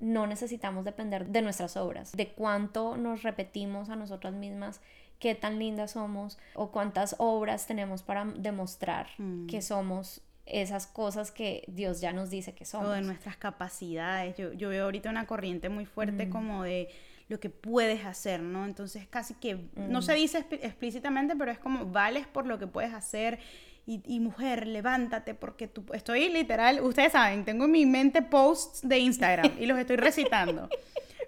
no 0.00 0.26
necesitamos 0.26 0.84
depender 0.84 1.26
de 1.28 1.42
nuestras 1.42 1.76
obras, 1.76 2.12
de 2.12 2.32
cuánto 2.32 2.96
nos 2.96 3.22
repetimos 3.22 3.88
a 3.88 3.96
nosotras 3.96 4.34
mismas 4.34 4.80
qué 5.22 5.36
tan 5.36 5.60
lindas 5.60 5.92
somos 5.92 6.36
o 6.54 6.72
cuántas 6.72 7.14
obras 7.18 7.68
tenemos 7.68 8.02
para 8.02 8.24
demostrar 8.24 9.06
mm. 9.18 9.46
que 9.46 9.62
somos 9.62 10.20
esas 10.46 10.86
cosas 10.86 11.30
que 11.30 11.64
Dios 11.68 12.00
ya 12.00 12.12
nos 12.12 12.30
dice 12.30 12.54
que 12.54 12.64
somos. 12.64 12.88
O 12.88 12.92
de 12.92 13.02
nuestras 13.02 13.36
capacidades. 13.36 14.36
Yo, 14.36 14.52
yo 14.52 14.68
veo 14.68 14.84
ahorita 14.84 15.10
una 15.10 15.26
corriente 15.26 15.68
muy 15.68 15.86
fuerte 15.86 16.26
mm. 16.26 16.30
como 16.30 16.62
de 16.64 16.88
lo 17.28 17.40
que 17.40 17.50
puedes 17.50 18.04
hacer, 18.04 18.40
¿no? 18.40 18.66
Entonces 18.66 19.06
casi 19.08 19.34
que, 19.34 19.58
no 19.76 20.02
se 20.02 20.12
mm. 20.12 20.16
dice 20.16 20.46
explícitamente, 20.62 21.34
pero 21.36 21.50
es 21.50 21.58
como 21.58 21.86
vales 21.86 22.26
por 22.26 22.46
lo 22.46 22.58
que 22.58 22.66
puedes 22.66 22.92
hacer. 22.92 23.38
Y, 23.84 24.20
mujer, 24.20 24.68
levántate 24.68 25.34
porque 25.34 25.66
tú, 25.66 25.84
estoy 25.92 26.28
literal, 26.28 26.80
ustedes 26.82 27.10
saben, 27.10 27.44
tengo 27.44 27.64
en 27.64 27.72
mi 27.72 27.84
mente 27.84 28.22
posts 28.22 28.86
de 28.86 29.00
Instagram 29.00 29.50
y 29.58 29.66
los 29.66 29.76
estoy 29.76 29.96
recitando. 29.96 30.68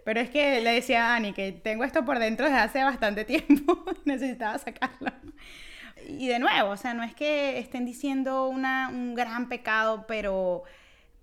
Pero 0.04 0.20
es 0.20 0.30
que 0.30 0.60
le 0.60 0.70
decía 0.70 1.06
a 1.06 1.16
Ani 1.16 1.32
que 1.32 1.50
tengo 1.50 1.82
esto 1.82 2.04
por 2.04 2.20
dentro 2.20 2.46
desde 2.46 2.60
hace 2.60 2.84
bastante 2.84 3.24
tiempo, 3.24 3.84
necesitaba 4.04 4.56
sacarlo. 4.58 5.10
Y 6.06 6.28
de 6.28 6.38
nuevo, 6.38 6.70
o 6.70 6.76
sea, 6.76 6.94
no 6.94 7.02
es 7.02 7.14
que 7.14 7.58
estén 7.58 7.84
diciendo 7.84 8.48
una, 8.48 8.88
un 8.88 9.14
gran 9.14 9.48
pecado, 9.48 10.06
pero 10.06 10.64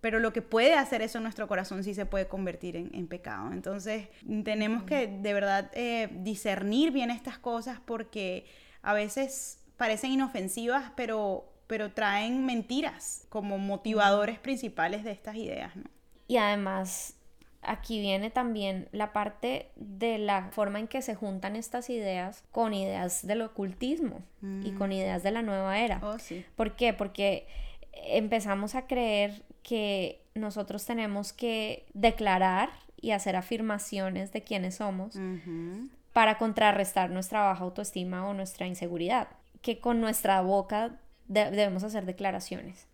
pero 0.02 0.20
lo 0.20 0.34
que 0.34 0.42
puede 0.42 0.74
hacer 0.74 1.04
eso 1.04 1.20
en 1.20 1.24
nuestro 1.24 1.48
corazón 1.48 1.84
sí 1.84 1.94
se 1.94 2.08
puede 2.08 2.28
convertir 2.28 2.76
en, 2.76 3.08
pecado. 3.08 3.54
Entonces 3.54 4.10
tenemos 4.44 4.84
que 4.84 5.08
de 5.08 5.34
verdad 5.34 5.70
eh, 5.74 6.10
discernir 6.12 6.92
bien 6.92 7.12
estas 7.12 7.38
cosas 7.38 7.80
porque 7.86 8.48
a 8.82 8.94
veces 8.94 9.60
parecen 9.78 10.12
inofensivas, 10.12 10.92
pero, 10.96 11.54
pero 11.68 11.92
traen 11.92 12.46
mentiras 12.48 13.28
como 13.30 13.60
motivadores 13.60 14.40
principales 14.40 15.04
de 15.04 15.12
estas 15.12 15.36
ideas. 15.36 15.72
Y 16.28 16.38
además 16.38 17.16
aquí 17.62 18.00
viene 18.00 18.30
también 18.30 18.88
la 18.92 19.14
parte 19.14 19.70
de 19.76 20.18
la 20.18 20.50
forma 20.52 20.80
en 20.80 20.88
que 20.88 21.02
se 21.02 21.16
juntan 21.16 21.56
estas 21.56 21.90
ideas 21.90 22.44
con 22.52 22.74
ideas 22.74 23.26
del 23.26 23.42
ocultismo 23.42 24.22
y 24.64 24.72
con 24.72 24.90
mm. 24.90 24.94
ideas 24.94 25.24
de 25.24 25.32
la 25.32 25.42
nueva 25.42 25.80
era. 25.80 26.00
Oh, 26.04 26.18
sí. 26.18 26.44
¿Por 26.56 26.76
qué? 26.76 26.94
Porque 26.94 27.48
empezamos 27.94 28.76
a 28.76 28.88
creer 28.88 29.44
que 29.64 30.22
nosotros 30.34 30.86
tenemos 30.86 31.34
que 31.34 31.86
declarar 31.94 32.70
y 33.00 33.12
hacer 33.12 33.36
afirmaciones 33.36 34.32
de 34.32 34.42
quiénes 34.44 34.76
somos 34.76 35.18
para 36.14 36.38
contrarrestar 36.38 37.10
nuestra 37.10 37.42
baja 37.42 37.64
autoestima 37.64 38.28
o 38.28 38.34
nuestra 38.34 38.68
inseguridad, 38.68 39.28
que 39.62 39.80
con 39.80 40.02
nuestra 40.02 40.42
boca 40.42 41.00
debemos 41.28 41.84
hacer 41.84 42.06
declaraciones. 42.06 42.88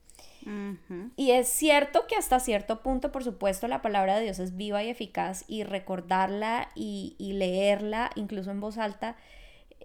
Y 1.16 1.32
es 1.32 1.48
cierto 1.48 2.08
que 2.08 2.16
hasta 2.16 2.40
cierto 2.40 2.82
punto, 2.82 3.12
por 3.12 3.24
supuesto, 3.24 3.68
la 3.68 3.82
palabra 3.82 4.16
de 4.16 4.24
Dios 4.24 4.40
es 4.40 4.56
viva 4.56 4.84
y 4.84 4.90
eficaz 4.90 5.44
y 5.48 5.64
recordarla 5.64 6.70
y, 6.76 7.16
y 7.18 7.34
leerla, 7.34 8.12
incluso 8.16 8.52
en 8.52 8.62
voz 8.62 8.78
alta, 8.78 9.16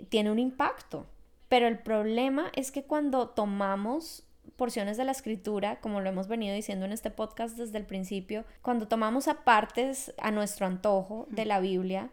tiene 0.08 0.30
un 0.30 0.38
impacto. 0.38 1.06
Pero 1.48 1.66
el 1.66 1.78
problema 1.78 2.50
es 2.54 2.70
que 2.70 2.84
cuando 2.84 3.28
tomamos 3.28 4.24
porciones 4.56 4.96
de 4.96 5.04
la 5.04 5.12
escritura, 5.12 5.80
como 5.80 6.00
lo 6.00 6.08
hemos 6.08 6.28
venido 6.28 6.54
diciendo 6.54 6.86
en 6.86 6.92
este 6.92 7.10
podcast 7.10 7.56
desde 7.56 7.78
el 7.78 7.86
principio, 7.86 8.44
cuando 8.62 8.88
tomamos 8.88 9.28
apartes 9.28 10.14
a 10.18 10.30
nuestro 10.30 10.66
antojo 10.66 11.26
de 11.30 11.44
la 11.44 11.60
Biblia 11.60 12.10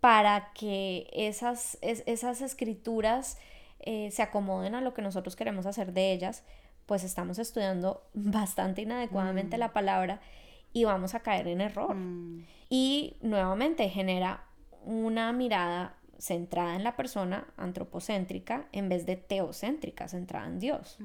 para 0.00 0.52
que 0.52 1.08
esas, 1.12 1.78
esas 1.80 2.40
escrituras 2.40 3.38
eh, 3.80 4.10
se 4.10 4.22
acomoden 4.22 4.74
a 4.74 4.80
lo 4.80 4.94
que 4.94 5.02
nosotros 5.02 5.36
queremos 5.36 5.66
hacer 5.66 5.92
de 5.92 6.12
ellas, 6.12 6.44
pues 6.86 7.04
estamos 7.04 7.38
estudiando 7.38 8.02
bastante 8.14 8.82
inadecuadamente 8.82 9.56
mm. 9.56 9.60
la 9.60 9.72
palabra 9.72 10.20
y 10.72 10.84
vamos 10.84 11.14
a 11.14 11.20
caer 11.20 11.48
en 11.48 11.60
error. 11.60 11.94
Mm. 11.94 12.46
Y 12.70 13.16
nuevamente 13.20 13.88
genera 13.88 14.44
una 14.84 15.32
mirada 15.32 15.96
centrada 16.18 16.76
en 16.76 16.84
la 16.84 16.96
persona, 16.96 17.46
antropocéntrica, 17.56 18.66
en 18.72 18.88
vez 18.88 19.06
de 19.06 19.16
teocéntrica, 19.16 20.08
centrada 20.08 20.46
en 20.46 20.60
Dios. 20.60 20.96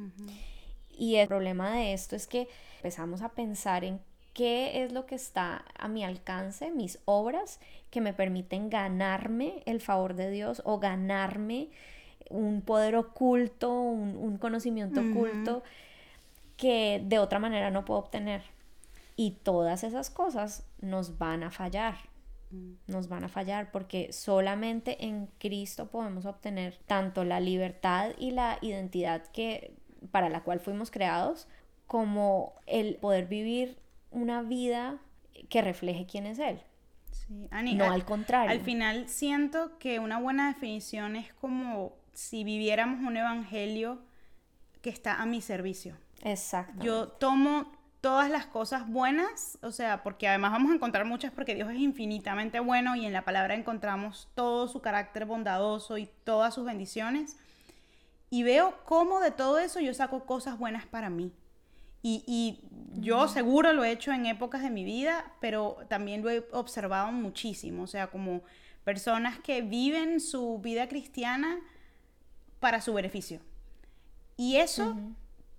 Y 0.91 1.15
el 1.15 1.27
problema 1.27 1.71
de 1.71 1.93
esto 1.93 2.15
es 2.15 2.27
que 2.27 2.47
empezamos 2.77 3.21
a 3.21 3.29
pensar 3.29 3.83
en 3.83 3.99
qué 4.33 4.83
es 4.83 4.91
lo 4.91 5.07
que 5.07 5.15
está 5.15 5.65
a 5.77 5.87
mi 5.87 6.03
alcance, 6.03 6.69
mis 6.69 6.99
obras 7.05 7.59
que 7.89 8.01
me 8.01 8.13
permiten 8.13 8.69
ganarme 8.69 9.63
el 9.65 9.81
favor 9.81 10.13
de 10.13 10.29
Dios 10.29 10.61
o 10.65 10.77
ganarme 10.77 11.69
un 12.29 12.61
poder 12.61 12.95
oculto, 12.95 13.71
un, 13.71 14.37
conocimiento 14.37 15.01
oculto 15.01 15.63
que 16.57 17.01
de 17.05 17.19
otra 17.19 17.39
manera 17.39 17.71
no 17.71 17.85
puedo 17.85 17.99
obtener. 17.99 18.43
Y 19.15 19.31
todas 19.31 19.83
esas 19.83 20.09
cosas 20.09 20.65
nos 20.79 21.17
van 21.17 21.43
a 21.43 21.51
fallar. 21.51 21.95
Mm. 22.51 22.73
Nos 22.87 23.07
van 23.09 23.23
a 23.23 23.29
fallar 23.29 23.71
porque 23.71 24.11
solamente 24.13 25.05
en 25.05 25.27
Cristo 25.37 25.87
podemos 25.87 26.25
obtener 26.25 26.77
tanto 26.85 27.23
la 27.23 27.39
libertad 27.39 28.11
y 28.17 28.31
la 28.31 28.57
identidad 28.61 29.25
que 29.27 29.75
para 30.11 30.29
la 30.29 30.43
cual 30.43 30.59
fuimos 30.59 30.91
creados, 30.91 31.47
como 31.87 32.53
el 32.65 32.95
poder 32.95 33.27
vivir 33.27 33.77
una 34.11 34.41
vida 34.41 34.97
que 35.49 35.61
refleje 35.61 36.05
quién 36.05 36.25
es 36.25 36.39
Él. 36.39 36.61
Sí. 37.11 37.47
no 37.75 37.85
al, 37.85 38.05
contrario. 38.05 38.51
Al 38.51 38.61
final 38.61 39.07
siento 39.07 39.77
que 39.79 39.99
una 39.99 40.19
buena 40.19 40.47
definición 40.53 41.15
es 41.15 41.33
como 41.33 41.93
si 42.17 42.43
viviéramos 42.43 43.07
un 43.07 43.15
evangelio 43.15 43.99
que 44.81 44.89
está 44.89 45.21
a 45.21 45.27
mi 45.27 45.39
servicio. 45.39 45.95
Exacto. 46.23 46.83
Yo 46.83 47.09
tomo 47.09 47.71
todas 48.01 48.31
las 48.31 48.47
cosas 48.47 48.89
buenas, 48.89 49.59
o 49.61 49.71
sea, 49.71 50.01
porque 50.01 50.27
además 50.27 50.53
vamos 50.53 50.71
a 50.71 50.75
encontrar 50.75 51.05
muchas 51.05 51.31
porque 51.31 51.53
Dios 51.53 51.69
es 51.69 51.77
infinitamente 51.77 52.59
bueno 52.59 52.95
y 52.95 53.05
en 53.05 53.13
la 53.13 53.23
palabra 53.23 53.53
encontramos 53.53 54.29
todo 54.33 54.67
su 54.67 54.81
carácter 54.81 55.25
bondadoso 55.25 55.99
y 55.99 56.09
todas 56.23 56.55
sus 56.55 56.65
bendiciones 56.65 57.37
y 58.31 58.41
veo 58.41 58.79
cómo 58.85 59.19
de 59.19 59.29
todo 59.29 59.59
eso 59.59 59.79
yo 59.79 59.93
saco 59.93 60.25
cosas 60.25 60.57
buenas 60.57 60.87
para 60.87 61.11
mí. 61.11 61.31
Y, 62.01 62.61
yo 62.99 63.27
seguro 63.27 63.73
lo 63.73 63.83
he 63.83 63.91
hecho 63.91 64.11
en 64.11 64.25
épocas 64.25 64.63
de 64.63 64.71
mi 64.71 64.83
vida, 64.83 65.33
pero 65.39 65.77
también 65.87 66.23
lo 66.23 66.31
he 66.31 66.43
observado 66.51 67.11
muchísimo, 67.11 67.83
o 67.83 67.87
sea, 67.87 68.07
como 68.07 68.41
personas 68.83 69.37
que 69.37 69.61
viven 69.61 70.19
su 70.19 70.57
vida 70.59 70.87
cristiana 70.87 71.59
para 72.59 72.81
su 72.81 72.93
beneficio. 72.93 73.39
Y 74.35 74.57
eso 74.57 74.95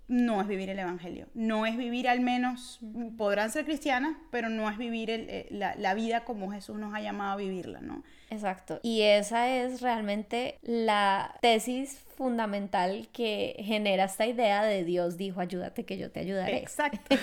no 0.09 0.41
es 0.41 0.47
vivir 0.47 0.69
el 0.69 0.79
Evangelio, 0.79 1.27
no 1.35 1.67
es 1.67 1.77
vivir 1.77 2.09
al 2.09 2.19
menos, 2.19 2.79
podrán 3.15 3.51
ser 3.51 3.65
cristianas, 3.65 4.17
pero 4.31 4.49
no 4.49 4.67
es 4.69 4.77
vivir 4.77 5.11
eh, 5.11 5.47
la, 5.51 5.93
vida 5.93 6.23
como 6.25 6.51
Jesús 6.51 6.77
nos 6.77 6.95
ha 6.95 7.01
llamado 7.01 7.33
a 7.33 7.35
vivirla, 7.35 7.79
¿no? 7.81 8.03
Exacto. 8.31 8.79
Y 8.81 9.01
esa 9.01 9.47
es 9.49 9.81
realmente 9.81 10.57
la 10.63 11.35
tesis 11.41 11.99
fundamental 12.17 13.07
que 13.13 13.55
genera 13.59 14.05
esta 14.05 14.25
idea 14.25 14.63
de 14.63 14.83
Dios 14.83 15.15
dijo, 15.15 15.41
ayúdate 15.41 15.85
que 15.85 15.97
yo 15.97 16.09
te 16.11 16.21
ayudaré. 16.21 16.57
Exacto. 16.57 17.15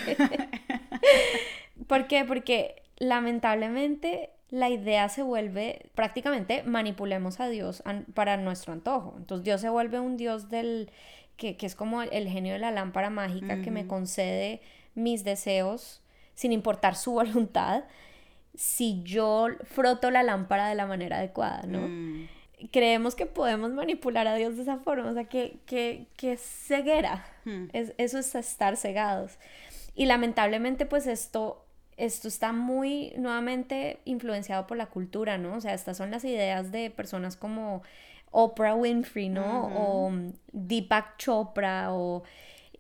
¿Por 1.89 2.07
qué? 2.07 2.24
Porque 2.24 2.83
lamentablemente 2.99 4.31
la 4.51 4.70
idea 4.70 5.09
se 5.09 5.22
vuelve 5.22 5.90
prácticamente 5.94 6.62
manipulemos 6.62 7.40
a 7.40 7.49
Dios 7.49 7.82
para 8.14 8.36
nuestro 8.36 8.72
antojo. 8.72 9.14
Entonces 9.16 9.44
Dios 9.44 9.61
se 9.61 9.68
vuelve 9.68 9.99
un 10.01 10.16
Dios 10.16 10.49
del 10.49 10.90
que, 11.36 11.57
es 11.61 11.74
como 11.74 12.03
el 12.03 12.28
genio 12.28 12.55
de 12.55 12.59
la 12.59 12.70
lámpara 12.70 13.11
mágica 13.11 13.61
que 13.62 13.70
me 13.70 13.86
concede 13.86 14.61
mis 14.94 15.24
deseos 15.24 16.01
sin 16.34 16.53
importar 16.53 16.94
su 16.97 17.12
voluntad 17.14 17.84
si 18.55 19.03
yo 19.03 19.49
froto 19.64 20.11
la 20.11 20.22
lámpara 20.22 20.68
de 20.68 20.74
la 20.74 20.86
manera 20.86 21.18
adecuada, 21.18 21.64
¿no? 21.66 21.88
Mm. 21.88 22.28
Creemos 22.72 23.14
que 23.14 23.26
podemos 23.26 23.72
manipular 23.72 24.26
a 24.26 24.34
Dios 24.34 24.57
de 24.57 24.62
esa 24.62 24.78
forma, 24.78 25.11
o 25.11 25.12
sea, 25.12 25.24
que, 25.24 25.59
que, 25.66 26.07
que 26.16 26.38
ceguera, 26.38 27.26
hmm. 27.44 27.66
es, 27.74 27.92
eso 27.99 28.18
es 28.18 28.34
estar 28.34 28.78
cegados. 28.78 29.36
Y 29.94 30.07
lamentablemente, 30.07 30.86
pues 30.86 31.07
esto, 31.07 31.66
esto 31.97 32.28
está 32.28 32.53
muy 32.53 33.12
nuevamente 33.16 34.01
influenciado 34.05 34.66
por 34.66 34.76
la 34.76 34.86
cultura, 34.86 35.38
¿no? 35.38 35.55
O 35.57 35.61
sea, 35.61 35.74
estas 35.74 35.97
son 35.97 36.11
las 36.11 36.24
ideas 36.24 36.70
de 36.72 36.90
personas 36.90 37.36
como 37.36 37.82
Oprah 38.30 38.74
Winfrey, 38.74 39.28
¿no? 39.28 39.70
O 39.74 40.12
Deepak 40.53 41.16
Chopra 41.16 41.94
o 41.94 42.22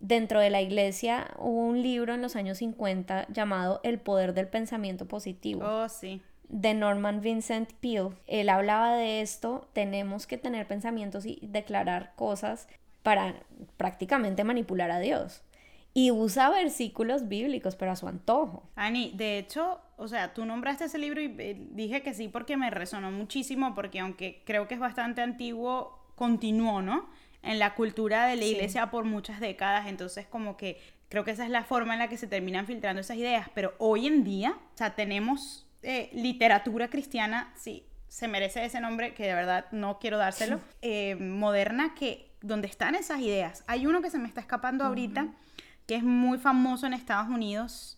dentro 0.00 0.40
de 0.40 0.50
la 0.50 0.60
iglesia 0.60 1.28
hubo 1.38 1.66
un 1.66 1.82
libro 1.82 2.14
en 2.14 2.22
los 2.22 2.36
años 2.36 2.58
50 2.58 3.28
llamado 3.28 3.80
El 3.82 3.98
poder 3.98 4.34
del 4.34 4.48
pensamiento 4.48 5.06
positivo. 5.06 5.62
Oh, 5.64 5.88
sí. 5.88 6.20
De 6.48 6.74
Norman 6.74 7.22
Vincent 7.22 7.72
Peale. 7.80 8.10
Él 8.26 8.50
hablaba 8.50 8.96
de 8.96 9.22
esto, 9.22 9.68
tenemos 9.72 10.26
que 10.26 10.38
tener 10.38 10.66
pensamientos 10.66 11.24
y 11.26 11.38
declarar 11.42 12.12
cosas 12.16 12.68
para 13.02 13.34
prácticamente 13.76 14.44
manipular 14.44 14.90
a 14.90 15.00
Dios. 15.00 15.42
Y 15.96 16.10
usa 16.10 16.50
versículos 16.50 17.26
bíblicos, 17.26 17.74
pero 17.74 17.92
a 17.92 17.96
su 17.96 18.06
antojo. 18.06 18.68
Ani, 18.74 19.12
de 19.14 19.38
hecho, 19.38 19.80
o 19.96 20.08
sea, 20.08 20.34
tú 20.34 20.44
nombraste 20.44 20.84
ese 20.84 20.98
libro 20.98 21.22
y 21.22 21.34
eh, 21.38 21.56
dije 21.70 22.02
que 22.02 22.12
sí 22.12 22.28
porque 22.28 22.58
me 22.58 22.68
resonó 22.68 23.10
muchísimo, 23.10 23.74
porque 23.74 24.00
aunque 24.00 24.42
creo 24.44 24.68
que 24.68 24.74
es 24.74 24.80
bastante 24.80 25.22
antiguo, 25.22 26.06
continuó, 26.14 26.82
¿no? 26.82 27.08
En 27.42 27.58
la 27.58 27.74
cultura 27.74 28.26
de 28.26 28.36
la 28.36 28.44
iglesia 28.44 28.90
por 28.90 29.06
muchas 29.06 29.40
décadas, 29.40 29.86
entonces 29.86 30.26
como 30.26 30.58
que 30.58 30.78
creo 31.08 31.24
que 31.24 31.30
esa 31.30 31.44
es 31.44 31.50
la 31.50 31.64
forma 31.64 31.94
en 31.94 32.00
la 32.00 32.08
que 32.10 32.18
se 32.18 32.26
terminan 32.26 32.66
filtrando 32.66 33.00
esas 33.00 33.16
ideas, 33.16 33.48
pero 33.54 33.72
hoy 33.78 34.06
en 34.06 34.22
día, 34.22 34.50
o 34.74 34.76
sea, 34.76 34.94
tenemos 34.96 35.66
eh, 35.82 36.10
literatura 36.12 36.88
cristiana, 36.88 37.54
sí, 37.56 37.86
se 38.08 38.28
merece 38.28 38.66
ese 38.66 38.82
nombre, 38.82 39.14
que 39.14 39.26
de 39.26 39.34
verdad 39.34 39.64
no 39.72 39.98
quiero 39.98 40.18
dárselo, 40.18 40.60
eh, 40.82 41.14
moderna, 41.14 41.94
que 41.94 42.36
donde 42.42 42.68
están 42.68 42.94
esas 42.94 43.20
ideas. 43.20 43.64
Hay 43.66 43.86
uno 43.86 44.02
que 44.02 44.10
se 44.10 44.18
me 44.18 44.28
está 44.28 44.42
escapando 44.42 44.84
ahorita, 44.84 45.28
que 45.86 45.96
es 45.96 46.02
muy 46.02 46.38
famoso 46.38 46.86
en 46.86 46.92
Estados 46.92 47.28
Unidos, 47.28 47.96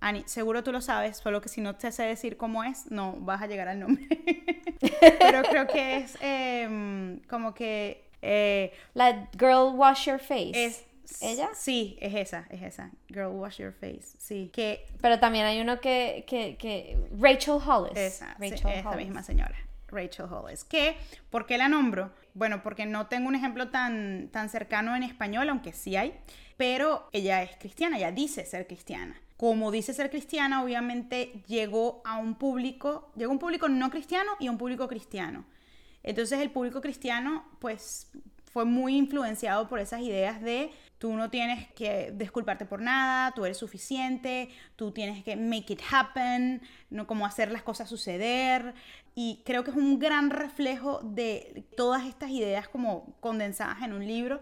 Ani, 0.00 0.22
seguro 0.26 0.62
tú 0.62 0.72
lo 0.72 0.80
sabes, 0.80 1.16
solo 1.16 1.40
que 1.40 1.48
si 1.48 1.60
no 1.60 1.74
te 1.74 1.90
sé 1.90 2.04
decir 2.04 2.36
cómo 2.36 2.62
es, 2.62 2.90
no 2.90 3.16
vas 3.18 3.42
a 3.42 3.46
llegar 3.46 3.68
al 3.68 3.80
nombre. 3.80 4.06
Pero 5.18 5.42
creo 5.42 5.66
que 5.66 5.96
es 5.96 6.16
em, 6.20 7.20
como 7.28 7.54
que... 7.54 8.04
Eh, 8.22 8.72
la 8.94 9.28
Girl 9.38 9.74
Wash 9.74 10.06
Your 10.06 10.18
Face. 10.18 10.52
Es, 10.52 10.84
¿Ella? 11.20 11.50
Sí, 11.54 11.96
es 12.00 12.14
esa, 12.14 12.46
es 12.50 12.62
esa. 12.62 12.90
Girl 13.08 13.28
Wash 13.28 13.58
Your 13.58 13.72
Face, 13.72 14.16
sí. 14.18 14.50
Que, 14.52 14.86
Pero 15.00 15.20
también 15.20 15.44
hay 15.44 15.60
uno 15.60 15.80
que, 15.80 16.24
que, 16.26 16.56
que 16.56 16.98
Rachel 17.18 17.54
Hollis. 17.64 17.96
Esa, 17.96 18.34
Rachel 18.38 18.72
esa 18.72 18.96
misma 18.96 19.22
señora. 19.22 19.56
Rachel 19.88 20.26
Hollis. 20.30 20.64
Que, 20.64 20.96
¿por 21.30 21.46
qué 21.46 21.58
la 21.58 21.68
nombro? 21.68 22.10
Bueno, 22.36 22.62
porque 22.62 22.84
no 22.84 23.06
tengo 23.06 23.28
un 23.28 23.34
ejemplo 23.34 23.70
tan, 23.70 24.28
tan 24.30 24.50
cercano 24.50 24.94
en 24.94 25.02
español, 25.02 25.48
aunque 25.48 25.72
sí 25.72 25.96
hay, 25.96 26.12
pero 26.58 27.08
ella 27.12 27.42
es 27.42 27.56
cristiana, 27.56 27.96
ella 27.96 28.12
dice 28.12 28.44
ser 28.44 28.66
cristiana. 28.66 29.18
Como 29.38 29.70
dice 29.70 29.94
ser 29.94 30.10
cristiana, 30.10 30.62
obviamente 30.62 31.42
llegó 31.46 32.02
a 32.04 32.18
un 32.18 32.34
público, 32.34 33.10
llegó 33.16 33.30
a 33.30 33.32
un 33.32 33.38
público 33.38 33.70
no 33.70 33.88
cristiano 33.88 34.32
y 34.38 34.48
a 34.48 34.50
un 34.50 34.58
público 34.58 34.86
cristiano. 34.86 35.46
Entonces 36.02 36.38
el 36.40 36.50
público 36.50 36.82
cristiano, 36.82 37.46
pues, 37.58 38.12
fue 38.44 38.66
muy 38.66 38.96
influenciado 38.96 39.66
por 39.66 39.80
esas 39.80 40.02
ideas 40.02 40.42
de 40.42 40.70
Tú 40.98 41.12
no 41.14 41.28
tienes 41.30 41.68
que 41.72 42.12
disculparte 42.14 42.64
por 42.64 42.80
nada, 42.80 43.32
tú 43.32 43.44
eres 43.44 43.58
suficiente, 43.58 44.48
tú 44.76 44.92
tienes 44.92 45.22
que 45.22 45.36
make 45.36 45.72
it 45.72 45.80
happen, 45.90 46.62
no 46.88 47.06
como 47.06 47.26
hacer 47.26 47.52
las 47.52 47.62
cosas 47.62 47.88
suceder. 47.88 48.74
Y 49.14 49.42
creo 49.44 49.64
que 49.64 49.70
es 49.70 49.76
un 49.76 49.98
gran 49.98 50.30
reflejo 50.30 51.00
de 51.02 51.64
todas 51.76 52.06
estas 52.06 52.30
ideas 52.30 52.68
como 52.68 53.14
condensadas 53.20 53.82
en 53.82 53.92
un 53.92 54.06
libro. 54.06 54.40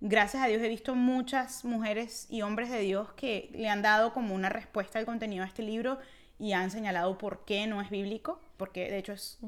Gracias 0.00 0.42
a 0.42 0.46
Dios 0.46 0.62
he 0.62 0.68
visto 0.68 0.94
muchas 0.94 1.64
mujeres 1.64 2.26
y 2.28 2.42
hombres 2.42 2.70
de 2.70 2.80
Dios 2.80 3.12
que 3.14 3.50
le 3.52 3.68
han 3.68 3.82
dado 3.82 4.12
como 4.12 4.34
una 4.34 4.48
respuesta 4.48 4.98
al 4.98 5.06
contenido 5.06 5.42
de 5.42 5.48
este 5.48 5.62
libro 5.62 5.98
y 6.38 6.52
han 6.52 6.70
señalado 6.70 7.16
por 7.16 7.44
qué 7.44 7.66
no 7.66 7.80
es 7.80 7.88
bíblico, 7.88 8.40
porque 8.56 8.90
de 8.90 8.98
hecho 8.98 9.12
es 9.14 9.38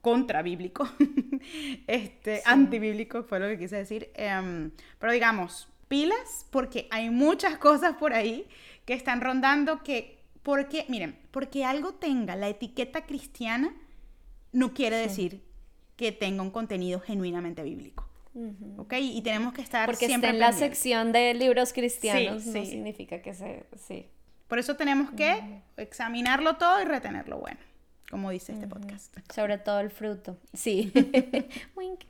contra 0.00 0.42
bíblico, 0.42 0.88
este, 1.86 2.42
antibíblico 2.44 3.22
fue 3.22 3.38
lo 3.38 3.46
que 3.46 3.58
quise 3.58 3.76
decir. 3.76 4.10
Em, 4.14 4.72
pero 4.98 5.12
digamos, 5.12 5.68
pilas 5.92 6.46
porque 6.48 6.88
hay 6.90 7.10
muchas 7.10 7.58
cosas 7.58 7.96
por 7.98 8.14
ahí 8.14 8.46
que 8.86 8.94
están 8.94 9.20
rondando 9.20 9.82
que, 9.82 10.22
porque, 10.42 10.86
miren, 10.88 11.18
porque 11.30 11.66
algo 11.66 11.92
tenga 11.92 12.34
la 12.34 12.48
etiqueta 12.48 13.04
cristiana 13.04 13.74
no 14.52 14.72
quiere 14.72 14.96
decir 14.96 15.42
que 15.96 16.10
tenga 16.10 16.42
un 16.42 16.50
contenido 16.50 16.98
genuinamente 16.98 17.62
bíblico. 17.62 18.08
¿Ok? 18.78 18.94
Y 18.98 19.20
tenemos 19.20 19.52
que 19.52 19.60
estar 19.60 19.84
Porque 19.84 20.06
siempre 20.06 20.30
en 20.30 20.38
la 20.38 20.54
sección 20.54 21.12
de 21.12 21.34
libros 21.34 21.74
cristianos 21.74 22.46
no 22.46 22.64
significa 22.64 23.20
que 23.20 23.34
se... 23.34 23.66
Sí. 23.76 24.06
Por 24.48 24.58
eso 24.58 24.76
tenemos 24.76 25.10
que 25.10 25.60
examinarlo 25.76 26.56
todo 26.56 26.80
y 26.80 26.86
retenerlo 26.86 27.38
bueno, 27.38 27.60
como 28.10 28.30
dice 28.30 28.54
este 28.54 28.66
podcast. 28.66 29.14
Sobre 29.30 29.58
todo 29.58 29.80
el 29.80 29.90
fruto, 29.90 30.38
sí. 30.54 30.90
Wink. 31.76 32.00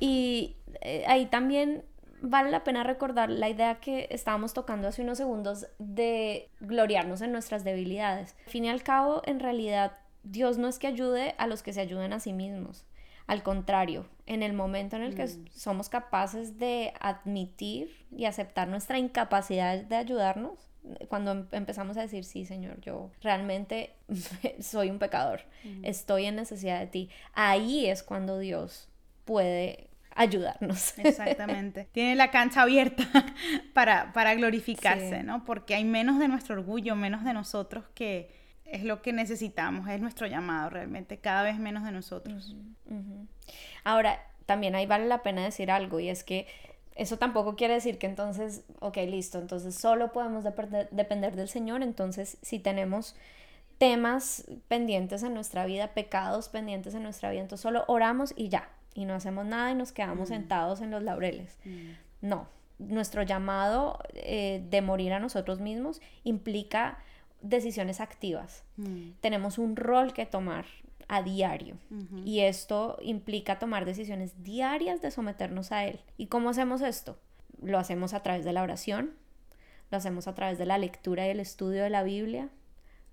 y 0.00 0.56
eh, 0.80 1.04
ahí 1.06 1.26
también 1.26 1.84
vale 2.24 2.50
la 2.50 2.64
pena 2.64 2.82
recordar 2.82 3.28
la 3.28 3.50
idea 3.50 3.76
que 3.76 4.08
estábamos 4.10 4.54
tocando 4.54 4.88
hace 4.88 5.02
unos 5.02 5.18
segundos 5.18 5.66
de 5.78 6.50
gloriarnos 6.60 7.20
en 7.20 7.32
nuestras 7.32 7.64
debilidades. 7.64 8.34
Al 8.46 8.50
fin 8.50 8.64
y 8.64 8.70
al 8.70 8.82
cabo, 8.82 9.20
en 9.26 9.40
realidad, 9.40 9.98
Dios 10.22 10.56
no 10.56 10.68
es 10.68 10.78
que 10.78 10.86
ayude 10.86 11.34
a 11.36 11.46
los 11.46 11.62
que 11.62 11.74
se 11.74 11.82
ayuden 11.82 12.14
a 12.14 12.20
sí 12.20 12.32
mismos. 12.32 12.86
Al 13.26 13.42
contrario, 13.42 14.06
en 14.26 14.42
el 14.42 14.54
momento 14.54 14.96
en 14.96 15.02
el 15.02 15.14
que 15.14 15.24
mm. 15.24 15.48
somos 15.50 15.88
capaces 15.88 16.58
de 16.58 16.94
admitir 16.98 18.06
y 18.10 18.24
aceptar 18.24 18.68
nuestra 18.68 18.98
incapacidad 18.98 19.82
de 19.82 19.96
ayudarnos, 19.96 20.70
cuando 21.08 21.32
em-, 21.32 21.46
empezamos 21.52 21.96
a 21.98 22.02
decir, 22.02 22.24
sí, 22.24 22.46
Señor, 22.46 22.80
yo 22.80 23.10
realmente 23.20 23.96
soy 24.60 24.90
un 24.90 24.98
pecador, 24.98 25.42
mm. 25.64 25.84
estoy 25.84 26.24
en 26.24 26.36
necesidad 26.36 26.80
de 26.80 26.86
ti, 26.86 27.10
ahí 27.34 27.86
es 27.86 28.02
cuando 28.02 28.38
Dios 28.38 28.88
puede 29.24 29.88
ayudarnos. 30.14 30.98
Exactamente. 30.98 31.88
Tiene 31.92 32.14
la 32.16 32.30
cancha 32.30 32.62
abierta 32.62 33.04
para, 33.74 34.12
para 34.12 34.34
glorificarse, 34.34 35.22
¿no? 35.22 35.44
Porque 35.44 35.74
hay 35.74 35.84
menos 35.84 36.18
de 36.18 36.28
nuestro 36.28 36.54
orgullo, 36.54 36.94
menos 36.96 37.24
de 37.24 37.32
nosotros 37.32 37.84
que 37.94 38.30
es 38.64 38.82
lo 38.82 39.02
que 39.02 39.12
necesitamos, 39.12 39.88
es 39.88 40.00
nuestro 40.00 40.26
llamado 40.26 40.70
realmente, 40.70 41.18
cada 41.18 41.42
vez 41.42 41.58
menos 41.58 41.84
de 41.84 41.92
nosotros. 41.92 42.56
Ahora, 43.84 44.20
también 44.46 44.74
ahí 44.74 44.86
vale 44.86 45.06
la 45.06 45.22
pena 45.22 45.44
decir 45.44 45.70
algo 45.70 46.00
y 46.00 46.08
es 46.08 46.24
que 46.24 46.46
eso 46.96 47.18
tampoco 47.18 47.56
quiere 47.56 47.74
decir 47.74 47.98
que 47.98 48.06
entonces, 48.06 48.64
ok, 48.80 48.96
listo, 49.08 49.38
entonces 49.38 49.74
solo 49.74 50.12
podemos 50.12 50.44
depender 50.44 51.36
del 51.36 51.48
Señor, 51.48 51.82
entonces 51.82 52.38
si 52.42 52.58
tenemos 52.58 53.16
temas 53.78 54.44
pendientes 54.68 55.22
en 55.22 55.34
nuestra 55.34 55.66
vida, 55.66 55.88
pecados 55.88 56.48
pendientes 56.48 56.94
en 56.94 57.02
nuestra 57.02 57.30
vida, 57.30 57.42
entonces 57.42 57.62
solo 57.62 57.84
oramos 57.88 58.32
y 58.36 58.48
ya, 58.48 58.68
y 58.94 59.04
no 59.04 59.14
hacemos 59.14 59.44
nada 59.44 59.72
y 59.72 59.74
nos 59.74 59.92
quedamos 59.92 60.30
mm. 60.30 60.32
sentados 60.32 60.80
en 60.80 60.90
los 60.90 61.02
laureles. 61.02 61.58
Mm. 61.64 61.90
No, 62.22 62.48
nuestro 62.78 63.22
llamado 63.22 63.98
eh, 64.14 64.64
de 64.70 64.82
morir 64.82 65.12
a 65.12 65.20
nosotros 65.20 65.60
mismos 65.60 66.00
implica 66.22 66.98
decisiones 67.42 68.00
activas. 68.00 68.64
Mm. 68.76 69.10
Tenemos 69.20 69.58
un 69.58 69.76
rol 69.76 70.12
que 70.12 70.26
tomar 70.26 70.66
a 71.06 71.22
diario 71.22 71.76
y 72.24 72.40
esto 72.40 72.96
implica 73.02 73.58
tomar 73.58 73.84
decisiones 73.84 74.42
diarias 74.42 75.02
de 75.02 75.10
someternos 75.10 75.70
a 75.70 75.84
Él. 75.84 76.00
¿Y 76.16 76.28
cómo 76.28 76.48
hacemos 76.48 76.80
esto? 76.80 77.18
Lo 77.62 77.78
hacemos 77.78 78.14
a 78.14 78.22
través 78.22 78.44
de 78.44 78.54
la 78.54 78.62
oración, 78.62 79.12
lo 79.90 79.98
hacemos 79.98 80.28
a 80.28 80.34
través 80.34 80.56
de 80.56 80.64
la 80.64 80.78
lectura 80.78 81.26
y 81.26 81.30
el 81.30 81.40
estudio 81.40 81.82
de 81.82 81.90
la 81.90 82.02
Biblia, 82.04 82.48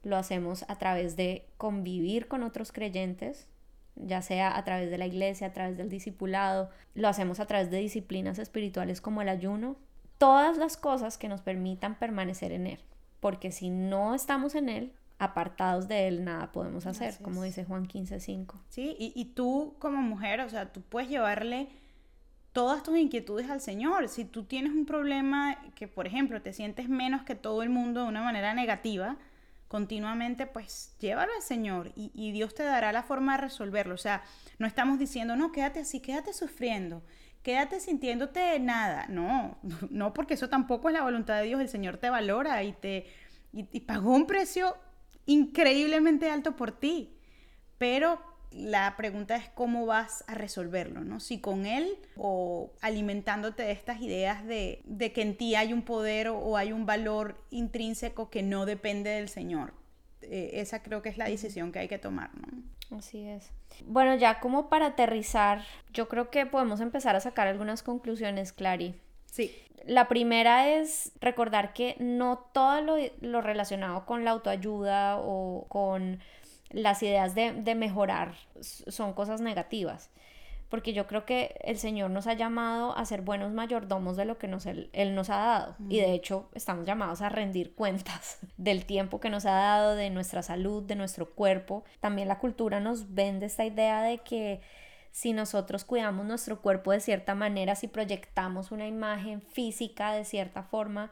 lo 0.04 0.16
hacemos 0.16 0.64
a 0.68 0.78
través 0.78 1.16
de 1.16 1.46
convivir 1.58 2.28
con 2.28 2.44
otros 2.44 2.72
creyentes, 2.72 3.48
ya 3.96 4.22
sea 4.22 4.58
a 4.58 4.64
través 4.64 4.90
de 4.90 4.98
la 4.98 5.08
iglesia, 5.08 5.48
a 5.48 5.54
través 5.54 5.78
del 5.78 5.90
discipulado, 5.90 6.70
lo 6.96 7.08
hacemos 7.08 7.40
a 7.40 7.46
través 7.46 7.70
de 7.72 7.78
disciplinas 7.78 8.40
espirituales 8.40 9.02
como 9.02 9.22
el 9.22 9.30
ayuno, 9.30 9.76
todas 10.18 10.58
las 10.58 10.78
cosas 10.78 11.18
que 11.18 11.28
nos 11.28 11.42
permitan 11.42 11.96
permanecer 11.96 12.52
en 12.52 12.68
Él, 12.68 12.80
porque 13.20 13.52
si 13.52 13.70
no 13.70 14.14
estamos 14.14 14.56
en 14.56 14.70
Él, 14.70 14.94
apartados 15.20 15.88
de 15.88 16.08
Él, 16.08 16.24
nada 16.24 16.52
podemos 16.52 16.86
hacer, 16.86 17.16
como 17.22 17.44
dice 17.44 17.66
Juan 17.66 17.88
15:5. 17.88 18.56
Sí, 18.70 18.96
y, 18.98 19.14
y 19.16 19.26
tú 19.26 19.76
como 19.80 20.02
mujer, 20.02 20.42
o 20.42 20.50
sea, 20.50 20.72
tú 20.72 20.82
puedes 20.82 21.10
llevarle 21.10 21.70
todas 22.54 22.84
tus 22.84 22.98
inquietudes 22.98 23.50
al 23.50 23.62
Señor. 23.62 24.10
Si 24.10 24.26
tú 24.26 24.44
tienes 24.44 24.74
un 24.74 24.86
problema 24.86 25.58
que, 25.76 25.88
por 25.88 26.08
ejemplo, 26.08 26.42
te 26.42 26.54
sientes 26.54 26.90
menos 26.90 27.24
que 27.24 27.36
todo 27.36 27.64
el 27.64 27.70
mundo 27.70 28.04
de 28.04 28.10
una 28.10 28.24
manera 28.24 28.54
negativa, 28.54 29.18
continuamente, 29.72 30.48
pues 30.48 30.98
llévalo 31.00 31.32
al 31.34 31.42
Señor 31.42 31.94
y, 31.96 32.34
Dios 32.34 32.54
te 32.54 32.62
dará 32.64 32.92
la 32.92 33.04
forma 33.04 33.38
de 33.38 33.44
resolverlo. 33.44 33.96
O 33.96 33.98
sea, 33.98 34.22
no 34.60 34.68
estamos 34.68 35.00
diciendo, 35.00 35.38
no, 35.38 35.54
quédate 35.54 35.80
así, 35.80 36.02
quédate 36.02 36.34
sufriendo, 36.34 37.02
quédate 37.42 37.80
sintiéndote 37.80 38.60
nada. 38.60 39.06
No, 39.08 39.60
no, 39.90 40.14
porque 40.14 40.34
eso 40.34 40.50
tampoco 40.50 40.90
es 40.90 40.94
la 40.94 41.04
voluntad 41.04 41.38
de 41.38 41.44
Dios. 41.44 41.62
El 41.62 41.70
Señor 41.70 41.96
te 41.96 42.10
valora 42.10 42.62
y 42.66 42.74
te 42.74 43.06
y 43.54 43.80
pagó 43.80 44.14
un 44.14 44.28
precio 44.28 44.76
increíblemente 45.26 46.30
alto 46.30 46.58
por 46.58 46.74
ti. 46.74 47.18
Pero 47.78 48.22
la 48.52 48.96
pregunta 48.98 49.36
es 49.36 49.50
cómo 49.50 49.86
vas 49.86 50.24
a 50.28 50.36
resolverlo, 50.36 51.02
¿no? 51.02 51.20
Si 51.20 51.40
con 51.40 51.66
él 51.66 51.98
o 52.18 52.72
alimentándote 52.82 53.64
de 53.64 53.72
estas 53.72 54.02
ideas 54.02 54.46
de, 54.46 54.82
que 55.14 55.22
en 55.22 55.38
ti 55.38 55.56
hay 55.56 55.74
un 55.74 55.84
poder 55.84 56.28
o, 56.28 56.58
hay 56.58 56.74
un 56.74 56.86
valor 56.86 57.42
intrínseco 57.50 58.30
que 58.30 58.44
no 58.44 58.66
depende 58.66 59.12
del 59.12 59.30
Señor. 59.30 59.74
Eh, 60.22 60.52
esa 60.56 60.84
creo 60.84 61.02
que 61.02 61.10
es 61.10 61.18
la 61.18 61.26
decisión 61.26 61.72
que 61.72 61.80
hay 61.80 61.88
que 61.88 61.98
tomar, 61.98 62.32
¿no? 62.36 62.98
Así 62.98 63.26
es. 63.26 63.52
Bueno, 63.86 64.16
ya 64.16 64.42
como 64.42 64.68
para 64.68 64.88
aterrizar, 64.88 65.64
yo 65.94 66.10
creo 66.10 66.30
que 66.30 66.46
podemos 66.46 66.82
empezar 66.82 67.16
a 67.16 67.22
sacar 67.22 67.48
algunas 67.48 67.84
conclusiones, 67.84 68.52
Clary. 68.52 69.00
Sí. 69.28 69.56
La 69.86 70.10
primera 70.10 70.70
es 70.70 71.14
recordar 71.22 71.74
que 71.74 71.96
no 72.00 72.50
todo 72.54 72.82
lo, 72.82 72.98
lo 73.22 73.42
relacionado 73.42 74.06
con 74.06 74.26
la 74.26 74.32
autoayuda 74.32 75.18
o 75.20 75.66
con 75.70 76.20
las 76.74 77.04
ideas 77.04 77.36
de, 77.36 77.76
mejorar 77.76 78.34
son 78.60 79.14
cosas 79.14 79.42
negativas. 79.42 80.10
Porque 80.70 80.94
yo 80.94 81.06
creo 81.06 81.26
que 81.26 81.60
el 81.66 81.78
Señor 81.78 82.12
nos 82.12 82.28
ha 82.28 82.34
llamado 82.34 82.98
a 82.98 83.04
ser 83.04 83.24
buenos 83.24 83.52
mayordomos 83.52 84.16
de 84.16 84.24
lo 84.24 84.38
que 84.38 84.48
nos, 84.48 84.66
él, 84.66 84.90
nos 85.14 85.30
ha 85.30 85.38
dado. 85.38 85.76
Y 85.90 85.98
de 85.98 86.14
hecho 86.14 86.50
estamos 86.54 86.86
llamados 86.86 87.22
a 87.22 87.28
rendir 87.28 87.76
cuentas 87.76 88.40
del 88.58 88.86
tiempo 88.86 89.20
que 89.20 89.30
nos 89.30 89.46
ha 89.46 89.52
dado, 89.52 89.96
de 89.96 90.10
nuestra 90.10 90.44
salud, 90.44 90.82
de 90.84 90.96
nuestro 90.96 91.30
cuerpo. 91.30 91.84
También 92.00 92.30
la 92.30 92.40
cultura 92.40 92.80
nos 92.80 93.14
vende 93.14 93.48
esta 93.48 93.66
idea 93.66 94.02
de 94.02 94.20
que 94.20 94.62
si 95.12 95.34
nosotros 95.34 95.84
cuidamos 95.84 96.26
nuestro 96.26 96.62
cuerpo 96.62 96.92
de 96.92 97.02
cierta 97.02 97.36
manera, 97.36 97.76
si 97.76 97.88
proyectamos 97.88 98.72
una 98.72 98.88
imagen 98.88 99.42
física 99.42 100.14
de 100.14 100.24
cierta 100.24 100.64
forma, 100.64 101.12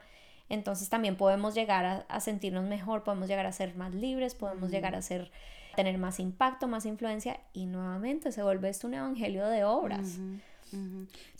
entonces 0.50 0.88
también 0.88 1.16
podemos 1.16 1.54
llegar 1.54 2.04
a, 2.06 2.20
sentirnos 2.20 2.64
mejor, 2.64 3.04
podemos 3.04 3.28
llegar 3.28 3.46
a 3.46 3.52
ser 3.52 3.76
más 3.76 3.94
libres, 3.94 4.34
podemos 4.34 4.70
llegar 4.70 4.94
a 4.96 5.00
ser 5.00 5.30
tener 5.76 5.96
más 5.96 6.18
impacto, 6.18 6.66
más 6.66 6.84
influencia 6.84 7.40
y 7.52 7.66
nuevamente 7.66 8.32
se 8.32 8.42
vuelve 8.42 8.68
esto 8.68 8.88
un 8.88 8.94
evangelio 8.94 9.46
de 9.46 9.64
obras. 9.64 10.18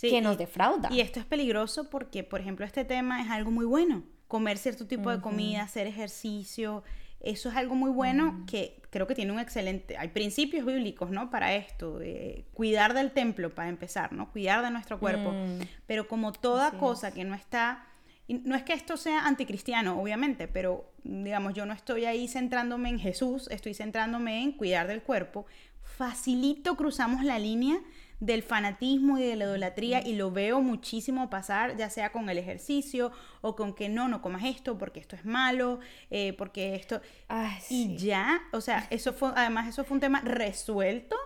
que 0.01 0.21
nos 0.21 0.39
defrauda. 0.39 0.89
Y 0.93 1.01
esto 1.01 1.19
es 1.19 1.27
peligroso 1.27 1.91
porque, 1.91 2.23
por 2.23 2.41
ejemplo, 2.41 2.65
este 2.65 2.85
tema 2.85 3.21
es 3.21 3.31
algo 3.31 3.51
muy 3.51 3.67
bueno. 3.67 4.05
comer 4.29 4.59
cierto 4.59 4.87
tipo 4.87 5.11
de 5.11 5.21
comida, 5.21 5.63
hacer 5.63 5.89
ejercicio. 5.89 6.85
Eso 7.19 7.49
es 7.49 7.57
algo 7.57 7.75
muy 7.75 7.91
bueno 7.91 8.45
que 8.47 8.81
creo 8.91 9.09
que 9.09 9.17
tiene 9.17 9.33
un 9.33 9.41
excelente, 9.41 9.97
hay 9.99 10.09
principios 10.09 10.65
bíblicos, 10.65 11.11
¿no? 11.11 11.31
Para 11.31 11.55
esto, 11.55 12.01
cuidar 12.53 12.95
del 12.95 13.11
templo 13.11 13.55
para 13.55 13.69
empezar, 13.69 14.13
¿no? 14.13 14.31
Cuidar 14.31 14.63
de 14.63 14.71
nuestro 14.71 15.01
cuerpo. 15.01 15.33
Mm. 15.33 15.63
Pero 15.87 16.07
como 16.07 16.33
toda 16.33 16.73
cosa 16.79 17.13
que 17.13 17.25
no 17.25 17.35
está, 17.35 17.87
no 18.35 18.55
es 18.55 18.63
que 18.63 18.73
esto 18.73 18.97
sea 18.97 19.27
anticristiano, 19.27 20.01
obviamente, 20.01 20.49
pero 20.49 20.91
digamos, 21.03 21.55
yo 21.55 21.67
no 21.67 21.73
estoy 21.73 22.05
ahí 22.05 22.29
centrándome 22.29 22.89
en 22.89 22.99
Jesús, 22.99 23.49
estoy 23.51 23.75
centrándome 23.75 24.43
en 24.43 24.53
cuidar 24.53 24.87
del 24.87 25.03
cuerpo. 25.03 25.47
Facilito 25.83 26.77
cruzamos 26.77 27.25
la 27.25 27.39
línea 27.39 27.81
del 28.21 28.43
fanatismo 28.43 29.19
y 29.19 29.23
de 29.23 29.37
la 29.37 29.47
idolatría 29.47 30.07
y 30.07 30.15
lo 30.15 30.31
veo 30.31 30.61
muchísimo 30.61 31.31
pasar, 31.31 31.77
ya 31.77 31.89
sea 31.89 32.13
con 32.13 32.29
el 32.29 32.37
ejercicio 32.37 33.13
o 33.41 33.57
con 33.57 33.75
que 33.75 33.89
no, 33.89 34.09
no 34.09 34.21
comas 34.21 34.45
esto 34.45 34.77
porque 34.77 35.01
esto 35.01 35.17
es 35.17 35.25
malo, 35.25 35.81
eh, 36.11 36.35
porque 36.35 36.75
esto... 36.75 37.01
Y 37.71 37.97
ya, 37.97 38.43
o 38.53 38.61
sea, 38.61 38.87
eso 38.91 39.15
fue, 39.15 39.33
además 39.35 39.69
eso 39.69 39.85
fue 39.85 39.95
un 39.95 40.01
tema 40.01 40.21
resuelto 40.21 41.17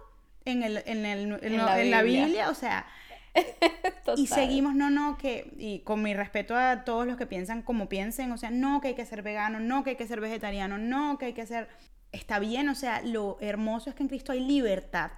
en, 0.44 0.62
el, 0.62 0.82
en, 0.86 1.04
el, 1.04 1.38
en, 1.42 1.90
la, 1.90 2.02
Biblia. 2.02 2.48
o 2.48 2.54
sea... 2.54 2.86
y 4.16 4.26
seguimos, 4.26 4.74
no, 4.74 4.90
no, 4.90 5.18
que, 5.18 5.52
y 5.58 5.80
con 5.80 6.02
mi 6.02 6.14
respeto 6.14 6.56
a 6.56 6.84
todos 6.84 7.06
los 7.06 7.16
que 7.16 7.26
piensan 7.26 7.62
como 7.62 7.88
piensen, 7.88 8.32
o 8.32 8.38
sea, 8.38 8.50
no 8.50 8.80
que 8.80 8.88
hay 8.88 8.94
que 8.94 9.06
ser 9.06 9.22
vegano, 9.22 9.60
no 9.60 9.84
que 9.84 9.90
hay 9.90 9.96
que 9.96 10.06
ser 10.06 10.20
vegetariano, 10.20 10.78
no 10.78 11.18
que 11.18 11.26
hay 11.26 11.32
que 11.32 11.46
ser, 11.46 11.68
está 12.12 12.38
bien, 12.38 12.68
o 12.68 12.74
sea, 12.74 13.02
lo 13.02 13.38
hermoso 13.40 13.90
es 13.90 13.96
que 13.96 14.02
en 14.02 14.08
Cristo 14.08 14.32
hay 14.32 14.40
libertad 14.40 15.10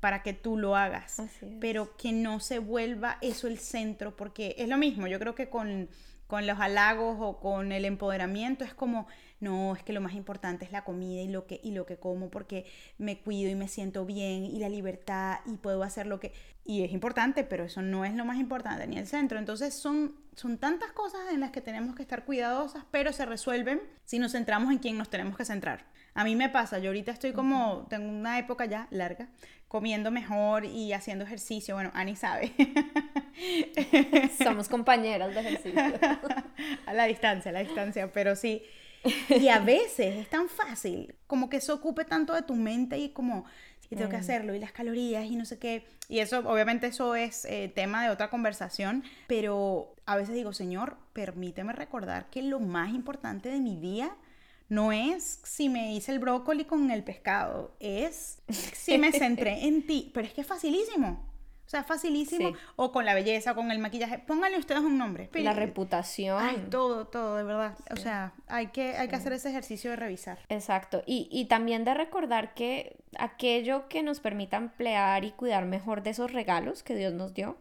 para 0.00 0.22
que 0.22 0.34
tú 0.34 0.58
lo 0.58 0.76
hagas, 0.76 1.22
pero 1.60 1.96
que 1.96 2.12
no 2.12 2.40
se 2.40 2.58
vuelva 2.58 3.18
eso 3.22 3.46
el 3.46 3.58
centro, 3.58 4.16
porque 4.16 4.54
es 4.58 4.68
lo 4.68 4.76
mismo, 4.76 5.06
yo 5.06 5.18
creo 5.18 5.34
que 5.34 5.48
con, 5.48 5.88
con 6.26 6.46
los 6.46 6.58
halagos 6.60 7.16
o 7.20 7.38
con 7.40 7.72
el 7.72 7.84
empoderamiento 7.84 8.64
es 8.64 8.74
como, 8.74 9.06
no, 9.40 9.74
es 9.74 9.82
que 9.82 9.92
lo 9.92 10.00
más 10.00 10.14
importante 10.14 10.64
es 10.64 10.72
la 10.72 10.84
comida 10.84 11.20
y 11.22 11.28
lo 11.28 11.46
que, 11.46 11.60
y 11.62 11.72
lo 11.72 11.86
que 11.86 11.96
como 11.96 12.30
porque 12.30 12.66
me 12.98 13.18
cuido 13.18 13.50
y 13.50 13.54
me 13.54 13.68
siento 13.68 14.06
bien 14.06 14.44
y 14.44 14.58
la 14.58 14.68
libertad 14.68 15.40
y 15.46 15.56
puedo 15.56 15.82
hacer 15.82 16.06
lo 16.06 16.20
que... 16.20 16.32
Y 16.64 16.82
es 16.82 16.92
importante, 16.92 17.44
pero 17.44 17.64
eso 17.64 17.82
no 17.82 18.06
es 18.06 18.14
lo 18.14 18.24
más 18.24 18.38
importante 18.38 18.86
ni 18.86 18.96
el 18.96 19.06
centro. 19.06 19.38
Entonces 19.38 19.74
son, 19.74 20.14
son 20.34 20.56
tantas 20.56 20.92
cosas 20.92 21.20
en 21.30 21.40
las 21.40 21.50
que 21.50 21.60
tenemos 21.60 21.94
que 21.94 22.02
estar 22.02 22.24
cuidadosas, 22.24 22.84
pero 22.90 23.12
se 23.12 23.26
resuelven 23.26 23.82
si 24.04 24.18
nos 24.18 24.32
centramos 24.32 24.72
en 24.72 24.78
quién 24.78 24.96
nos 24.96 25.10
tenemos 25.10 25.36
que 25.36 25.44
centrar. 25.44 25.84
A 26.14 26.24
mí 26.24 26.36
me 26.36 26.48
pasa, 26.48 26.78
yo 26.78 26.90
ahorita 26.90 27.10
estoy 27.10 27.32
como, 27.32 27.86
tengo 27.90 28.08
una 28.08 28.38
época 28.38 28.66
ya 28.66 28.86
larga, 28.90 29.28
comiendo 29.68 30.12
mejor 30.12 30.64
y 30.64 30.92
haciendo 30.92 31.24
ejercicio. 31.24 31.74
Bueno, 31.74 31.90
Ani 31.92 32.14
sabe. 32.14 32.52
Somos 34.42 34.68
compañeras 34.68 35.34
de 35.34 35.40
ejercicio. 35.40 35.82
a 36.86 36.92
la 36.94 37.04
distancia, 37.06 37.50
a 37.50 37.52
la 37.52 37.60
distancia, 37.60 38.12
pero 38.12 38.36
sí. 38.36 38.62
Y 39.40 39.48
a 39.48 39.58
veces 39.58 40.16
es 40.16 40.28
tan 40.28 40.48
fácil, 40.48 41.14
como 41.26 41.48
que 41.48 41.58
eso 41.58 41.74
ocupe 41.74 42.04
tanto 42.04 42.32
de 42.34 42.42
tu 42.42 42.54
mente 42.54 42.98
y 42.98 43.10
como, 43.10 43.44
y 43.90 43.96
tengo 43.96 44.10
que 44.10 44.16
hacerlo, 44.16 44.54
y 44.54 44.58
las 44.58 44.72
calorías 44.72 45.24
y 45.26 45.36
no 45.36 45.44
sé 45.44 45.58
qué. 45.58 45.84
Y 46.08 46.18
eso, 46.20 46.40
obviamente, 46.40 46.86
eso 46.86 47.14
es 47.14 47.44
eh, 47.44 47.72
tema 47.74 48.04
de 48.04 48.10
otra 48.10 48.30
conversación, 48.30 49.04
pero 49.26 49.94
a 50.06 50.16
veces 50.16 50.34
digo, 50.34 50.52
Señor, 50.52 50.96
permíteme 51.12 51.72
recordar 51.72 52.30
que 52.30 52.42
lo 52.42 52.60
más 52.60 52.94
importante 52.94 53.50
de 53.50 53.60
mi 53.60 53.76
día 53.76 54.16
no 54.68 54.92
es 54.92 55.40
si 55.44 55.68
me 55.68 55.94
hice 55.94 56.12
el 56.12 56.18
brócoli 56.18 56.64
con 56.64 56.90
el 56.90 57.04
pescado, 57.04 57.76
es 57.80 58.38
si 58.48 58.98
me 58.98 59.12
centré 59.12 59.66
en 59.66 59.86
ti. 59.86 60.10
Pero 60.14 60.26
es 60.26 60.32
que 60.32 60.40
es 60.40 60.46
facilísimo. 60.46 61.33
O 61.66 61.68
sea, 61.68 61.82
facilísimo. 61.82 62.52
O 62.76 62.92
con 62.92 63.04
la 63.04 63.14
belleza, 63.14 63.54
con 63.54 63.70
el 63.70 63.78
maquillaje. 63.78 64.18
Pónganle 64.18 64.58
ustedes 64.58 64.82
un 64.82 64.98
nombre. 64.98 65.30
La 65.34 65.54
reputación. 65.54 66.38
Ay, 66.40 66.66
todo, 66.70 67.06
todo, 67.06 67.36
de 67.36 67.44
verdad. 67.44 67.76
O 67.90 67.96
sea, 67.96 68.34
hay 68.46 68.68
que, 68.68 68.96
hay 68.96 69.08
que 69.08 69.16
hacer 69.16 69.32
ese 69.32 69.48
ejercicio 69.48 69.90
de 69.90 69.96
revisar. 69.96 70.38
Exacto. 70.48 71.02
Y, 71.06 71.28
y 71.30 71.46
también 71.46 71.84
de 71.84 71.94
recordar 71.94 72.54
que 72.54 72.96
aquello 73.18 73.88
que 73.88 74.02
nos 74.02 74.20
permita 74.20 74.56
emplear 74.56 75.24
y 75.24 75.32
cuidar 75.32 75.64
mejor 75.64 76.02
de 76.02 76.10
esos 76.10 76.32
regalos 76.32 76.82
que 76.82 76.94
Dios 76.94 77.14
nos 77.14 77.34
dio, 77.34 77.56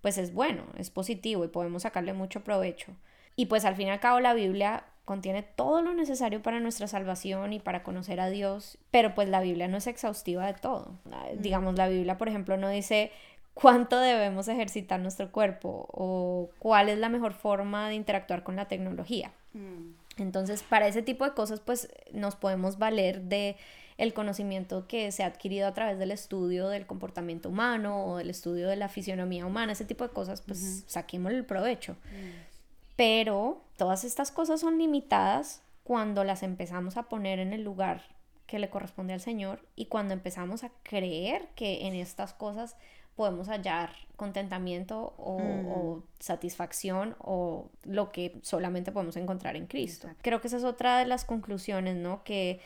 pues 0.00 0.18
es 0.18 0.32
bueno, 0.32 0.64
es 0.76 0.90
positivo 0.90 1.44
y 1.44 1.48
podemos 1.48 1.82
sacarle 1.82 2.12
mucho 2.12 2.44
provecho. 2.44 2.92
Y 3.36 3.46
pues 3.46 3.64
al 3.64 3.76
fin 3.76 3.88
y 3.88 3.90
al 3.90 4.00
cabo 4.00 4.20
la 4.20 4.34
Biblia 4.34 4.84
contiene 5.04 5.42
todo 5.42 5.82
lo 5.82 5.92
necesario 5.92 6.42
para 6.42 6.60
nuestra 6.60 6.86
salvación 6.86 7.52
y 7.52 7.60
para 7.60 7.82
conocer 7.82 8.20
a 8.20 8.30
Dios, 8.30 8.78
pero 8.90 9.14
pues 9.14 9.28
la 9.28 9.40
Biblia 9.40 9.68
no 9.68 9.76
es 9.76 9.86
exhaustiva 9.86 10.46
de 10.46 10.54
todo. 10.54 10.98
Ah, 11.12 11.26
digamos, 11.36 11.74
la 11.74 11.88
Biblia, 11.88 12.16
por 12.16 12.28
ejemplo, 12.28 12.56
no 12.56 12.68
dice 12.68 13.12
cuánto 13.54 13.98
debemos 13.98 14.48
ejercitar 14.48 15.00
nuestro 15.00 15.30
cuerpo 15.30 15.88
o 15.90 16.50
cuál 16.58 16.88
es 16.88 16.98
la 16.98 17.08
mejor 17.08 17.32
forma 17.32 17.88
de 17.88 17.94
interactuar 17.94 18.42
con 18.42 18.56
la 18.56 18.66
tecnología. 18.66 19.32
Mm. 19.52 19.92
Entonces, 20.18 20.62
para 20.62 20.86
ese 20.86 21.02
tipo 21.02 21.24
de 21.24 21.32
cosas, 21.32 21.60
pues 21.60 21.88
nos 22.12 22.36
podemos 22.36 22.78
valer 22.78 23.22
de 23.22 23.56
el 23.96 24.12
conocimiento 24.12 24.88
que 24.88 25.12
se 25.12 25.22
ha 25.22 25.26
adquirido 25.26 25.68
a 25.68 25.74
través 25.74 25.98
del 25.98 26.10
estudio 26.10 26.68
del 26.68 26.86
comportamiento 26.86 27.48
humano 27.48 28.06
o 28.06 28.16
del 28.16 28.30
estudio 28.30 28.68
de 28.68 28.76
la 28.76 28.88
fisionomía 28.88 29.46
humana, 29.46 29.72
ese 29.72 29.84
tipo 29.84 30.04
de 30.04 30.10
cosas, 30.10 30.42
pues 30.42 30.84
saquemos 30.86 31.32
el 31.32 31.44
provecho. 31.44 31.92
Mm. 31.92 32.54
Pero 32.96 33.62
todas 33.76 34.04
estas 34.04 34.30
cosas 34.30 34.60
son 34.60 34.78
limitadas 34.78 35.62
cuando 35.84 36.24
las 36.24 36.42
empezamos 36.42 36.96
a 36.96 37.04
poner 37.04 37.38
en 37.38 37.52
el 37.52 37.62
lugar 37.62 38.02
que 38.46 38.58
le 38.58 38.70
corresponde 38.70 39.12
al 39.12 39.20
Señor 39.20 39.60
y 39.74 39.86
cuando 39.86 40.14
empezamos 40.14 40.64
a 40.64 40.70
creer 40.82 41.48
que 41.54 41.86
en 41.86 41.94
estas 41.94 42.34
cosas 42.34 42.76
podemos 43.16 43.48
hallar 43.48 43.90
contentamiento 44.16 45.14
o, 45.18 45.38
mm. 45.38 46.02
satisfacción 46.20 47.16
o 47.18 47.70
lo 47.84 48.12
que 48.12 48.38
solamente 48.42 48.92
podemos 48.92 49.16
encontrar 49.16 49.56
en 49.56 49.66
Cristo. 49.66 50.08
Creo 50.22 50.40
que 50.40 50.48
esa 50.48 50.56
es 50.56 50.64
otra 50.64 50.98
de 50.98 51.06
las 51.06 51.24
conclusiones, 51.24 51.96
¿no? 51.96 52.22
Que 52.24 52.60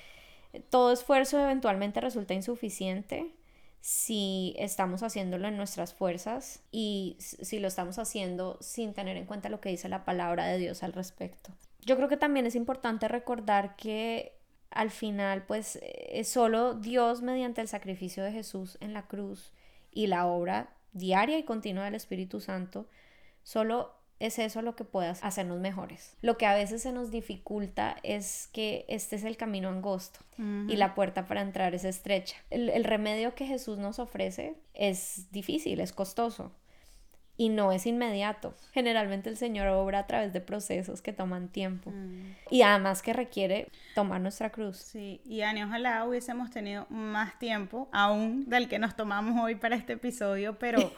todo 0.70 0.92
esfuerzo 0.92 1.38
eventualmente 1.38 2.00
resulta 2.00 2.34
insuficiente 2.34 3.32
si 3.80 4.54
estamos 4.58 5.02
haciéndolo 5.02 5.48
en 5.48 5.56
nuestras 5.56 5.94
fuerzas 5.94 6.62
y 6.70 7.16
si 7.18 7.58
lo 7.58 7.68
estamos 7.68 7.98
haciendo 7.98 8.58
sin 8.60 8.92
tener 8.92 9.16
en 9.16 9.24
cuenta 9.26 9.48
lo 9.48 9.60
que 9.60 9.68
dice 9.68 9.88
la 9.88 10.04
palabra 10.04 10.46
de 10.46 10.58
Dios 10.58 10.82
al 10.82 10.92
respecto. 10.92 11.52
Yo 11.80 11.96
creo 11.96 12.08
que 12.08 12.16
también 12.16 12.44
es 12.46 12.54
importante 12.54 13.08
recordar 13.08 13.76
que 13.76 14.32
al 14.70 14.90
final 14.90 15.44
pues 15.46 15.78
es 15.82 16.28
solo 16.28 16.74
Dios 16.74 17.22
mediante 17.22 17.60
el 17.60 17.68
sacrificio 17.68 18.22
de 18.22 18.32
Jesús 18.32 18.76
en 18.80 18.92
la 18.92 19.06
cruz 19.06 19.52
y 19.98 20.06
la 20.06 20.28
obra 20.28 20.70
diaria 20.92 21.38
y 21.38 21.42
continua 21.42 21.86
del 21.86 21.96
Espíritu 21.96 22.38
Santo, 22.38 22.86
solo 23.42 23.96
es 24.20 24.38
eso 24.38 24.62
lo 24.62 24.76
que 24.76 24.84
puede 24.84 25.08
hacernos 25.08 25.58
mejores. 25.58 26.16
Lo 26.22 26.38
que 26.38 26.46
a 26.46 26.54
veces 26.54 26.82
se 26.82 26.92
nos 26.92 27.10
dificulta 27.10 27.96
es 28.04 28.48
que 28.52 28.84
este 28.86 29.16
es 29.16 29.24
el 29.24 29.36
camino 29.36 29.68
angosto 29.68 30.20
y 30.68 30.76
la 30.76 30.94
puerta 30.94 31.26
para 31.26 31.40
entrar 31.40 31.74
es 31.74 31.82
estrecha. 31.82 32.36
El, 32.50 32.68
el 32.68 32.84
remedio 32.84 33.34
que 33.34 33.44
Jesús 33.44 33.78
nos 33.78 33.98
ofrece 33.98 34.54
es 34.72 35.32
difícil, 35.32 35.80
es 35.80 35.92
costoso 35.92 36.52
y 37.38 37.48
no 37.50 37.70
es 37.70 37.86
inmediato. 37.86 38.54
Generalmente 38.72 39.30
el 39.30 39.36
Señor 39.36 39.68
obra 39.68 40.00
a 40.00 40.06
través 40.08 40.32
de 40.32 40.40
procesos 40.40 41.00
que 41.00 41.12
toman 41.12 41.48
tiempo 41.48 41.92
mm. 41.92 42.34
y 42.50 42.62
además 42.62 43.00
que 43.00 43.12
requiere 43.12 43.68
tomar 43.94 44.20
nuestra 44.20 44.50
cruz. 44.50 44.76
Sí, 44.76 45.20
y 45.24 45.42
Ani, 45.42 45.62
ojalá 45.62 46.04
hubiésemos 46.04 46.50
tenido 46.50 46.86
más 46.90 47.38
tiempo 47.38 47.88
aún 47.92 48.44
del 48.50 48.68
que 48.68 48.80
nos 48.80 48.96
tomamos 48.96 49.40
hoy 49.40 49.54
para 49.54 49.76
este 49.76 49.92
episodio, 49.92 50.58
pero, 50.58 50.92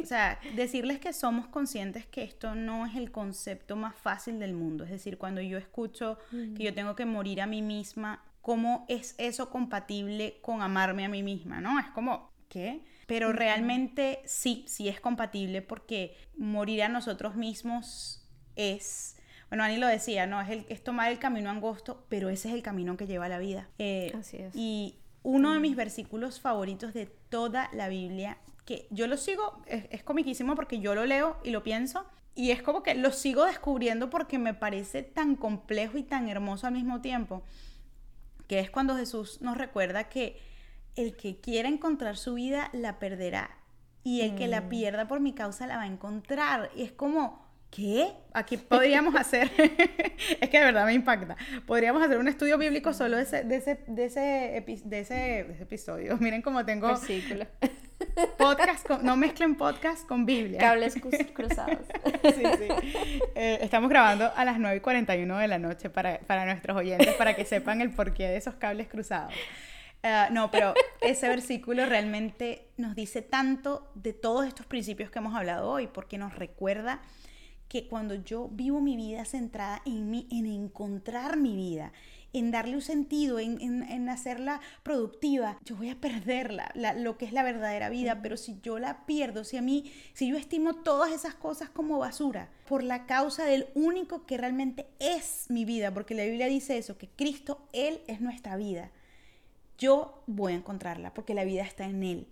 o 0.00 0.06
sea, 0.06 0.38
decirles 0.54 1.00
que 1.00 1.12
somos 1.12 1.48
conscientes 1.48 2.06
que 2.06 2.22
esto 2.22 2.54
no 2.54 2.86
es 2.86 2.94
el 2.94 3.10
concepto 3.10 3.74
más 3.74 3.96
fácil 3.96 4.38
del 4.38 4.54
mundo. 4.54 4.84
Es 4.84 4.90
decir, 4.90 5.18
cuando 5.18 5.40
yo 5.40 5.58
escucho 5.58 6.18
que 6.30 6.62
yo 6.62 6.72
tengo 6.72 6.94
que 6.94 7.04
morir 7.04 7.40
a 7.40 7.46
mí 7.46 7.62
misma, 7.62 8.22
¿cómo 8.42 8.84
es 8.88 9.16
eso 9.18 9.50
compatible 9.50 10.38
con 10.40 10.62
amarme 10.62 11.04
a 11.04 11.08
mí 11.08 11.24
misma? 11.24 11.60
¿No? 11.60 11.80
Es 11.80 11.86
como, 11.88 12.29
¿qué? 12.50 12.82
pero 13.10 13.32
realmente 13.32 14.22
sí, 14.24 14.64
sí 14.68 14.88
es 14.88 15.00
compatible 15.00 15.62
porque 15.62 16.16
morir 16.36 16.84
a 16.84 16.88
nosotros 16.88 17.34
mismos 17.34 18.24
es, 18.54 19.16
bueno, 19.48 19.64
Ani 19.64 19.78
lo 19.78 19.88
decía, 19.88 20.28
¿no? 20.28 20.40
Es, 20.40 20.48
el, 20.48 20.64
es 20.68 20.84
tomar 20.84 21.10
el 21.10 21.18
camino 21.18 21.50
angosto, 21.50 22.06
pero 22.08 22.28
ese 22.28 22.46
es 22.46 22.54
el 22.54 22.62
camino 22.62 22.96
que 22.96 23.08
lleva 23.08 23.24
a 23.24 23.28
la 23.28 23.40
vida. 23.40 23.68
Eh, 23.78 24.12
Así 24.16 24.36
es. 24.36 24.54
Y 24.54 25.00
uno 25.24 25.52
de 25.52 25.58
mis 25.58 25.74
versículos 25.74 26.40
favoritos 26.40 26.94
de 26.94 27.06
toda 27.06 27.68
la 27.72 27.88
Biblia, 27.88 28.38
que 28.64 28.86
yo 28.90 29.08
lo 29.08 29.16
sigo, 29.16 29.60
es, 29.66 29.86
es 29.90 30.04
comiquísimo 30.04 30.54
porque 30.54 30.78
yo 30.78 30.94
lo 30.94 31.04
leo 31.04 31.36
y 31.42 31.50
lo 31.50 31.64
pienso, 31.64 32.06
y 32.36 32.52
es 32.52 32.62
como 32.62 32.84
que 32.84 32.94
lo 32.94 33.10
sigo 33.10 33.44
descubriendo 33.44 34.08
porque 34.08 34.38
me 34.38 34.54
parece 34.54 35.02
tan 35.02 35.34
complejo 35.34 35.98
y 35.98 36.04
tan 36.04 36.28
hermoso 36.28 36.68
al 36.68 36.74
mismo 36.74 37.00
tiempo, 37.00 37.42
que 38.46 38.60
es 38.60 38.70
cuando 38.70 38.94
Jesús 38.94 39.40
nos 39.40 39.58
recuerda 39.58 40.08
que 40.08 40.49
el 40.96 41.16
que 41.16 41.40
quiera 41.40 41.68
encontrar 41.68 42.16
su 42.16 42.34
vida 42.34 42.70
la 42.72 42.98
perderá 42.98 43.60
y 44.02 44.22
el 44.22 44.34
que 44.34 44.48
la 44.48 44.62
mm. 44.62 44.68
pierda 44.68 45.08
por 45.08 45.20
mi 45.20 45.34
causa 45.34 45.66
la 45.66 45.76
va 45.76 45.82
a 45.82 45.86
encontrar. 45.86 46.70
Y 46.74 46.82
es 46.82 46.92
como, 46.92 47.44
¿qué? 47.70 48.12
Aquí 48.32 48.56
podríamos 48.56 49.14
hacer, 49.16 49.50
es 50.40 50.48
que 50.48 50.58
de 50.58 50.64
verdad 50.64 50.86
me 50.86 50.94
impacta, 50.94 51.36
podríamos 51.66 52.02
hacer 52.02 52.18
un 52.18 52.28
estudio 52.28 52.58
bíblico 52.58 52.92
solo 52.92 53.16
de 53.16 53.22
ese, 53.22 53.44
de 53.44 53.56
ese, 53.56 53.80
de 53.86 54.04
ese, 54.04 54.80
de 54.84 55.00
ese, 55.00 55.40
episodio. 55.60 56.16
Miren 56.20 56.42
cómo 56.42 56.64
tengo... 56.64 56.92
Podcast 58.38 58.88
no 59.02 59.14
mezclen 59.14 59.56
podcast 59.56 60.06
con 60.06 60.24
Biblia. 60.24 60.58
Cables 60.58 60.94
cruzados. 61.34 61.86
sí, 62.22 62.42
sí. 62.58 63.22
Eh, 63.34 63.58
estamos 63.60 63.90
grabando 63.90 64.32
a 64.34 64.44
las 64.46 64.58
9 64.58 64.78
y 64.78 64.80
41 64.80 65.36
de 65.36 65.48
la 65.48 65.58
noche 65.58 65.90
para, 65.90 66.18
para 66.20 66.46
nuestros 66.46 66.78
oyentes, 66.78 67.14
para 67.16 67.36
que 67.36 67.44
sepan 67.44 67.82
el 67.82 67.90
porqué 67.90 68.26
de 68.26 68.38
esos 68.38 68.54
cables 68.54 68.88
cruzados. 68.88 69.34
Ah, 70.02 70.28
no, 70.30 70.50
pero 70.50 70.74
ese 71.00 71.28
versículo 71.28 71.84
realmente 71.86 72.68
nos 72.76 72.94
dice 72.94 73.22
tanto 73.22 73.90
de 73.94 74.12
todos 74.12 74.46
estos 74.46 74.66
principios 74.66 75.10
que 75.10 75.18
hemos 75.18 75.34
hablado 75.34 75.70
hoy, 75.70 75.86
porque 75.86 76.18
nos 76.18 76.34
recuerda 76.34 77.00
que 77.68 77.86
cuando 77.86 78.16
yo 78.16 78.48
vivo 78.48 78.80
mi 78.80 78.96
vida 78.96 79.24
centrada 79.24 79.80
en 79.86 80.10
mí, 80.10 80.26
en 80.32 80.46
encontrar 80.46 81.36
mi 81.36 81.54
vida, 81.54 81.92
en 82.32 82.50
darle 82.50 82.74
un 82.74 82.82
sentido, 82.82 83.38
en, 83.38 84.08
hacerla 84.08 84.60
productiva, 84.82 85.58
yo 85.64 85.76
voy 85.76 85.90
a 85.90 86.00
perderla, 86.00 86.72
lo 86.96 87.16
que 87.16 87.26
es 87.26 87.32
la 87.32 87.42
verdadera 87.42 87.88
vida, 87.88 88.22
pero 88.22 88.36
si 88.36 88.60
yo 88.60 88.78
la 88.78 89.06
pierdo, 89.06 89.44
si 89.44 89.56
a 89.56 89.62
mí, 89.62 89.92
si 90.14 90.28
yo 90.28 90.36
estimo 90.36 90.74
todas 90.74 91.12
esas 91.12 91.34
cosas 91.34 91.70
como 91.70 91.98
basura, 91.98 92.50
por 92.68 92.82
la 92.82 93.06
causa 93.06 93.44
del 93.44 93.68
único 93.74 94.26
que 94.26 94.38
realmente 94.38 94.86
es 94.98 95.46
mi 95.48 95.64
vida, 95.64 95.92
porque 95.92 96.14
la 96.14 96.24
Biblia 96.24 96.46
dice 96.46 96.78
eso, 96.78 96.98
que 96.98 97.08
Cristo, 97.08 97.68
Él 97.72 98.00
es 98.06 98.20
nuestra 98.20 98.56
vida, 98.56 98.90
yo 99.80 100.22
voy 100.26 100.52
a 100.52 100.56
encontrarla, 100.56 101.12
porque 101.12 101.34
la 101.34 101.42
vida 101.42 101.62
está 101.62 101.86
en 101.86 102.04
Él. 102.04 102.26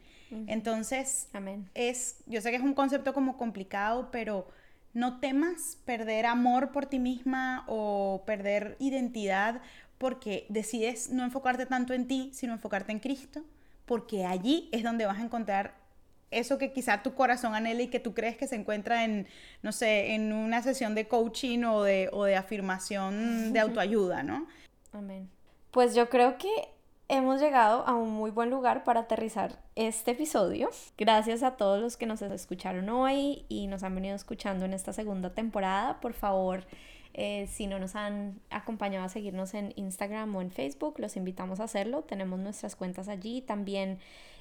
Entonces, 0.47 1.29
Amén. 1.33 1.71
es, 1.75 2.19
yo 2.27 2.43
sé 2.43 2.51
que 2.51 2.57
es 2.57 2.63
un 2.63 2.75
concepto 2.75 3.15
como 3.15 3.39
complicado, 3.39 4.11
pero 4.13 4.47
no 4.93 5.21
temas 5.21 5.79
perder 5.87 6.27
amor 6.27 6.71
por 6.71 6.85
ti 6.85 6.99
misma 6.99 7.65
o 7.67 8.25
perder 8.27 8.77
identidad 8.79 9.63
porque 9.97 10.45
decides 10.51 11.11
no 11.11 11.25
enfocarte 11.25 11.65
tanto 11.65 11.95
en 11.95 12.07
ti, 12.07 12.31
sino 12.35 12.53
enfocarte 12.53 12.93
en 12.93 13.01
Cristo, 13.01 13.43
porque 13.87 14.27
allí 14.27 14.69
es 14.71 14.83
donde 14.83 15.07
vas 15.07 15.19
a 15.19 15.23
encontrar 15.23 15.75
eso 16.31 16.59
que 16.59 16.73
quizá 16.73 17.03
tu 17.03 17.15
corazón 17.15 17.55
anhela 17.55 17.83
y 17.83 17.89
que 17.89 18.01
tú 18.01 18.13
crees 18.13 18.37
que 18.37 18.47
se 18.47 18.55
encuentra 18.55 19.05
en, 19.05 19.27
no 19.63 19.73
sé, 19.73 20.15
en 20.15 20.33
una 20.35 20.63
sesión 20.63 20.95
de 20.95 21.09
coaching 21.09 21.65
o 21.65 21.83
de, 21.83 22.11
o 22.13 22.25
de 22.25 22.37
afirmación 22.37 23.55
de 23.55 23.61
autoayuda, 23.61 24.23
¿no? 24.23 24.47
Amén. 24.93 25.31
Pues 25.71 25.95
yo 25.95 26.11
creo 26.11 26.37
que 26.37 26.51
hemos 27.09 27.41
llegado 27.41 27.87
a 27.87 27.95
un 27.95 28.11
muy 28.11 28.31
buen 28.31 28.51
lugar 28.51 28.85
para 28.85 29.01
aterrizar 29.01 29.59
este 29.77 30.11
episodio. 30.11 30.69
Gracias 30.97 31.43
a 31.43 31.57
todos 31.57 31.81
los 31.81 31.97
que 31.97 32.07
nos 32.07 32.21
escucharon 32.23 32.89
hoy 32.91 33.47
y 33.49 33.67
nos 33.67 33.83
han 33.83 33.95
venido 33.95 34.15
escuchando 34.15 34.67
en 34.67 34.75
esta 34.75 34.93
segunda 34.93 35.31
temporada. 35.35 36.01
Por 36.01 36.13
favor, 36.13 36.67
eh, 37.15 37.47
si 37.51 37.67
no 37.67 37.79
nos 37.79 37.97
han 37.97 38.41
acompañado 38.51 39.07
a 39.07 39.09
seguirnos 39.09 39.55
en 39.55 39.73
Instagram 39.77 40.37
o 40.37 40.43
en 40.43 40.51
Facebook, 40.51 40.97
los 40.99 41.17
invitamos 41.17 41.61
a 41.61 41.65
hacerlo. 41.65 42.03
Tenemos 42.03 42.39
nuestras 42.39 42.77
cuentas 42.77 43.09
allí. 43.09 43.41
También 43.41 43.99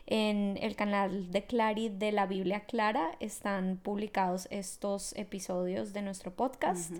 en 0.07 0.57
el 0.61 0.75
canal 0.77 1.31
de 1.31 1.43
Clary 1.43 1.89
de 1.89 2.13
la 2.13 2.25
Biblia 2.25 2.61
Clara 2.61 3.11
están 3.19 3.77
publicados 3.77 4.47
estos 4.51 5.13
episodios 5.17 5.91
de 5.91 6.01
nuestro 6.01 6.31
podcast. 6.31 6.93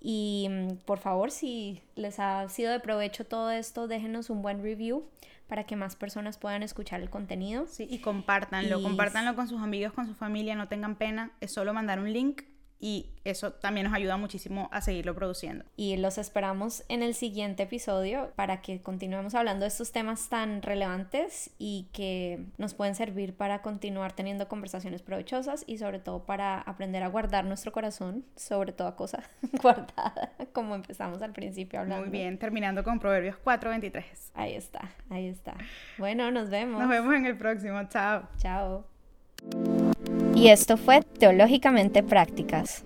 Y 0.00 0.48
mm, 0.50 0.76
por 0.86 0.98
favor, 0.98 1.30
si 1.30 1.82
les 1.94 2.18
ha 2.18 2.48
sido 2.48 2.72
de 2.72 2.80
provecho 2.80 3.26
todo 3.26 3.50
esto, 3.50 3.86
déjenos 3.86 4.30
un 4.30 4.40
buen 4.40 4.62
review 4.62 5.04
para 5.46 5.64
que 5.64 5.76
más 5.76 5.94
personas 5.94 6.38
puedan 6.38 6.62
escuchar 6.62 7.02
el 7.02 7.10
contenido. 7.10 7.66
Sí, 7.66 7.86
y 7.88 7.98
compártanlo, 7.98 8.82
compártanlo 8.82 9.36
con 9.36 9.46
sus 9.46 9.60
amigos, 9.60 9.92
con 9.92 10.06
su 10.06 10.14
familia, 10.14 10.54
no 10.54 10.66
tengan 10.66 10.96
pena, 10.96 11.32
es 11.42 11.52
solo 11.52 11.74
mandar 11.74 12.00
un 12.00 12.12
link 12.12 12.42
y 12.84 13.06
eso 13.24 13.54
también 13.54 13.86
nos 13.86 13.94
ayuda 13.94 14.18
muchísimo 14.18 14.68
a 14.70 14.82
seguirlo 14.82 15.14
produciendo. 15.14 15.64
Y 15.74 15.96
los 15.96 16.18
esperamos 16.18 16.84
en 16.90 17.02
el 17.02 17.14
siguiente 17.14 17.62
episodio 17.62 18.30
para 18.36 18.60
que 18.60 18.82
continuemos 18.82 19.34
hablando 19.34 19.62
de 19.62 19.68
estos 19.68 19.90
temas 19.90 20.28
tan 20.28 20.60
relevantes 20.60 21.48
y 21.58 21.88
que 21.94 22.44
nos 22.58 22.74
pueden 22.74 22.94
servir 22.94 23.34
para 23.34 23.62
continuar 23.62 24.12
teniendo 24.12 24.48
conversaciones 24.48 25.00
provechosas 25.00 25.64
y 25.66 25.78
sobre 25.78 25.98
todo 25.98 26.26
para 26.26 26.60
aprender 26.60 27.02
a 27.02 27.08
guardar 27.08 27.46
nuestro 27.46 27.72
corazón 27.72 28.26
sobre 28.36 28.72
toda 28.72 28.96
cosa 28.96 29.22
guardada, 29.62 30.32
como 30.52 30.74
empezamos 30.74 31.22
al 31.22 31.32
principio 31.32 31.80
hablando. 31.80 32.04
Muy 32.04 32.12
bien, 32.12 32.38
terminando 32.38 32.84
con 32.84 32.98
Proverbios 32.98 33.36
4:23. 33.42 34.04
Ahí 34.34 34.56
está, 34.56 34.90
ahí 35.08 35.28
está. 35.28 35.54
Bueno, 35.96 36.30
nos 36.30 36.50
vemos. 36.50 36.82
Nos 36.82 36.90
vemos 36.90 37.14
en 37.14 37.24
el 37.24 37.38
próximo. 37.38 37.82
Chao. 37.88 38.28
Chao. 38.36 38.84
Y 40.34 40.48
esto 40.48 40.76
fue 40.76 41.02
Teológicamente 41.02 42.02
Prácticas. 42.02 42.84